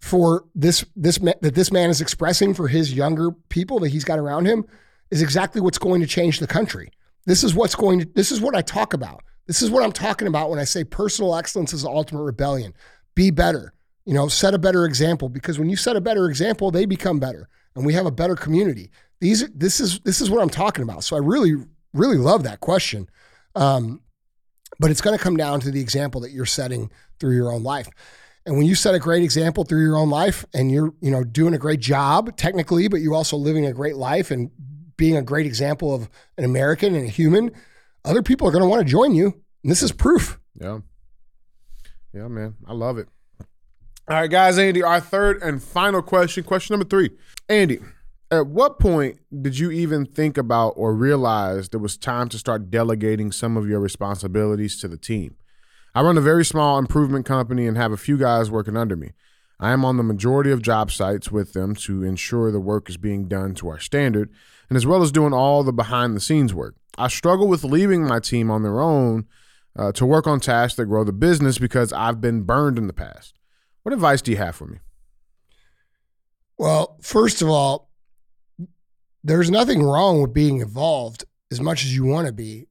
for 0.00 0.44
this 0.54 0.84
this 0.96 1.18
that 1.18 1.54
this 1.54 1.70
man 1.70 1.90
is 1.90 2.00
expressing 2.00 2.54
for 2.54 2.68
his 2.68 2.92
younger 2.92 3.32
people 3.50 3.78
that 3.80 3.90
he's 3.90 4.04
got 4.04 4.18
around 4.18 4.46
him 4.46 4.64
is 5.10 5.22
exactly 5.22 5.60
what's 5.60 5.78
going 5.78 6.00
to 6.00 6.06
change 6.06 6.38
the 6.38 6.46
country. 6.46 6.90
This 7.26 7.44
is 7.44 7.54
what's 7.54 7.74
going 7.74 8.00
to. 8.00 8.08
This 8.14 8.32
is 8.32 8.40
what 8.40 8.56
I 8.56 8.62
talk 8.62 8.94
about. 8.94 9.22
This 9.46 9.62
is 9.62 9.70
what 9.70 9.82
I'm 9.82 9.92
talking 9.92 10.28
about 10.28 10.48
when 10.48 10.58
I 10.58 10.64
say 10.64 10.84
personal 10.84 11.36
excellence 11.36 11.72
is 11.72 11.82
the 11.82 11.88
ultimate 11.88 12.22
rebellion. 12.22 12.72
Be 13.14 13.30
better. 13.30 13.74
You 14.06 14.14
know, 14.14 14.28
set 14.28 14.54
a 14.54 14.58
better 14.58 14.86
example 14.86 15.28
because 15.28 15.58
when 15.58 15.68
you 15.68 15.76
set 15.76 15.96
a 15.96 16.00
better 16.00 16.28
example, 16.28 16.70
they 16.70 16.86
become 16.86 17.20
better, 17.20 17.48
and 17.74 17.84
we 17.84 17.92
have 17.92 18.06
a 18.06 18.10
better 18.10 18.34
community. 18.34 18.90
These, 19.20 19.48
this 19.50 19.80
is 19.80 20.00
this 20.00 20.20
is 20.20 20.30
what 20.30 20.42
I'm 20.42 20.48
talking 20.48 20.82
about. 20.82 21.04
So 21.04 21.16
I 21.16 21.18
really, 21.18 21.54
really 21.92 22.16
love 22.16 22.42
that 22.44 22.60
question. 22.60 23.08
Um, 23.54 24.00
but 24.78 24.90
it's 24.90 25.00
going 25.00 25.16
to 25.16 25.22
come 25.22 25.36
down 25.36 25.60
to 25.60 25.70
the 25.70 25.80
example 25.80 26.20
that 26.22 26.30
you're 26.30 26.46
setting 26.46 26.90
through 27.18 27.36
your 27.36 27.52
own 27.52 27.62
life. 27.62 27.88
And 28.46 28.56
when 28.56 28.66
you 28.66 28.74
set 28.74 28.94
a 28.94 28.98
great 28.98 29.22
example 29.22 29.64
through 29.64 29.82
your 29.82 29.96
own 29.96 30.08
life 30.08 30.46
and 30.54 30.72
you're, 30.72 30.94
you 31.02 31.10
know, 31.10 31.22
doing 31.22 31.52
a 31.52 31.58
great 31.58 31.80
job 31.80 32.36
technically, 32.36 32.88
but 32.88 33.00
you're 33.00 33.14
also 33.14 33.36
living 33.36 33.66
a 33.66 33.72
great 33.72 33.96
life 33.96 34.30
and 34.30 34.50
being 34.96 35.16
a 35.16 35.22
great 35.22 35.46
example 35.46 35.94
of 35.94 36.08
an 36.38 36.44
American 36.44 36.94
and 36.94 37.04
a 37.04 37.10
human, 37.10 37.50
other 38.04 38.22
people 38.22 38.48
are 38.48 38.50
going 38.50 38.62
to 38.62 38.68
want 38.68 38.80
to 38.80 38.90
join 38.90 39.14
you. 39.14 39.26
And 39.62 39.70
this 39.70 39.82
is 39.82 39.92
proof. 39.92 40.38
Yeah. 40.58 40.80
Yeah, 42.14 42.28
man. 42.28 42.54
I 42.66 42.72
love 42.72 42.98
it. 42.98 43.08
All 44.08 44.16
right, 44.16 44.30
guys, 44.30 44.58
Andy, 44.58 44.82
our 44.82 45.00
third 45.00 45.42
and 45.42 45.62
final 45.62 46.02
question. 46.02 46.42
Question 46.42 46.74
number 46.74 46.88
three. 46.88 47.10
Andy, 47.48 47.78
at 48.30 48.46
what 48.46 48.78
point 48.78 49.18
did 49.42 49.58
you 49.58 49.70
even 49.70 50.06
think 50.06 50.38
about 50.38 50.70
or 50.76 50.94
realize 50.94 51.68
there 51.68 51.80
was 51.80 51.96
time 51.96 52.28
to 52.28 52.38
start 52.38 52.70
delegating 52.70 53.32
some 53.32 53.56
of 53.56 53.68
your 53.68 53.80
responsibilities 53.80 54.80
to 54.80 54.88
the 54.88 54.96
team? 54.96 55.34
I 55.94 56.02
run 56.02 56.16
a 56.16 56.22
very 56.22 56.44
small 56.44 56.78
improvement 56.78 57.26
company 57.26 57.66
and 57.66 57.76
have 57.76 57.90
a 57.90 57.96
few 57.96 58.16
guys 58.16 58.50
working 58.50 58.76
under 58.76 58.94
me. 58.94 59.12
I 59.58 59.72
am 59.72 59.84
on 59.84 59.96
the 59.96 60.04
majority 60.04 60.52
of 60.52 60.62
job 60.62 60.92
sites 60.92 61.32
with 61.32 61.52
them 61.52 61.74
to 61.76 62.04
ensure 62.04 62.50
the 62.50 62.60
work 62.60 62.88
is 62.88 62.96
being 62.96 63.26
done 63.26 63.54
to 63.56 63.68
our 63.68 63.80
standard, 63.80 64.30
and 64.68 64.76
as 64.76 64.86
well 64.86 65.02
as 65.02 65.12
doing 65.12 65.34
all 65.34 65.64
the 65.64 65.72
behind 65.72 66.14
the 66.14 66.20
scenes 66.20 66.54
work. 66.54 66.76
I 66.96 67.08
struggle 67.08 67.48
with 67.48 67.64
leaving 67.64 68.06
my 68.06 68.20
team 68.20 68.50
on 68.50 68.62
their 68.62 68.80
own 68.80 69.26
uh, 69.76 69.92
to 69.92 70.06
work 70.06 70.26
on 70.26 70.40
tasks 70.40 70.76
that 70.76 70.86
grow 70.86 71.02
the 71.04 71.12
business 71.12 71.58
because 71.58 71.92
I've 71.92 72.20
been 72.20 72.42
burned 72.42 72.78
in 72.78 72.86
the 72.86 72.92
past. 72.92 73.34
What 73.82 73.92
advice 73.92 74.22
do 74.22 74.30
you 74.30 74.36
have 74.36 74.54
for 74.54 74.66
me? 74.66 74.78
Well, 76.56 76.96
first 77.00 77.42
of 77.42 77.48
all, 77.48 77.89
there's 79.22 79.50
nothing 79.50 79.82
wrong 79.82 80.22
with 80.22 80.32
being 80.32 80.60
involved 80.60 81.24
as 81.50 81.60
much 81.60 81.84
as 81.84 81.94
you 81.94 82.04
want 82.04 82.26
to 82.26 82.32
be. 82.32 82.66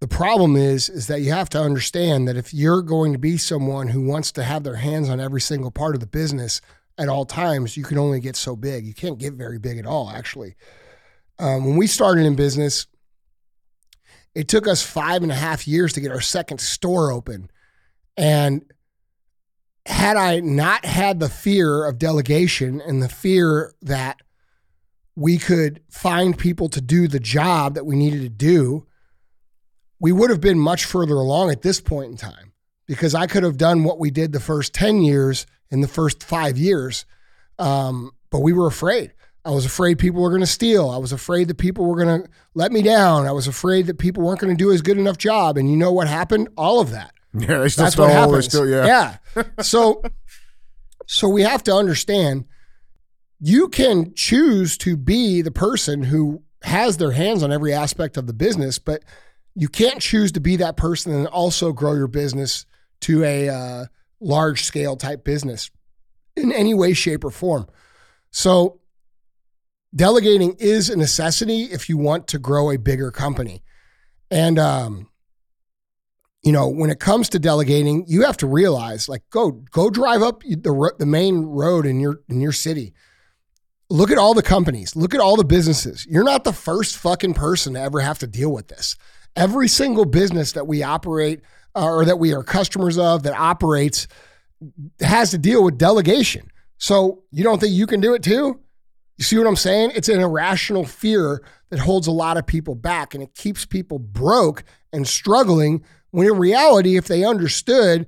The 0.00 0.08
problem 0.08 0.56
is 0.56 0.88
is 0.88 1.06
that 1.06 1.20
you 1.20 1.32
have 1.32 1.48
to 1.50 1.60
understand 1.60 2.28
that 2.28 2.36
if 2.36 2.52
you're 2.52 2.82
going 2.82 3.12
to 3.12 3.18
be 3.18 3.38
someone 3.38 3.88
who 3.88 4.02
wants 4.02 4.32
to 4.32 4.44
have 4.44 4.64
their 4.64 4.76
hands 4.76 5.08
on 5.08 5.20
every 5.20 5.40
single 5.40 5.70
part 5.70 5.94
of 5.94 6.00
the 6.00 6.06
business 6.06 6.60
at 6.98 7.08
all 7.08 7.24
times, 7.24 7.76
you 7.76 7.84
can 7.84 7.98
only 7.98 8.20
get 8.20 8.36
so 8.36 8.54
big. 8.54 8.84
You 8.84 8.94
can't 8.94 9.18
get 9.18 9.34
very 9.34 9.58
big 9.58 9.78
at 9.78 9.86
all, 9.86 10.10
actually. 10.10 10.56
Um, 11.38 11.64
when 11.64 11.76
we 11.76 11.86
started 11.86 12.26
in 12.26 12.36
business, 12.36 12.86
it 14.34 14.48
took 14.48 14.68
us 14.68 14.82
five 14.82 15.22
and 15.22 15.32
a 15.32 15.36
half 15.36 15.66
years 15.66 15.92
to 15.94 16.00
get 16.00 16.12
our 16.12 16.20
second 16.20 16.60
store 16.60 17.10
open. 17.10 17.50
And 18.16 18.64
had 19.86 20.16
I 20.16 20.40
not 20.40 20.84
had 20.84 21.20
the 21.20 21.28
fear 21.28 21.86
of 21.86 21.98
delegation 21.98 22.80
and 22.80 23.02
the 23.02 23.08
fear 23.08 23.74
that 23.82 24.20
we 25.16 25.38
could 25.38 25.80
find 25.90 26.36
people 26.36 26.68
to 26.70 26.80
do 26.80 27.06
the 27.08 27.20
job 27.20 27.74
that 27.74 27.86
we 27.86 27.96
needed 27.96 28.22
to 28.22 28.28
do, 28.28 28.86
we 30.00 30.12
would 30.12 30.30
have 30.30 30.40
been 30.40 30.58
much 30.58 30.84
further 30.84 31.14
along 31.14 31.50
at 31.50 31.62
this 31.62 31.80
point 31.80 32.10
in 32.10 32.16
time 32.16 32.52
because 32.86 33.14
I 33.14 33.26
could 33.26 33.42
have 33.42 33.56
done 33.56 33.84
what 33.84 33.98
we 33.98 34.10
did 34.10 34.32
the 34.32 34.40
first 34.40 34.74
10 34.74 35.02
years 35.02 35.46
in 35.70 35.80
the 35.80 35.88
first 35.88 36.22
five 36.22 36.58
years. 36.58 37.04
Um, 37.58 38.10
but 38.30 38.40
we 38.40 38.52
were 38.52 38.66
afraid. 38.66 39.12
I 39.44 39.50
was 39.50 39.66
afraid 39.66 39.98
people 39.98 40.22
were 40.22 40.30
going 40.30 40.40
to 40.40 40.46
steal. 40.46 40.90
I 40.90 40.96
was 40.96 41.12
afraid 41.12 41.48
that 41.48 41.58
people 41.58 41.84
were 41.84 42.02
going 42.02 42.22
to 42.22 42.28
let 42.54 42.72
me 42.72 42.82
down. 42.82 43.26
I 43.26 43.32
was 43.32 43.46
afraid 43.46 43.86
that 43.86 43.98
people 43.98 44.22
weren't 44.22 44.40
going 44.40 44.56
to 44.56 44.62
do 44.62 44.72
as 44.72 44.80
good 44.80 44.98
enough 44.98 45.18
job. 45.18 45.58
And 45.58 45.70
you 45.70 45.76
know 45.76 45.92
what 45.92 46.08
happened? 46.08 46.48
All 46.56 46.80
of 46.80 46.90
that. 46.90 47.12
Yeah, 47.36 47.58
they 47.58 47.68
still 47.68 47.84
That's 47.86 47.98
what 47.98 48.06
stole, 48.06 48.06
they 48.06 48.12
happens. 48.12 48.44
Still, 48.44 48.68
yeah. 48.68 49.16
yeah. 49.34 49.42
So, 49.62 50.04
so 51.08 51.28
we 51.28 51.42
have 51.42 51.64
to 51.64 51.74
understand 51.74 52.44
you 53.46 53.68
can 53.68 54.10
choose 54.14 54.78
to 54.78 54.96
be 54.96 55.42
the 55.42 55.50
person 55.50 56.02
who 56.02 56.42
has 56.62 56.96
their 56.96 57.10
hands 57.10 57.42
on 57.42 57.52
every 57.52 57.74
aspect 57.74 58.16
of 58.16 58.26
the 58.26 58.32
business, 58.32 58.78
but 58.78 59.02
you 59.54 59.68
can't 59.68 60.00
choose 60.00 60.32
to 60.32 60.40
be 60.40 60.56
that 60.56 60.78
person 60.78 61.12
and 61.12 61.26
also 61.26 61.70
grow 61.70 61.92
your 61.92 62.06
business 62.06 62.64
to 63.02 63.22
a 63.22 63.50
uh, 63.50 63.84
large 64.18 64.64
scale 64.64 64.96
type 64.96 65.24
business 65.24 65.70
in 66.34 66.52
any 66.52 66.72
way, 66.72 66.94
shape, 66.94 67.22
or 67.22 67.30
form. 67.30 67.66
So, 68.30 68.80
delegating 69.94 70.56
is 70.58 70.88
a 70.88 70.96
necessity 70.96 71.64
if 71.64 71.90
you 71.90 71.98
want 71.98 72.26
to 72.28 72.38
grow 72.38 72.70
a 72.70 72.78
bigger 72.78 73.10
company. 73.10 73.62
And, 74.30 74.58
um, 74.58 75.10
you 76.42 76.50
know, 76.50 76.66
when 76.66 76.88
it 76.88 76.98
comes 76.98 77.28
to 77.28 77.38
delegating, 77.38 78.06
you 78.08 78.22
have 78.22 78.38
to 78.38 78.46
realize, 78.46 79.06
like, 79.06 79.22
go 79.28 79.50
go 79.50 79.90
drive 79.90 80.22
up 80.22 80.40
the 80.40 80.94
the 80.98 81.04
main 81.04 81.42
road 81.42 81.84
in 81.84 82.00
your 82.00 82.22
in 82.30 82.40
your 82.40 82.52
city. 82.52 82.94
Look 83.90 84.10
at 84.10 84.18
all 84.18 84.34
the 84.34 84.42
companies. 84.42 84.96
Look 84.96 85.14
at 85.14 85.20
all 85.20 85.36
the 85.36 85.44
businesses. 85.44 86.06
You're 86.06 86.24
not 86.24 86.44
the 86.44 86.52
first 86.52 86.96
fucking 86.96 87.34
person 87.34 87.74
to 87.74 87.80
ever 87.80 88.00
have 88.00 88.18
to 88.20 88.26
deal 88.26 88.52
with 88.52 88.68
this. 88.68 88.96
Every 89.36 89.68
single 89.68 90.04
business 90.04 90.52
that 90.52 90.66
we 90.66 90.82
operate 90.82 91.42
uh, 91.76 91.84
or 91.84 92.04
that 92.04 92.18
we 92.18 92.32
are 92.32 92.42
customers 92.42 92.98
of 92.98 93.24
that 93.24 93.34
operates 93.34 94.06
has 95.00 95.30
to 95.32 95.38
deal 95.38 95.62
with 95.62 95.76
delegation. 95.76 96.50
So 96.78 97.24
you 97.30 97.44
don't 97.44 97.60
think 97.60 97.72
you 97.72 97.86
can 97.86 98.00
do 98.00 98.14
it 98.14 98.22
too? 98.22 98.60
You 99.18 99.24
see 99.24 99.38
what 99.38 99.46
I'm 99.46 99.56
saying? 99.56 99.92
It's 99.94 100.08
an 100.08 100.20
irrational 100.20 100.84
fear 100.84 101.42
that 101.70 101.78
holds 101.78 102.06
a 102.06 102.12
lot 102.12 102.36
of 102.36 102.46
people 102.46 102.74
back 102.74 103.14
and 103.14 103.22
it 103.22 103.34
keeps 103.34 103.64
people 103.64 103.98
broke 103.98 104.64
and 104.92 105.06
struggling 105.06 105.84
when 106.10 106.26
in 106.28 106.38
reality, 106.38 106.96
if 106.96 107.08
they 107.08 107.24
understood 107.24 108.06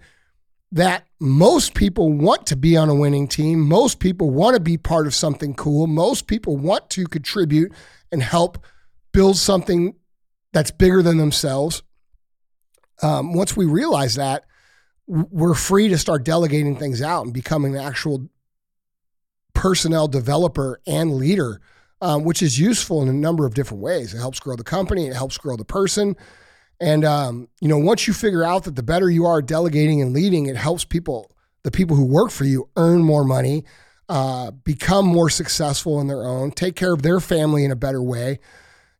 that 0.72 1.06
most 1.20 1.74
people 1.74 2.12
want 2.12 2.46
to 2.46 2.56
be 2.56 2.76
on 2.76 2.88
a 2.88 2.94
winning 2.94 3.28
team, 3.28 3.60
most 3.60 4.00
people 4.00 4.30
want 4.30 4.54
to 4.54 4.60
be 4.60 4.76
part 4.76 5.06
of 5.06 5.14
something 5.14 5.54
cool, 5.54 5.86
most 5.86 6.26
people 6.26 6.56
want 6.56 6.90
to 6.90 7.06
contribute 7.06 7.72
and 8.10 8.22
help 8.22 8.58
build 9.12 9.36
something 9.36 9.94
that's 10.52 10.70
bigger 10.70 11.02
than 11.02 11.18
themselves. 11.18 11.82
Um, 13.02 13.32
once 13.32 13.56
we 13.56 13.64
realize 13.64 14.16
that, 14.16 14.44
we're 15.06 15.54
free 15.54 15.88
to 15.88 15.98
start 15.98 16.24
delegating 16.24 16.76
things 16.76 17.00
out 17.00 17.24
and 17.24 17.32
becoming 17.32 17.76
an 17.76 17.82
actual 17.82 18.28
personnel 19.54 20.08
developer 20.08 20.80
and 20.86 21.14
leader, 21.14 21.60
um, 22.00 22.24
which 22.24 22.42
is 22.42 22.58
useful 22.58 23.02
in 23.02 23.08
a 23.08 23.12
number 23.12 23.46
of 23.46 23.54
different 23.54 23.82
ways. 23.82 24.12
It 24.12 24.18
helps 24.18 24.40
grow 24.40 24.56
the 24.56 24.64
company, 24.64 25.06
it 25.06 25.14
helps 25.14 25.38
grow 25.38 25.56
the 25.56 25.64
person. 25.64 26.16
And 26.80 27.04
um, 27.04 27.48
you 27.60 27.68
know, 27.68 27.78
once 27.78 28.06
you 28.06 28.12
figure 28.12 28.44
out 28.44 28.64
that 28.64 28.76
the 28.76 28.82
better 28.82 29.08
you 29.10 29.24
are 29.26 29.40
delegating 29.40 30.02
and 30.02 30.12
leading, 30.12 30.46
it 30.46 30.56
helps 30.56 30.84
people, 30.84 31.30
the 31.62 31.70
people 31.70 31.96
who 31.96 32.04
work 32.04 32.30
for 32.30 32.44
you, 32.44 32.68
earn 32.76 33.02
more 33.02 33.24
money, 33.24 33.64
uh, 34.08 34.50
become 34.50 35.06
more 35.06 35.30
successful 35.30 36.00
in 36.00 36.06
their 36.06 36.24
own, 36.24 36.50
take 36.50 36.76
care 36.76 36.92
of 36.92 37.02
their 37.02 37.20
family 37.20 37.64
in 37.64 37.70
a 37.70 37.76
better 37.76 38.02
way. 38.02 38.38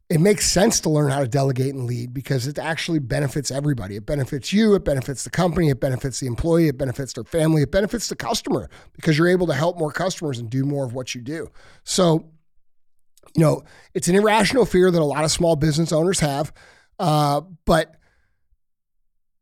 It 0.09 0.21
makes 0.21 0.51
sense 0.51 0.79
to 0.81 0.91
learn 0.91 1.11
how 1.11 1.19
to 1.19 1.27
delegate 1.27 1.75
and 1.75 1.85
lead 1.85 2.15
because 2.15 2.47
it 2.47 2.59
actually 2.59 3.01
benefits 3.01 3.51
everybody. 3.51 3.97
It 3.97 4.07
benefits 4.07 4.53
you, 4.53 4.75
it 4.75 4.85
benefits 4.85 5.25
the 5.25 5.31
company, 5.31 5.69
it 5.69 5.81
benefits 5.81 6.21
the 6.21 6.29
employee, 6.29 6.69
it 6.69 6.79
benefits 6.79 7.13
their 7.13 7.25
family, 7.25 7.63
it 7.63 7.73
benefits 7.73 8.09
the 8.09 8.15
customer 8.15 8.71
because 8.93 9.19
you're 9.19 9.29
able 9.29 9.49
to 9.49 9.55
help 9.55 9.79
more 9.79 9.91
customers 9.91 10.39
and 10.39 10.49
do 10.49 10.65
more 10.65 10.85
of 10.85 10.95
what 10.95 11.15
you 11.15 11.21
do. 11.21 11.51
So, 11.83 12.31
you 13.35 13.43
know, 13.43 13.65
it's 13.95 14.07
an 14.07 14.15
irrational 14.15 14.65
fear 14.65 14.93
that 14.93 15.03
a 15.03 15.05
lot 15.05 15.25
of 15.25 15.33
small 15.33 15.57
business 15.57 15.93
owners 15.93 16.21
have. 16.21 16.53
Uh, 16.99 17.43
but 17.65 17.97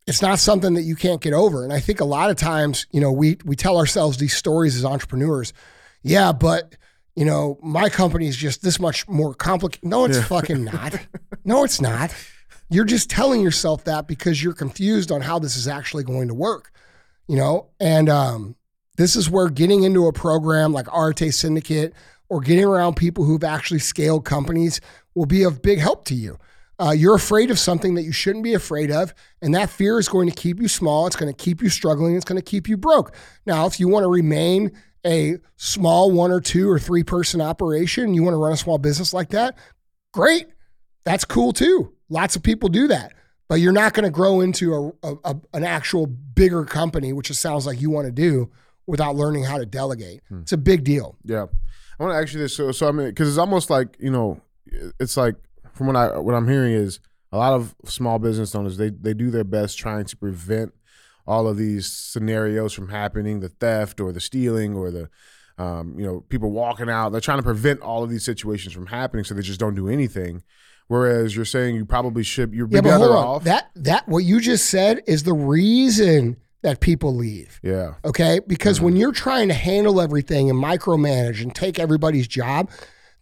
it's 0.06 0.22
not 0.22 0.38
something 0.38 0.74
that 0.74 0.82
you 0.82 0.96
can't 0.96 1.20
get 1.20 1.32
over. 1.32 1.64
And 1.64 1.72
I 1.72 1.80
think 1.80 2.00
a 2.00 2.04
lot 2.04 2.30
of 2.30 2.36
times, 2.36 2.86
you 2.90 3.00
know, 3.00 3.12
we 3.12 3.38
we 3.44 3.56
tell 3.56 3.78
ourselves 3.78 4.18
these 4.18 4.36
stories 4.36 4.76
as 4.76 4.84
entrepreneurs. 4.84 5.52
Yeah, 6.02 6.32
but 6.32 6.76
you 7.16 7.24
know, 7.24 7.58
my 7.62 7.88
company 7.88 8.26
is 8.26 8.36
just 8.36 8.62
this 8.62 8.80
much 8.80 9.08
more 9.08 9.34
complicated. 9.34 9.88
No, 9.88 10.04
it's 10.04 10.22
fucking 10.22 10.64
not. 10.72 10.98
No, 11.44 11.64
it's 11.64 11.80
not. 11.80 12.14
You're 12.70 12.84
just 12.84 13.08
telling 13.08 13.40
yourself 13.40 13.84
that 13.84 14.08
because 14.08 14.42
you're 14.42 14.54
confused 14.54 15.12
on 15.12 15.20
how 15.20 15.38
this 15.38 15.56
is 15.56 15.68
actually 15.68 16.04
going 16.04 16.28
to 16.28 16.34
work. 16.34 16.72
You 17.28 17.36
know, 17.36 17.70
and 17.80 18.10
um, 18.10 18.56
this 18.96 19.16
is 19.16 19.30
where 19.30 19.48
getting 19.48 19.84
into 19.84 20.06
a 20.06 20.12
program 20.12 20.72
like 20.72 20.86
Arete 20.94 21.32
Syndicate 21.32 21.94
or 22.28 22.40
getting 22.40 22.64
around 22.64 22.96
people 22.96 23.24
who've 23.24 23.44
actually 23.44 23.80
scaled 23.80 24.24
companies 24.24 24.80
will 25.14 25.26
be 25.26 25.42
of 25.42 25.62
big 25.62 25.78
help 25.78 26.04
to 26.06 26.14
you. 26.14 26.38
Uh, 26.78 26.90
you're 26.90 27.14
afraid 27.14 27.50
of 27.50 27.58
something 27.58 27.94
that 27.94 28.02
you 28.02 28.12
shouldn't 28.12 28.44
be 28.44 28.54
afraid 28.54 28.90
of, 28.90 29.14
and 29.40 29.54
that 29.54 29.70
fear 29.70 29.98
is 29.98 30.08
going 30.08 30.28
to 30.28 30.34
keep 30.34 30.60
you 30.60 30.68
small. 30.68 31.06
It's 31.06 31.16
going 31.16 31.32
to 31.32 31.44
keep 31.44 31.62
you 31.62 31.68
struggling. 31.68 32.16
It's 32.16 32.24
going 32.24 32.40
to 32.40 32.44
keep 32.44 32.68
you 32.68 32.76
broke. 32.76 33.14
Now, 33.46 33.66
if 33.66 33.78
you 33.78 33.88
want 33.88 34.04
to 34.04 34.08
remain 34.08 34.72
a 35.06 35.36
small 35.56 36.10
one 36.10 36.30
or 36.30 36.40
two 36.40 36.68
or 36.70 36.78
three 36.78 37.04
person 37.04 37.40
operation, 37.40 38.14
you 38.14 38.22
want 38.22 38.34
to 38.34 38.38
run 38.38 38.52
a 38.52 38.56
small 38.56 38.78
business 38.78 39.12
like 39.12 39.28
that, 39.30 39.56
great. 40.12 40.46
That's 41.04 41.24
cool 41.24 41.52
too. 41.52 41.92
Lots 42.08 42.36
of 42.36 42.42
people 42.42 42.68
do 42.68 42.88
that. 42.88 43.12
But 43.48 43.56
you're 43.56 43.72
not 43.72 43.92
going 43.92 44.04
to 44.04 44.10
grow 44.10 44.40
into 44.40 44.74
a, 44.74 45.08
a, 45.08 45.16
a, 45.24 45.36
an 45.52 45.64
actual 45.64 46.06
bigger 46.06 46.64
company, 46.64 47.12
which 47.12 47.28
it 47.30 47.34
sounds 47.34 47.66
like 47.66 47.80
you 47.80 47.90
want 47.90 48.06
to 48.06 48.12
do 48.12 48.50
without 48.86 49.16
learning 49.16 49.44
how 49.44 49.58
to 49.58 49.66
delegate. 49.66 50.22
Hmm. 50.28 50.40
It's 50.40 50.52
a 50.52 50.56
big 50.56 50.82
deal. 50.82 51.16
Yeah. 51.24 51.46
I 51.98 52.02
want 52.02 52.14
to 52.14 52.22
ask 52.22 52.32
you 52.32 52.40
this. 52.40 52.56
So, 52.56 52.72
so 52.72 52.88
I 52.88 52.92
mean, 52.92 53.08
because 53.08 53.28
it's 53.28 53.38
almost 53.38 53.68
like, 53.68 53.96
you 54.00 54.10
know, 54.10 54.40
it's 54.98 55.16
like 55.16 55.36
from 55.74 55.88
what 55.88 55.96
I 55.96 56.18
what 56.18 56.34
I'm 56.34 56.48
hearing 56.48 56.72
is 56.72 57.00
a 57.32 57.38
lot 57.38 57.52
of 57.52 57.74
small 57.84 58.18
business 58.18 58.54
owners 58.54 58.76
they 58.76 58.90
they 58.90 59.14
do 59.14 59.30
their 59.30 59.44
best 59.44 59.78
trying 59.78 60.04
to 60.06 60.16
prevent 60.16 60.72
all 61.26 61.48
of 61.48 61.56
these 61.56 61.86
scenarios 61.86 62.72
from 62.72 62.88
happening, 62.88 63.40
the 63.40 63.48
theft 63.48 64.00
or 64.00 64.12
the 64.12 64.20
stealing 64.20 64.74
or 64.74 64.90
the 64.90 65.08
um, 65.58 65.98
you 65.98 66.04
know 66.04 66.20
people 66.28 66.50
walking 66.50 66.88
out. 66.88 67.10
They're 67.10 67.20
trying 67.20 67.38
to 67.38 67.44
prevent 67.44 67.80
all 67.80 68.02
of 68.02 68.10
these 68.10 68.24
situations 68.24 68.74
from 68.74 68.86
happening, 68.86 69.24
so 69.24 69.34
they 69.34 69.42
just 69.42 69.60
don't 69.60 69.74
do 69.74 69.88
anything. 69.88 70.42
Whereas 70.86 71.34
you're 71.34 71.46
saying 71.46 71.76
you 71.76 71.86
probably 71.86 72.22
should 72.22 72.52
you're 72.52 72.68
yeah, 72.70 72.80
better 72.82 73.04
off. 73.04 73.44
That 73.44 73.70
that 73.76 74.08
what 74.08 74.24
you 74.24 74.40
just 74.40 74.66
said 74.68 75.02
is 75.06 75.22
the 75.22 75.32
reason 75.32 76.36
that 76.64 76.80
people 76.80 77.14
leave. 77.14 77.60
Yeah. 77.62 77.94
Okay. 78.04 78.40
Because 78.46 78.76
mm-hmm. 78.76 78.86
when 78.86 78.96
you're 78.96 79.12
trying 79.12 79.48
to 79.48 79.54
handle 79.54 80.00
everything 80.00 80.48
and 80.50 80.62
micromanage 80.62 81.42
and 81.42 81.54
take 81.54 81.78
everybody's 81.78 82.26
job, 82.26 82.70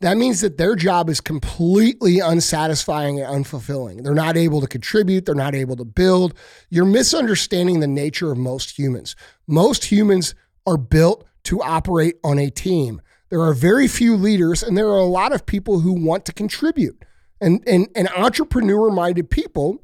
that 0.03 0.17
means 0.17 0.41
that 0.41 0.59
their 0.59 0.75
job 0.75 1.09
is 1.09 1.21
completely 1.21 2.19
unsatisfying 2.19 3.21
and 3.21 3.45
unfulfilling. 3.45 4.03
They're 4.03 4.15
not 4.15 4.37
able 4.37 4.61
to 4.61 4.67
contribute, 4.67 5.27
they're 5.27 5.35
not 5.35 5.55
able 5.55 5.77
to 5.77 5.85
build. 5.85 6.35
You're 6.71 6.85
misunderstanding 6.85 7.79
the 7.79 7.87
nature 7.87 8.33
of 8.33 8.37
most 8.37 8.77
humans. 8.77 9.15
Most 9.47 9.85
humans 9.85 10.35
are 10.67 10.77
built 10.77 11.25
to 11.45 11.63
operate 11.63 12.17
on 12.25 12.39
a 12.39 12.51
team. 12.51 13.01
There 13.31 13.41
are 13.41 13.55
very 13.55 13.87
few 13.87 14.17
leaders, 14.17 14.63
and 14.63 14.77
there 14.77 14.89
are 14.89 14.99
a 14.99 15.05
lot 15.05 15.33
of 15.33 15.47
people 15.47 15.81
who 15.81 15.93
want 15.93 16.27
to 16.27 16.33
contribute. 16.33 17.05
And, 17.41 17.63
and, 17.67 17.89
and 17.95 18.09
entrepreneur 18.11 18.91
minded 18.91 19.31
people 19.31 19.83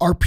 are 0.00 0.18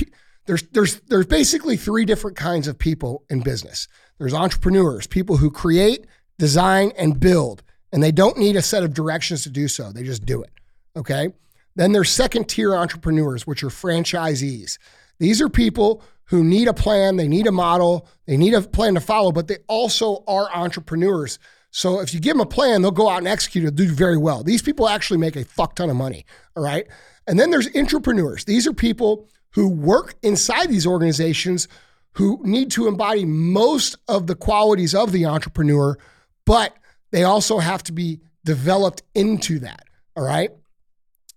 there's 0.45 0.63
there's 0.71 0.99
there's 1.01 1.27
basically 1.27 1.77
three 1.77 2.05
different 2.05 2.37
kinds 2.37 2.67
of 2.67 2.77
people 2.79 3.23
in 3.29 3.41
business. 3.41 3.87
There's 4.17 4.33
entrepreneurs, 4.33 5.05
people 5.05 5.37
who 5.37 5.51
create, 5.51 6.07
design, 6.39 6.91
and 6.97 7.19
build 7.19 7.61
and 7.91 8.03
they 8.03 8.11
don't 8.11 8.37
need 8.37 8.55
a 8.55 8.61
set 8.61 8.83
of 8.83 8.93
directions 8.93 9.43
to 9.43 9.49
do 9.49 9.67
so. 9.67 9.91
They 9.91 10.03
just 10.03 10.25
do 10.25 10.41
it. 10.41 10.51
Okay. 10.95 11.29
Then 11.75 11.91
there's 11.91 12.09
second 12.09 12.49
tier 12.49 12.75
entrepreneurs, 12.75 13.47
which 13.47 13.63
are 13.63 13.69
franchisees. 13.69 14.77
These 15.19 15.41
are 15.41 15.49
people 15.49 16.03
who 16.25 16.43
need 16.43 16.67
a 16.67 16.73
plan, 16.73 17.15
they 17.15 17.27
need 17.27 17.47
a 17.47 17.51
model, 17.51 18.07
they 18.25 18.37
need 18.37 18.53
a 18.53 18.61
plan 18.61 18.93
to 18.93 19.01
follow, 19.01 19.31
but 19.31 19.47
they 19.47 19.57
also 19.67 20.23
are 20.27 20.49
entrepreneurs. 20.53 21.39
So 21.71 21.99
if 21.99 22.13
you 22.13 22.19
give 22.19 22.35
them 22.35 22.41
a 22.41 22.45
plan, 22.45 22.81
they'll 22.81 22.91
go 22.91 23.09
out 23.09 23.19
and 23.19 23.27
execute 23.27 23.65
it, 23.65 23.75
do 23.75 23.87
very 23.87 24.17
well. 24.17 24.43
These 24.43 24.61
people 24.61 24.87
actually 24.87 25.17
make 25.17 25.35
a 25.35 25.45
fuck 25.45 25.75
ton 25.75 25.89
of 25.89 25.95
money. 25.95 26.25
All 26.55 26.63
right. 26.63 26.87
And 27.27 27.39
then 27.39 27.51
there's 27.51 27.67
intrapreneurs. 27.69 28.45
These 28.45 28.67
are 28.67 28.73
people 28.73 29.27
who 29.51 29.67
work 29.67 30.15
inside 30.21 30.69
these 30.69 30.85
organizations 30.87 31.67
who 32.13 32.39
need 32.43 32.71
to 32.71 32.87
embody 32.87 33.25
most 33.25 33.97
of 34.07 34.27
the 34.27 34.35
qualities 34.35 34.95
of 34.95 35.11
the 35.11 35.25
entrepreneur, 35.25 35.97
but 36.45 36.75
they 37.11 37.23
also 37.23 37.59
have 37.59 37.83
to 37.83 37.91
be 37.91 38.19
developed 38.45 39.03
into 39.13 39.59
that. 39.59 39.83
All 40.15 40.23
right. 40.23 40.51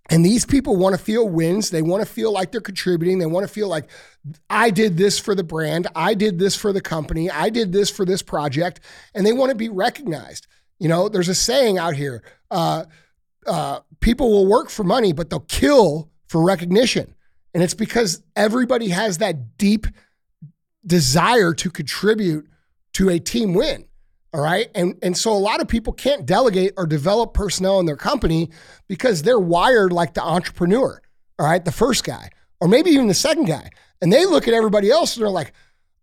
And 0.09 0.25
these 0.25 0.45
people 0.45 0.75
want 0.75 0.95
to 0.97 1.01
feel 1.01 1.27
wins. 1.27 1.69
They 1.69 1.81
want 1.81 2.05
to 2.05 2.11
feel 2.11 2.31
like 2.31 2.51
they're 2.51 2.61
contributing. 2.61 3.19
They 3.19 3.25
want 3.25 3.47
to 3.47 3.53
feel 3.53 3.69
like 3.69 3.89
I 4.49 4.69
did 4.69 4.97
this 4.97 5.17
for 5.17 5.33
the 5.33 5.43
brand. 5.43 5.87
I 5.95 6.13
did 6.13 6.39
this 6.39 6.55
for 6.55 6.73
the 6.73 6.81
company. 6.81 7.31
I 7.31 7.49
did 7.49 7.71
this 7.71 7.89
for 7.89 8.05
this 8.05 8.21
project. 8.21 8.81
And 9.13 9.25
they 9.25 9.31
want 9.31 9.51
to 9.51 9.55
be 9.55 9.69
recognized. 9.69 10.47
You 10.77 10.89
know, 10.89 11.07
there's 11.07 11.29
a 11.29 11.35
saying 11.35 11.77
out 11.77 11.95
here 11.95 12.21
uh, 12.51 12.83
uh, 13.47 13.79
people 14.01 14.29
will 14.29 14.45
work 14.45 14.69
for 14.69 14.83
money, 14.83 15.13
but 15.13 15.29
they'll 15.29 15.39
kill 15.41 16.11
for 16.27 16.43
recognition. 16.43 17.15
And 17.53 17.63
it's 17.63 17.73
because 17.73 18.21
everybody 18.35 18.89
has 18.89 19.19
that 19.19 19.57
deep 19.57 19.87
desire 20.85 21.53
to 21.53 21.69
contribute 21.69 22.47
to 22.93 23.09
a 23.09 23.19
team 23.19 23.53
win. 23.53 23.85
All 24.33 24.41
right. 24.41 24.69
And, 24.73 24.97
and 25.03 25.15
so 25.15 25.31
a 25.31 25.37
lot 25.37 25.61
of 25.61 25.67
people 25.67 25.93
can't 25.93 26.25
delegate 26.25 26.73
or 26.75 26.87
develop 26.87 27.33
personnel 27.33 27.79
in 27.79 27.85
their 27.85 27.95
company 27.95 28.49
because 28.87 29.21
they're 29.21 29.39
wired 29.39 29.93
like 29.93 30.15
the 30.15 30.23
entrepreneur. 30.23 31.01
All 31.37 31.45
right. 31.45 31.63
The 31.63 31.71
first 31.71 32.03
guy, 32.03 32.29
or 32.59 32.67
maybe 32.67 32.89
even 32.91 33.07
the 33.07 33.13
second 33.13 33.45
guy. 33.45 33.69
And 34.01 34.11
they 34.11 34.25
look 34.25 34.47
at 34.47 34.53
everybody 34.53 34.89
else 34.89 35.15
and 35.15 35.23
they're 35.23 35.29
like, 35.29 35.53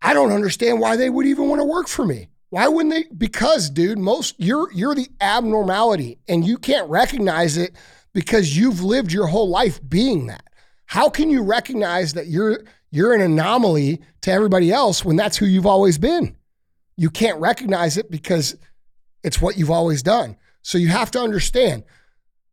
I 0.01 0.13
don't 0.13 0.31
understand 0.31 0.79
why 0.79 0.95
they 0.95 1.09
would 1.09 1.25
even 1.25 1.49
want 1.49 1.59
to 1.59 1.65
work 1.65 1.87
for 1.87 2.05
me. 2.05 2.29
Why 2.49 2.67
wouldn't 2.67 2.93
they? 2.93 3.05
Because, 3.15 3.69
dude, 3.69 3.99
most 3.99 4.35
you're 4.37 4.71
you're 4.73 4.95
the 4.95 5.07
abnormality 5.21 6.19
and 6.27 6.45
you 6.45 6.57
can't 6.57 6.89
recognize 6.89 7.55
it 7.57 7.75
because 8.13 8.57
you've 8.57 8.83
lived 8.83 9.11
your 9.13 9.27
whole 9.27 9.49
life 9.49 9.79
being 9.87 10.27
that. 10.27 10.43
How 10.85 11.09
can 11.09 11.29
you 11.29 11.43
recognize 11.43 12.13
that 12.13 12.27
you're 12.27 12.63
you're 12.89 13.13
an 13.13 13.21
anomaly 13.21 14.01
to 14.21 14.31
everybody 14.31 14.71
else 14.71 15.05
when 15.05 15.15
that's 15.15 15.37
who 15.37 15.45
you've 15.45 15.65
always 15.65 15.97
been? 15.97 16.35
You 17.01 17.09
can't 17.09 17.39
recognize 17.39 17.97
it 17.97 18.11
because 18.11 18.55
it's 19.23 19.41
what 19.41 19.57
you've 19.57 19.71
always 19.71 20.03
done. 20.03 20.37
So 20.61 20.77
you 20.77 20.89
have 20.89 21.09
to 21.11 21.19
understand 21.19 21.83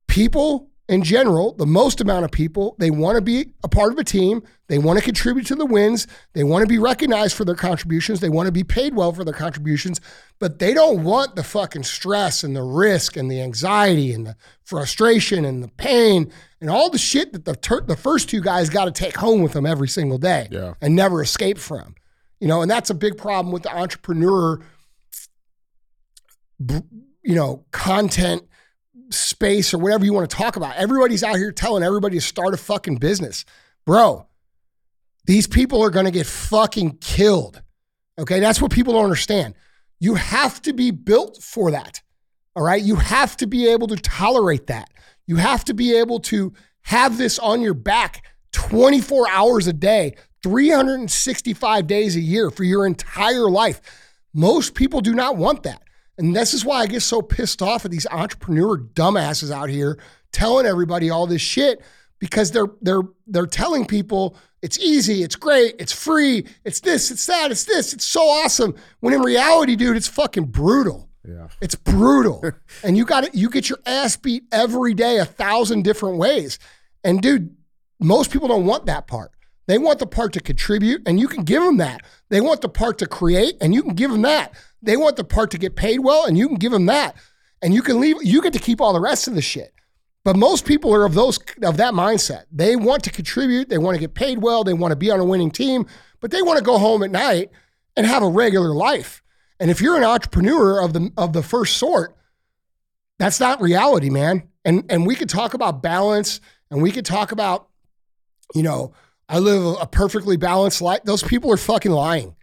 people 0.06 0.70
in 0.88 1.02
general, 1.02 1.52
the 1.52 1.66
most 1.66 2.00
amount 2.00 2.24
of 2.24 2.30
people, 2.30 2.74
they 2.78 2.90
want 2.90 3.16
to 3.16 3.20
be 3.20 3.52
a 3.62 3.68
part 3.68 3.92
of 3.92 3.98
a 3.98 4.04
team. 4.04 4.42
They 4.68 4.78
want 4.78 4.98
to 4.98 5.04
contribute 5.04 5.46
to 5.48 5.54
the 5.54 5.66
wins. 5.66 6.06
They 6.32 6.44
want 6.44 6.62
to 6.62 6.66
be 6.66 6.78
recognized 6.78 7.36
for 7.36 7.44
their 7.44 7.54
contributions. 7.54 8.20
They 8.20 8.30
want 8.30 8.46
to 8.46 8.52
be 8.52 8.64
paid 8.64 8.96
well 8.96 9.12
for 9.12 9.22
their 9.22 9.34
contributions, 9.34 10.00
but 10.38 10.60
they 10.60 10.72
don't 10.72 11.04
want 11.04 11.36
the 11.36 11.42
fucking 11.42 11.82
stress 11.82 12.42
and 12.42 12.56
the 12.56 12.62
risk 12.62 13.18
and 13.18 13.30
the 13.30 13.42
anxiety 13.42 14.14
and 14.14 14.28
the 14.28 14.36
frustration 14.64 15.44
and 15.44 15.62
the 15.62 15.68
pain 15.68 16.32
and 16.62 16.70
all 16.70 16.88
the 16.88 16.96
shit 16.96 17.34
that 17.34 17.44
the, 17.44 17.54
ter- 17.54 17.82
the 17.82 17.94
first 17.94 18.30
two 18.30 18.40
guys 18.40 18.70
got 18.70 18.86
to 18.86 18.92
take 18.92 19.18
home 19.18 19.42
with 19.42 19.52
them 19.52 19.66
every 19.66 19.88
single 19.88 20.16
day 20.16 20.48
yeah. 20.50 20.72
and 20.80 20.96
never 20.96 21.20
escape 21.20 21.58
from. 21.58 21.96
You 22.40 22.48
know, 22.48 22.62
and 22.62 22.70
that's 22.70 22.90
a 22.90 22.94
big 22.94 23.16
problem 23.16 23.52
with 23.52 23.64
the 23.64 23.76
entrepreneur, 23.76 24.60
you 26.58 27.34
know, 27.34 27.64
content 27.72 28.44
space 29.10 29.72
or 29.72 29.78
whatever 29.78 30.04
you 30.04 30.12
want 30.12 30.28
to 30.28 30.36
talk 30.36 30.56
about. 30.56 30.76
Everybody's 30.76 31.24
out 31.24 31.36
here 31.36 31.52
telling 31.52 31.82
everybody 31.82 32.16
to 32.16 32.20
start 32.20 32.54
a 32.54 32.56
fucking 32.56 32.96
business. 32.96 33.44
Bro, 33.84 34.26
these 35.24 35.46
people 35.46 35.82
are 35.82 35.90
going 35.90 36.04
to 36.04 36.10
get 36.10 36.26
fucking 36.26 36.98
killed. 36.98 37.62
Okay. 38.18 38.40
That's 38.40 38.60
what 38.60 38.70
people 38.70 38.94
don't 38.94 39.04
understand. 39.04 39.54
You 40.00 40.14
have 40.14 40.62
to 40.62 40.72
be 40.72 40.90
built 40.90 41.42
for 41.42 41.70
that. 41.70 42.02
All 42.54 42.62
right. 42.62 42.82
You 42.82 42.96
have 42.96 43.36
to 43.38 43.46
be 43.46 43.68
able 43.68 43.86
to 43.88 43.96
tolerate 43.96 44.66
that. 44.66 44.90
You 45.26 45.36
have 45.36 45.64
to 45.66 45.74
be 45.74 45.96
able 45.96 46.20
to 46.20 46.52
have 46.82 47.18
this 47.18 47.38
on 47.38 47.60
your 47.60 47.74
back 47.74 48.24
24 48.52 49.28
hours 49.28 49.66
a 49.66 49.72
day 49.72 50.14
365 50.48 51.86
days 51.86 52.16
a 52.16 52.20
year 52.20 52.50
for 52.50 52.64
your 52.64 52.86
entire 52.86 53.50
life. 53.50 53.82
Most 54.32 54.74
people 54.74 55.02
do 55.02 55.14
not 55.14 55.36
want 55.36 55.62
that. 55.64 55.82
And 56.16 56.34
this 56.34 56.54
is 56.54 56.64
why 56.64 56.80
I 56.80 56.86
get 56.86 57.02
so 57.02 57.20
pissed 57.20 57.60
off 57.60 57.84
at 57.84 57.90
these 57.90 58.06
entrepreneur 58.10 58.78
dumbasses 58.78 59.50
out 59.50 59.68
here 59.68 59.98
telling 60.32 60.64
everybody 60.64 61.10
all 61.10 61.26
this 61.26 61.42
shit 61.42 61.82
because 62.18 62.50
they're 62.50 62.68
they're 62.80 63.02
they're 63.26 63.46
telling 63.46 63.86
people 63.86 64.36
it's 64.62 64.78
easy, 64.78 65.22
it's 65.22 65.36
great, 65.36 65.74
it's 65.78 65.92
free, 65.92 66.46
it's 66.64 66.80
this, 66.80 67.10
it's 67.10 67.26
that, 67.26 67.50
it's 67.50 67.64
this, 67.64 67.92
it's 67.92 68.06
so 68.06 68.22
awesome. 68.22 68.74
When 69.00 69.12
in 69.12 69.20
reality, 69.20 69.76
dude, 69.76 69.96
it's 69.96 70.08
fucking 70.08 70.46
brutal. 70.46 71.10
Yeah. 71.28 71.48
It's 71.60 71.74
brutal. 71.74 72.42
and 72.82 72.96
you 72.96 73.04
got 73.04 73.34
you 73.34 73.50
get 73.50 73.68
your 73.68 73.78
ass 73.84 74.16
beat 74.16 74.44
every 74.50 74.94
day 74.94 75.18
a 75.18 75.26
thousand 75.26 75.84
different 75.84 76.16
ways. 76.16 76.58
And 77.04 77.20
dude, 77.20 77.54
most 78.00 78.32
people 78.32 78.48
don't 78.48 78.66
want 78.66 78.86
that 78.86 79.06
part. 79.06 79.30
They 79.68 79.76
want 79.76 79.98
the 79.98 80.06
part 80.06 80.32
to 80.32 80.40
contribute, 80.40 81.02
and 81.06 81.20
you 81.20 81.28
can 81.28 81.44
give 81.44 81.62
them 81.62 81.76
that. 81.76 82.00
They 82.30 82.40
want 82.40 82.62
the 82.62 82.70
part 82.70 82.96
to 82.98 83.06
create, 83.06 83.54
and 83.60 83.74
you 83.74 83.82
can 83.82 83.94
give 83.94 84.10
them 84.10 84.22
that. 84.22 84.54
They 84.80 84.96
want 84.96 85.16
the 85.16 85.24
part 85.24 85.50
to 85.50 85.58
get 85.58 85.76
paid 85.76 85.98
well, 85.98 86.24
and 86.24 86.38
you 86.38 86.48
can 86.48 86.56
give 86.56 86.72
them 86.72 86.86
that. 86.86 87.16
And 87.60 87.74
you 87.74 87.82
can 87.82 88.00
leave, 88.00 88.16
you 88.22 88.40
get 88.40 88.54
to 88.54 88.58
keep 88.58 88.80
all 88.80 88.94
the 88.94 89.00
rest 89.00 89.28
of 89.28 89.34
the 89.34 89.42
shit. 89.42 89.74
But 90.24 90.36
most 90.36 90.64
people 90.64 90.94
are 90.94 91.04
of 91.04 91.12
those 91.12 91.38
of 91.62 91.76
that 91.76 91.92
mindset. 91.92 92.44
They 92.50 92.76
want 92.76 93.02
to 93.04 93.10
contribute, 93.10 93.68
they 93.68 93.76
want 93.76 93.94
to 93.94 94.00
get 94.00 94.14
paid 94.14 94.38
well, 94.38 94.64
they 94.64 94.72
want 94.72 94.92
to 94.92 94.96
be 94.96 95.10
on 95.10 95.20
a 95.20 95.24
winning 95.24 95.50
team, 95.50 95.84
but 96.20 96.30
they 96.30 96.40
want 96.40 96.58
to 96.58 96.64
go 96.64 96.78
home 96.78 97.02
at 97.02 97.10
night 97.10 97.50
and 97.94 98.06
have 98.06 98.22
a 98.22 98.28
regular 98.28 98.74
life. 98.74 99.22
And 99.60 99.70
if 99.70 99.82
you're 99.82 99.98
an 99.98 100.04
entrepreneur 100.04 100.82
of 100.82 100.94
the 100.94 101.12
of 101.18 101.34
the 101.34 101.42
first 101.42 101.76
sort, 101.76 102.16
that's 103.18 103.38
not 103.38 103.60
reality, 103.60 104.08
man. 104.08 104.48
And 104.64 104.84
and 104.88 105.06
we 105.06 105.14
could 105.14 105.28
talk 105.28 105.52
about 105.52 105.82
balance 105.82 106.40
and 106.70 106.80
we 106.82 106.90
could 106.90 107.04
talk 107.04 107.32
about, 107.32 107.68
you 108.54 108.62
know, 108.62 108.94
I 109.28 109.38
live 109.38 109.76
a 109.80 109.86
perfectly 109.86 110.36
balanced 110.36 110.80
life. 110.80 111.00
Those 111.04 111.22
people 111.22 111.52
are 111.52 111.58
fucking 111.58 111.92
lying. 111.92 112.34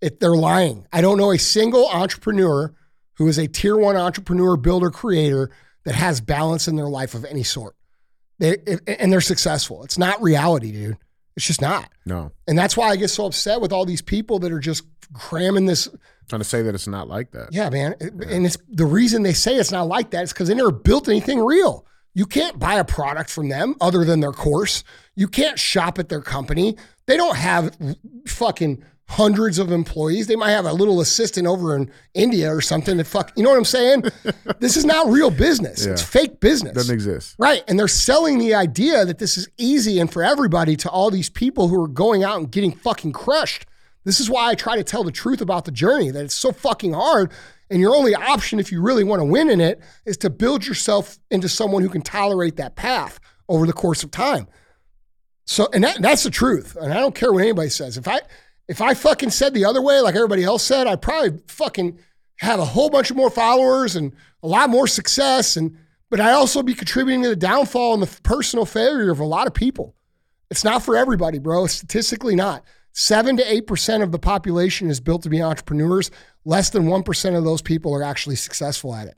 If 0.00 0.20
they're 0.20 0.36
lying. 0.36 0.86
I 0.92 1.00
don't 1.00 1.18
know 1.18 1.32
a 1.32 1.38
single 1.38 1.88
entrepreneur 1.88 2.72
who 3.14 3.26
is 3.26 3.38
a 3.38 3.48
tier 3.48 3.76
one 3.76 3.96
entrepreneur, 3.96 4.56
builder, 4.56 4.90
creator 4.90 5.50
that 5.84 5.96
has 5.96 6.20
balance 6.20 6.68
in 6.68 6.76
their 6.76 6.88
life 6.88 7.14
of 7.14 7.24
any 7.24 7.42
sort. 7.42 7.74
They 8.38 8.58
and 8.86 9.12
they're 9.12 9.20
successful. 9.20 9.82
It's 9.82 9.98
not 9.98 10.22
reality, 10.22 10.70
dude. 10.70 10.98
It's 11.36 11.46
just 11.46 11.60
not. 11.60 11.90
No. 12.06 12.30
And 12.46 12.56
that's 12.56 12.76
why 12.76 12.88
I 12.88 12.96
get 12.96 13.08
so 13.08 13.26
upset 13.26 13.60
with 13.60 13.72
all 13.72 13.84
these 13.84 14.02
people 14.02 14.38
that 14.40 14.52
are 14.52 14.60
just 14.60 14.84
cramming 15.12 15.66
this. 15.66 15.88
Trying 16.28 16.40
to 16.40 16.48
say 16.48 16.62
that 16.62 16.74
it's 16.74 16.86
not 16.86 17.08
like 17.08 17.32
that. 17.32 17.48
Yeah, 17.50 17.70
man. 17.70 17.94
And 18.00 18.46
it's 18.46 18.58
the 18.68 18.86
reason 18.86 19.22
they 19.22 19.32
say 19.32 19.56
it's 19.56 19.72
not 19.72 19.88
like 19.88 20.10
that 20.10 20.24
is 20.24 20.32
because 20.32 20.48
they 20.48 20.54
never 20.54 20.70
built 20.70 21.08
anything 21.08 21.40
real. 21.40 21.86
You 22.18 22.26
can't 22.26 22.58
buy 22.58 22.74
a 22.74 22.84
product 22.84 23.30
from 23.30 23.48
them 23.48 23.76
other 23.80 24.04
than 24.04 24.18
their 24.18 24.32
course. 24.32 24.82
You 25.14 25.28
can't 25.28 25.56
shop 25.56 26.00
at 26.00 26.08
their 26.08 26.20
company. 26.20 26.76
They 27.06 27.16
don't 27.16 27.36
have 27.36 27.76
fucking 28.26 28.82
hundreds 29.08 29.60
of 29.60 29.70
employees. 29.70 30.26
They 30.26 30.34
might 30.34 30.50
have 30.50 30.64
a 30.64 30.72
little 30.72 31.00
assistant 31.00 31.46
over 31.46 31.76
in 31.76 31.92
India 32.14 32.52
or 32.52 32.60
something 32.60 32.96
that 32.96 33.06
fuck, 33.06 33.30
you 33.36 33.44
know 33.44 33.50
what 33.50 33.56
I'm 33.56 33.64
saying? 33.64 34.02
this 34.58 34.76
is 34.76 34.84
not 34.84 35.06
real 35.06 35.30
business. 35.30 35.86
Yeah. 35.86 35.92
It's 35.92 36.02
fake 36.02 36.40
business. 36.40 36.74
Doesn't 36.74 36.92
exist. 36.92 37.36
Right. 37.38 37.62
And 37.68 37.78
they're 37.78 37.86
selling 37.86 38.38
the 38.38 38.52
idea 38.52 39.04
that 39.04 39.18
this 39.18 39.38
is 39.38 39.48
easy 39.56 40.00
and 40.00 40.12
for 40.12 40.24
everybody 40.24 40.74
to 40.74 40.90
all 40.90 41.12
these 41.12 41.30
people 41.30 41.68
who 41.68 41.80
are 41.80 41.86
going 41.86 42.24
out 42.24 42.38
and 42.38 42.50
getting 42.50 42.72
fucking 42.72 43.12
crushed. 43.12 43.64
This 44.04 44.20
is 44.20 44.30
why 44.30 44.48
I 44.48 44.54
try 44.54 44.76
to 44.76 44.84
tell 44.84 45.04
the 45.04 45.12
truth 45.12 45.40
about 45.40 45.64
the 45.64 45.70
journey 45.70 46.10
that 46.10 46.24
it's 46.24 46.34
so 46.34 46.52
fucking 46.52 46.94
hard. 46.94 47.32
And 47.70 47.80
your 47.80 47.94
only 47.94 48.14
option, 48.14 48.58
if 48.58 48.72
you 48.72 48.80
really 48.80 49.04
want 49.04 49.20
to 49.20 49.24
win 49.24 49.50
in 49.50 49.60
it, 49.60 49.80
is 50.06 50.16
to 50.18 50.30
build 50.30 50.66
yourself 50.66 51.18
into 51.30 51.48
someone 51.48 51.82
who 51.82 51.88
can 51.88 52.02
tolerate 52.02 52.56
that 52.56 52.76
path 52.76 53.20
over 53.48 53.66
the 53.66 53.72
course 53.72 54.02
of 54.02 54.10
time. 54.10 54.46
So, 55.44 55.68
and 55.72 55.84
that, 55.84 56.00
that's 56.00 56.22
the 56.22 56.30
truth. 56.30 56.76
And 56.80 56.92
I 56.92 56.96
don't 56.96 57.14
care 57.14 57.32
what 57.32 57.42
anybody 57.42 57.68
says. 57.68 57.96
If 57.96 58.08
I, 58.08 58.20
if 58.68 58.80
I 58.80 58.94
fucking 58.94 59.30
said 59.30 59.54
the 59.54 59.64
other 59.64 59.82
way, 59.82 60.00
like 60.00 60.14
everybody 60.14 60.44
else 60.44 60.62
said, 60.62 60.86
I'd 60.86 61.02
probably 61.02 61.40
fucking 61.48 61.98
have 62.36 62.60
a 62.60 62.64
whole 62.64 62.90
bunch 62.90 63.10
of 63.10 63.16
more 63.16 63.30
followers 63.30 63.96
and 63.96 64.12
a 64.42 64.46
lot 64.46 64.70
more 64.70 64.86
success. 64.86 65.56
And 65.56 65.76
but 66.10 66.20
I'd 66.20 66.32
also 66.32 66.62
be 66.62 66.74
contributing 66.74 67.22
to 67.22 67.30
the 67.30 67.36
downfall 67.36 67.94
and 67.94 68.02
the 68.02 68.20
personal 68.22 68.64
failure 68.64 69.10
of 69.10 69.20
a 69.20 69.24
lot 69.24 69.46
of 69.46 69.54
people. 69.54 69.94
It's 70.50 70.64
not 70.64 70.82
for 70.82 70.96
everybody, 70.96 71.38
bro. 71.38 71.66
Statistically, 71.66 72.34
not. 72.34 72.64
Seven 72.92 73.36
to 73.36 73.52
eight 73.52 73.66
percent 73.66 74.02
of 74.02 74.12
the 74.12 74.18
population 74.18 74.90
is 74.90 75.00
built 75.00 75.22
to 75.22 75.28
be 75.28 75.42
entrepreneurs. 75.42 76.10
Less 76.44 76.70
than 76.70 76.86
one 76.86 77.02
percent 77.02 77.36
of 77.36 77.44
those 77.44 77.62
people 77.62 77.94
are 77.94 78.02
actually 78.02 78.36
successful 78.36 78.94
at 78.94 79.06
it. 79.06 79.16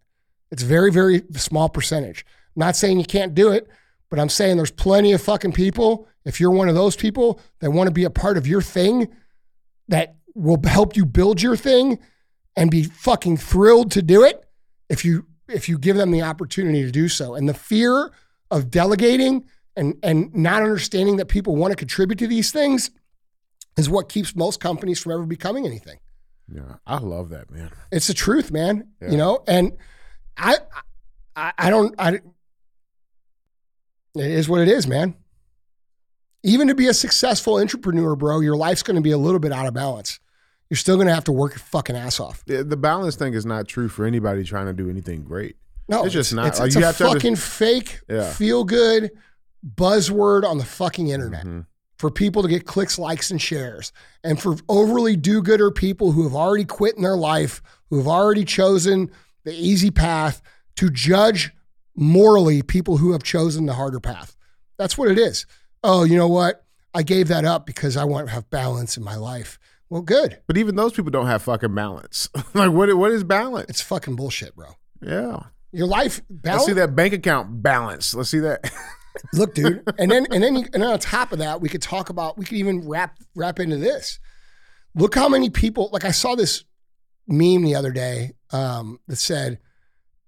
It's 0.50 0.62
very, 0.62 0.90
very 0.90 1.22
small 1.36 1.68
percentage. 1.68 2.24
I'm 2.56 2.60
not 2.60 2.76
saying 2.76 2.98
you 2.98 3.04
can't 3.04 3.34
do 3.34 3.52
it, 3.52 3.68
but 4.10 4.18
I'm 4.18 4.28
saying 4.28 4.56
there's 4.56 4.70
plenty 4.70 5.12
of 5.12 5.22
fucking 5.22 5.52
people. 5.52 6.08
If 6.24 6.40
you're 6.40 6.50
one 6.50 6.68
of 6.68 6.74
those 6.74 6.96
people 6.96 7.40
that 7.60 7.70
want 7.70 7.86
to 7.86 7.94
be 7.94 8.04
a 8.04 8.10
part 8.10 8.36
of 8.36 8.46
your 8.46 8.60
thing, 8.60 9.08
that 9.88 10.16
will 10.34 10.60
help 10.64 10.96
you 10.96 11.06
build 11.06 11.40
your 11.40 11.56
thing 11.56 11.98
and 12.56 12.70
be 12.70 12.84
fucking 12.84 13.36
thrilled 13.36 13.90
to 13.92 14.02
do 14.02 14.24
it 14.24 14.44
if 14.88 15.04
you 15.04 15.26
if 15.48 15.68
you 15.68 15.78
give 15.78 15.96
them 15.96 16.10
the 16.10 16.22
opportunity 16.22 16.82
to 16.82 16.90
do 16.90 17.08
so. 17.08 17.34
And 17.34 17.48
the 17.48 17.54
fear 17.54 18.10
of 18.50 18.70
delegating 18.70 19.44
and 19.76 19.94
and 20.02 20.34
not 20.34 20.62
understanding 20.62 21.16
that 21.16 21.26
people 21.26 21.56
want 21.56 21.72
to 21.72 21.76
contribute 21.76 22.18
to 22.18 22.26
these 22.26 22.50
things 22.50 22.90
is 23.80 23.90
what 23.90 24.08
keeps 24.08 24.34
most 24.36 24.60
companies 24.60 24.98
from 25.00 25.12
ever 25.12 25.24
becoming 25.26 25.66
anything. 25.66 25.98
Yeah, 26.52 26.76
I 26.86 26.98
love 26.98 27.28
that, 27.30 27.50
man. 27.50 27.70
It's 27.92 28.06
the 28.08 28.14
truth, 28.14 28.50
man. 28.50 28.88
Yeah. 29.00 29.10
You 29.10 29.16
know, 29.16 29.44
and 29.46 29.76
I, 30.36 30.56
I, 31.36 31.52
I 31.58 31.70
don't, 31.70 31.94
I. 31.98 32.20
It 34.16 34.26
is 34.30 34.48
what 34.48 34.60
it 34.60 34.68
is, 34.68 34.86
man. 34.86 35.14
Even 36.42 36.68
to 36.68 36.74
be 36.74 36.86
a 36.88 36.94
successful 36.94 37.58
entrepreneur, 37.60 38.16
bro, 38.16 38.40
your 38.40 38.56
life's 38.56 38.82
going 38.82 38.96
to 38.96 39.02
be 39.02 39.10
a 39.12 39.18
little 39.18 39.38
bit 39.38 39.52
out 39.52 39.66
of 39.66 39.74
balance. 39.74 40.18
You're 40.68 40.78
still 40.78 40.96
going 40.96 41.06
to 41.06 41.14
have 41.14 41.24
to 41.24 41.32
work 41.32 41.52
your 41.52 41.58
fucking 41.60 41.96
ass 41.96 42.18
off. 42.18 42.44
The, 42.46 42.64
the 42.64 42.76
balance 42.76 43.16
thing 43.16 43.34
is 43.34 43.44
not 43.44 43.68
true 43.68 43.88
for 43.88 44.04
anybody 44.06 44.42
trying 44.44 44.66
to 44.66 44.72
do 44.72 44.88
anything 44.88 45.22
great. 45.24 45.56
No, 45.88 46.04
It's 46.04 46.12
just 46.14 46.32
not. 46.32 46.46
It's, 46.48 46.58
Like, 46.60 46.68
it's 46.68 46.76
you 46.76 46.82
a 46.82 46.86
have 46.86 46.96
to 46.98 47.04
fucking 47.04 47.36
fake, 47.36 48.00
Yeah. 48.08 48.32
feel 48.32 48.64
good 48.64 49.10
buzzword 49.76 50.44
on 50.44 50.58
the 50.58 50.64
fucking 50.64 51.08
internet 51.08 51.44
Mhm. 51.44 51.66
For 52.00 52.10
people 52.10 52.40
to 52.40 52.48
get 52.48 52.64
clicks, 52.64 52.98
likes, 52.98 53.30
and 53.30 53.42
shares, 53.42 53.92
and 54.24 54.40
for 54.40 54.56
overly 54.70 55.16
do-gooder 55.16 55.70
people 55.70 56.12
who 56.12 56.22
have 56.22 56.34
already 56.34 56.64
quit 56.64 56.96
in 56.96 57.02
their 57.02 57.14
life, 57.14 57.60
who 57.90 57.98
have 57.98 58.08
already 58.08 58.42
chosen 58.42 59.10
the 59.44 59.52
easy 59.52 59.90
path 59.90 60.40
to 60.76 60.88
judge 60.88 61.50
morally 61.94 62.62
people 62.62 62.96
who 62.96 63.12
have 63.12 63.22
chosen 63.22 63.66
the 63.66 63.74
harder 63.74 64.00
path. 64.00 64.34
That's 64.78 64.96
what 64.96 65.10
it 65.10 65.18
is. 65.18 65.44
Oh, 65.84 66.04
you 66.04 66.16
know 66.16 66.26
what? 66.26 66.64
I 66.94 67.02
gave 67.02 67.28
that 67.28 67.44
up 67.44 67.66
because 67.66 67.98
I 67.98 68.04
want 68.04 68.28
to 68.28 68.32
have 68.32 68.48
balance 68.48 68.96
in 68.96 69.04
my 69.04 69.16
life. 69.16 69.58
Well, 69.90 70.00
good. 70.00 70.38
But 70.46 70.56
even 70.56 70.76
those 70.76 70.94
people 70.94 71.10
don't 71.10 71.26
have 71.26 71.42
fucking 71.42 71.74
balance. 71.74 72.30
like, 72.54 72.70
what? 72.72 72.96
What 72.96 73.10
is 73.10 73.24
balance? 73.24 73.68
It's 73.68 73.82
fucking 73.82 74.16
bullshit, 74.16 74.56
bro. 74.56 74.68
Yeah. 75.02 75.40
Your 75.70 75.86
life 75.86 76.22
balance. 76.30 76.60
Let's 76.60 76.66
see 76.66 76.80
that 76.80 76.96
bank 76.96 77.12
account 77.12 77.62
balance. 77.62 78.14
Let's 78.14 78.30
see 78.30 78.40
that. 78.40 78.72
Look, 79.32 79.54
dude, 79.54 79.82
and 79.98 80.10
then 80.10 80.26
and 80.30 80.42
then 80.42 80.56
you, 80.56 80.66
and 80.72 80.82
then 80.82 80.90
on 80.90 80.98
top 80.98 81.32
of 81.32 81.38
that, 81.38 81.60
we 81.60 81.68
could 81.68 81.82
talk 81.82 82.10
about 82.10 82.38
we 82.38 82.44
could 82.44 82.58
even 82.58 82.88
wrap 82.88 83.18
wrap 83.34 83.60
into 83.60 83.76
this. 83.76 84.18
Look 84.94 85.14
how 85.14 85.28
many 85.28 85.50
people 85.50 85.90
like 85.92 86.04
I 86.04 86.10
saw 86.10 86.34
this 86.34 86.64
meme 87.26 87.62
the 87.62 87.74
other 87.74 87.92
day 87.92 88.32
um, 88.52 88.98
that 89.08 89.16
said, 89.16 89.58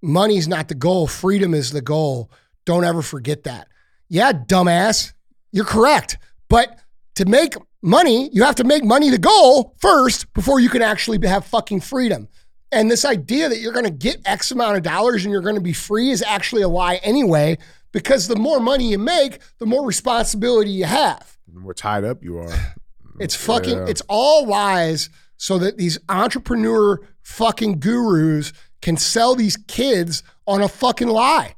"Money's 0.00 0.48
not 0.48 0.68
the 0.68 0.74
goal, 0.74 1.06
freedom 1.06 1.54
is 1.54 1.72
the 1.72 1.82
goal. 1.82 2.30
Don't 2.64 2.84
ever 2.84 3.02
forget 3.02 3.44
that." 3.44 3.68
Yeah, 4.08 4.32
dumbass, 4.32 5.12
you're 5.52 5.64
correct. 5.64 6.18
But 6.48 6.78
to 7.14 7.24
make 7.24 7.54
money, 7.82 8.30
you 8.32 8.44
have 8.44 8.56
to 8.56 8.64
make 8.64 8.84
money 8.84 9.10
the 9.10 9.18
goal 9.18 9.74
first 9.78 10.32
before 10.34 10.60
you 10.60 10.68
can 10.68 10.82
actually 10.82 11.26
have 11.26 11.44
fucking 11.44 11.80
freedom. 11.80 12.28
And 12.70 12.90
this 12.90 13.04
idea 13.04 13.48
that 13.48 13.58
you're 13.58 13.72
going 13.72 13.84
to 13.84 13.90
get 13.90 14.20
X 14.24 14.50
amount 14.50 14.76
of 14.76 14.82
dollars 14.82 15.24
and 15.24 15.32
you're 15.32 15.42
going 15.42 15.56
to 15.56 15.60
be 15.60 15.74
free 15.74 16.10
is 16.10 16.22
actually 16.22 16.62
a 16.62 16.68
lie 16.68 16.96
anyway, 16.96 17.58
because 17.92 18.28
the 18.28 18.36
more 18.36 18.60
money 18.60 18.90
you 18.90 18.98
make, 18.98 19.38
the 19.58 19.66
more 19.66 19.84
responsibility 19.86 20.70
you 20.70 20.84
have. 20.84 21.36
the 21.52 21.60
more 21.60 21.74
tied 21.74 22.04
up 22.04 22.22
you 22.22 22.38
are. 22.38 22.74
It's 23.20 23.34
fucking, 23.36 23.76
Yeah. 23.78 23.86
it's 23.88 24.02
all 24.08 24.46
lies 24.46 25.10
so 25.36 25.58
that 25.58 25.76
these 25.76 25.98
entrepreneur 26.08 27.00
fucking 27.22 27.78
gurus 27.80 28.52
can 28.80 28.96
sell 28.96 29.34
these 29.34 29.56
kids 29.68 30.22
on 30.46 30.62
a 30.62 30.68
fucking 30.68 31.08
lie. 31.08 31.54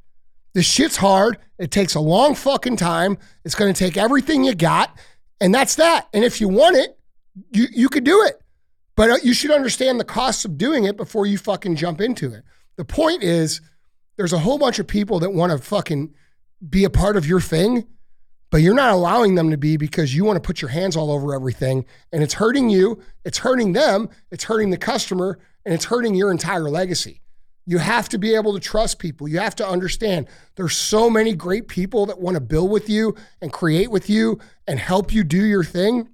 This 0.53 0.67
shit's 0.67 0.97
hard. 0.97 1.39
It 1.59 1.71
takes 1.71 1.95
a 1.95 2.01
long 2.01 2.35
fucking 2.35 2.77
time. 2.77 3.19
It's 3.45 3.55
going 3.55 3.73
to 3.73 3.79
take 3.79 3.97
everything 3.97 4.45
you 4.45 4.55
got. 4.55 4.97
And 5.41 5.55
that's 5.55 5.77
that. 5.77 6.09
And 6.13 6.25
if 6.25 6.41
you 6.41 6.49
want 6.49 6.77
it, 6.77 6.99
you, 7.53 7.67
you 7.73 7.89
could 7.89 8.05
do 8.05 8.23
it. 8.25 8.41
But 8.97 9.11
uh, 9.11 9.17
you 9.23 9.35
should 9.35 9.51
understand 9.51 9.99
the 9.99 10.05
costs 10.05 10.45
of 10.45 10.57
doing 10.59 10.85
it 10.85 10.97
before 10.97 11.27
you 11.27 11.39
fucking 11.39 11.77
jump 11.77 12.01
into 12.01 12.33
it. 12.33 12.43
The 12.77 12.85
point 12.85 13.23
is, 13.23 13.61
there's 14.17 14.33
a 14.33 14.39
whole 14.39 14.59
bunch 14.59 14.79
of 14.79 14.87
people 14.87 15.19
that 15.21 15.33
want 15.33 15.51
to 15.53 15.59
fucking 15.59 16.15
be 16.69 16.85
a 16.85 16.91
part 16.91 17.17
of 17.17 17.27
your 17.27 17.41
thing, 17.41 17.87
but 18.51 18.63
you're 18.63 18.75
not 18.75 18.93
allowing 18.93 19.35
them 19.35 19.51
to 19.51 19.57
be 19.57 19.77
because 19.77 20.15
you 20.15 20.25
want 20.25 20.37
to 20.37 20.47
put 20.47 20.63
your 20.63 20.71
hands 20.71 20.97
all 20.97 21.11
over 21.11 21.35
everything. 21.35 21.85
And 22.13 22.23
it's 22.23 22.35
hurting 22.35 22.71
you, 22.71 23.03
it's 23.25 23.39
hurting 23.39 23.73
them, 23.73 24.09
it's 24.31 24.45
hurting 24.45 24.71
the 24.71 24.77
customer, 24.77 25.39
and 25.65 25.75
it's 25.75 25.87
hurting 25.87 26.15
your 26.15 26.31
entire 26.31 26.71
legacy. 26.71 27.21
You 27.67 27.79
have 27.79 28.09
to 28.11 28.19
be 28.19 28.35
able 28.35 28.53
to 28.53 28.61
trust 28.61 28.99
people. 28.99 29.27
You 29.27 29.39
have 29.39 29.57
to 29.57 29.67
understand 29.67 30.29
there's 30.57 30.77
so 30.77 31.09
many 31.09 31.35
great 31.35 31.67
people 31.67 32.07
that 32.07 32.21
want 32.21 32.35
to 32.37 32.41
build 32.41 32.71
with 32.71 32.91
you 32.91 33.17
and 33.41 33.53
create 33.53 33.91
with 33.91 34.11
you 34.11 34.39
and 34.67 34.79
help 34.79 35.13
you 35.13 35.25
do 35.25 35.43
your 35.43 35.65
thing. 35.65 36.09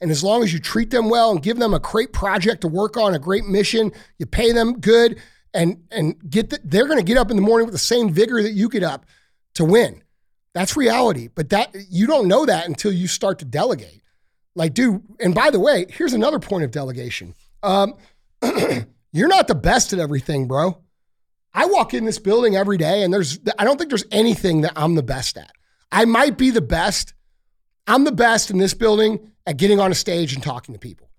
And 0.00 0.10
as 0.10 0.22
long 0.22 0.42
as 0.42 0.52
you 0.52 0.58
treat 0.58 0.90
them 0.90 1.08
well 1.08 1.30
and 1.30 1.42
give 1.42 1.58
them 1.58 1.72
a 1.72 1.78
great 1.78 2.12
project 2.12 2.60
to 2.62 2.68
work 2.68 2.96
on, 2.96 3.14
a 3.14 3.18
great 3.18 3.46
mission, 3.46 3.92
you 4.18 4.26
pay 4.26 4.52
them 4.52 4.80
good, 4.80 5.18
and 5.54 5.82
and 5.90 6.14
get 6.30 6.50
the, 6.50 6.58
they're 6.64 6.86
going 6.86 6.98
to 6.98 7.04
get 7.04 7.16
up 7.16 7.30
in 7.30 7.36
the 7.36 7.42
morning 7.42 7.66
with 7.66 7.74
the 7.74 7.78
same 7.78 8.10
vigor 8.10 8.42
that 8.42 8.52
you 8.52 8.68
get 8.68 8.82
up 8.82 9.06
to 9.54 9.64
win. 9.64 10.02
That's 10.54 10.76
reality. 10.76 11.28
But 11.34 11.50
that 11.50 11.74
you 11.88 12.06
don't 12.06 12.28
know 12.28 12.46
that 12.46 12.66
until 12.66 12.92
you 12.92 13.06
start 13.06 13.38
to 13.40 13.44
delegate. 13.44 14.02
Like, 14.54 14.74
dude, 14.74 15.02
and 15.18 15.34
by 15.34 15.50
the 15.50 15.60
way, 15.60 15.86
here's 15.88 16.12
another 16.12 16.38
point 16.38 16.64
of 16.64 16.70
delegation. 16.70 17.34
Um, 17.62 17.94
you're 19.12 19.28
not 19.28 19.48
the 19.48 19.54
best 19.54 19.92
at 19.92 19.98
everything, 19.98 20.46
bro. 20.46 20.78
I 21.54 21.66
walk 21.66 21.94
in 21.94 22.04
this 22.04 22.18
building 22.18 22.56
every 22.56 22.76
day, 22.76 23.02
and 23.02 23.12
there's 23.12 23.38
I 23.58 23.64
don't 23.64 23.78
think 23.78 23.90
there's 23.90 24.04
anything 24.10 24.62
that 24.62 24.72
I'm 24.76 24.94
the 24.94 25.02
best 25.02 25.36
at. 25.36 25.52
I 25.90 26.04
might 26.04 26.38
be 26.38 26.50
the 26.50 26.62
best. 26.62 27.14
I'm 27.86 28.04
the 28.04 28.12
best 28.12 28.50
in 28.50 28.58
this 28.58 28.74
building 28.74 29.32
at 29.46 29.56
getting 29.56 29.80
on 29.80 29.90
a 29.90 29.94
stage 29.94 30.34
and 30.34 30.42
talking 30.42 30.74
to 30.74 30.78
people. 30.78 31.10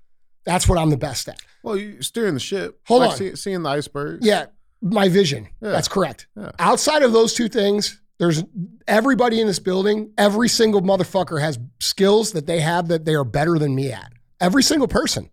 That's 0.46 0.68
what 0.68 0.78
I'm 0.78 0.90
the 0.90 0.98
best 0.98 1.28
at. 1.28 1.40
Well, 1.62 1.78
you 1.78 2.02
steering 2.02 2.34
the 2.34 2.40
ship. 2.40 2.80
Hold 2.88 3.02
like 3.02 3.12
on. 3.12 3.18
See, 3.18 3.36
seeing 3.36 3.64
the 3.64 3.70
iceberg. 3.70 4.24
Yeah, 4.24 4.48
my 4.82 5.10
vision. 5.10 5.48
Yeah. 5.62 5.72
That's 5.72 5.88
correct. 5.88 6.28
Yeah. 6.36 6.52
Outside 6.60 7.04
of 7.04 7.14
those 7.14 7.34
two 7.34 7.48
things, 7.48 8.02
there's 8.24 8.44
everybody 8.88 9.42
in 9.42 9.48
this 9.48 9.60
building, 9.60 10.12
every 10.18 10.48
single 10.48 10.82
motherfucker 10.82 11.42
has 11.42 11.60
skills 11.82 12.32
that 12.32 12.48
they 12.48 12.62
have 12.62 12.88
that 12.88 13.04
they 13.04 13.16
are 13.16 13.26
better 13.26 13.60
than 13.60 13.76
me 13.76 13.92
at. 13.92 14.14
Every 14.40 14.64
single 14.64 14.88
person. 14.88 15.30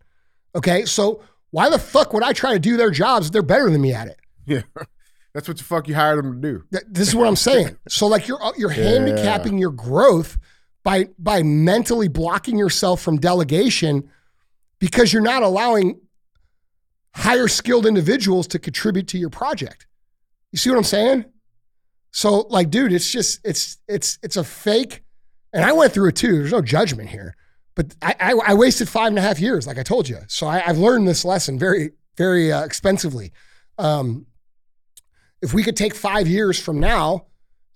Okay. 0.56 0.84
So 0.86 1.22
why 1.50 1.70
the 1.70 1.78
fuck 1.78 2.12
would 2.12 2.24
I 2.24 2.32
try 2.32 2.52
to 2.52 2.58
do 2.58 2.76
their 2.76 2.90
jobs 2.90 3.26
if 3.26 3.32
they're 3.32 3.42
better 3.42 3.70
than 3.70 3.80
me 3.80 3.92
at 3.92 4.08
it? 4.08 4.18
Yeah. 4.44 4.62
That's 5.34 5.46
what 5.46 5.58
the 5.58 5.62
fuck 5.62 5.86
you 5.86 5.94
hired 5.94 6.24
them 6.24 6.42
to 6.42 6.48
do. 6.48 6.64
This 6.88 7.06
is 7.06 7.14
what 7.14 7.28
I'm 7.28 7.36
saying. 7.36 7.76
So 7.88 8.08
like 8.08 8.26
you're 8.26 8.42
uh, 8.42 8.52
you're 8.56 8.70
handicapping 8.70 9.56
your 9.58 9.70
growth 9.70 10.36
by 10.82 11.08
by 11.16 11.44
mentally 11.44 12.08
blocking 12.08 12.58
yourself 12.58 13.00
from 13.00 13.18
delegation 13.18 14.10
because 14.80 15.12
you're 15.12 15.22
not 15.22 15.44
allowing 15.44 16.00
higher 17.14 17.46
skilled 17.46 17.86
individuals 17.86 18.48
to 18.48 18.58
contribute 18.58 19.06
to 19.08 19.18
your 19.18 19.30
project. 19.30 19.86
You 20.50 20.58
see 20.58 20.70
what 20.70 20.76
I'm 20.78 20.84
saying? 20.84 21.26
So 22.10 22.46
like 22.50 22.70
dude, 22.70 22.92
it's 22.92 23.10
just 23.10 23.40
it's 23.44 23.78
it's 23.88 24.18
it's 24.22 24.36
a 24.36 24.44
fake 24.44 25.02
and 25.52 25.64
I 25.64 25.72
went 25.72 25.92
through 25.92 26.08
it 26.08 26.16
too. 26.16 26.38
There's 26.38 26.52
no 26.52 26.62
judgment 26.62 27.10
here. 27.10 27.36
But 27.74 27.94
I, 28.02 28.14
I, 28.20 28.32
I 28.48 28.54
wasted 28.54 28.88
five 28.88 29.08
and 29.08 29.18
a 29.18 29.22
half 29.22 29.38
years, 29.38 29.66
like 29.66 29.78
I 29.78 29.82
told 29.82 30.08
you. 30.08 30.18
So 30.26 30.46
I, 30.46 30.62
I've 30.66 30.78
learned 30.78 31.08
this 31.08 31.24
lesson 31.24 31.58
very, 31.58 31.92
very 32.16 32.52
uh, 32.52 32.64
expensively. 32.64 33.32
Um, 33.78 34.26
if 35.40 35.54
we 35.54 35.62
could 35.62 35.76
take 35.76 35.94
five 35.94 36.28
years 36.28 36.60
from 36.60 36.80
now 36.80 37.26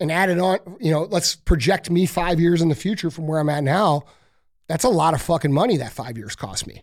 and 0.00 0.12
add 0.12 0.28
it 0.28 0.38
on, 0.38 0.58
you 0.80 0.90
know, 0.90 1.04
let's 1.04 1.36
project 1.36 1.90
me 1.90 2.06
five 2.06 2.40
years 2.40 2.60
in 2.60 2.68
the 2.68 2.74
future 2.74 3.10
from 3.10 3.26
where 3.26 3.38
I'm 3.38 3.48
at 3.48 3.64
now. 3.64 4.02
That's 4.68 4.84
a 4.84 4.88
lot 4.88 5.14
of 5.14 5.22
fucking 5.22 5.52
money 5.52 5.76
that 5.78 5.92
five 5.92 6.18
years 6.18 6.34
cost 6.36 6.66
me. 6.66 6.82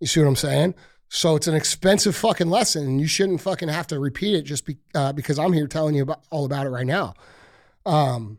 You 0.00 0.06
see 0.06 0.20
what 0.20 0.26
I'm 0.26 0.36
saying? 0.36 0.74
So 1.12 1.34
it's 1.34 1.48
an 1.48 1.56
expensive 1.56 2.14
fucking 2.14 2.48
lesson, 2.48 2.86
and 2.86 3.00
you 3.00 3.08
shouldn't 3.08 3.40
fucking 3.40 3.68
have 3.68 3.88
to 3.88 3.98
repeat 3.98 4.36
it 4.36 4.42
just 4.42 4.64
be, 4.64 4.78
uh, 4.94 5.12
because 5.12 5.40
I'm 5.40 5.52
here 5.52 5.66
telling 5.66 5.96
you 5.96 6.04
about 6.04 6.22
all 6.30 6.44
about 6.44 6.66
it 6.66 6.70
right 6.70 6.86
now. 6.86 7.14
Um, 7.84 8.38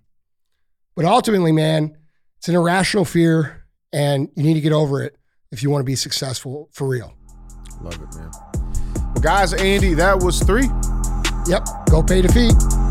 but 0.96 1.04
ultimately, 1.04 1.52
man, 1.52 1.98
it's 2.38 2.48
an 2.48 2.56
irrational 2.56 3.04
fear, 3.04 3.66
and 3.92 4.30
you 4.36 4.44
need 4.44 4.54
to 4.54 4.62
get 4.62 4.72
over 4.72 5.04
it 5.04 5.18
if 5.52 5.62
you 5.62 5.70
want 5.70 5.82
to 5.82 5.86
be 5.86 5.98
successful 5.98 6.70
for 6.72 6.88
real. 6.88 7.14
Love 7.82 7.96
it, 7.96 8.16
man. 8.16 8.32
Well, 8.96 9.22
guys, 9.22 9.54
Andy, 9.54 9.94
that 9.96 10.24
was 10.24 10.42
three. 10.42 10.70
Yep, 11.48 11.68
go 11.90 12.02
pay 12.02 12.22
the 12.22 12.32
fee. 12.32 12.91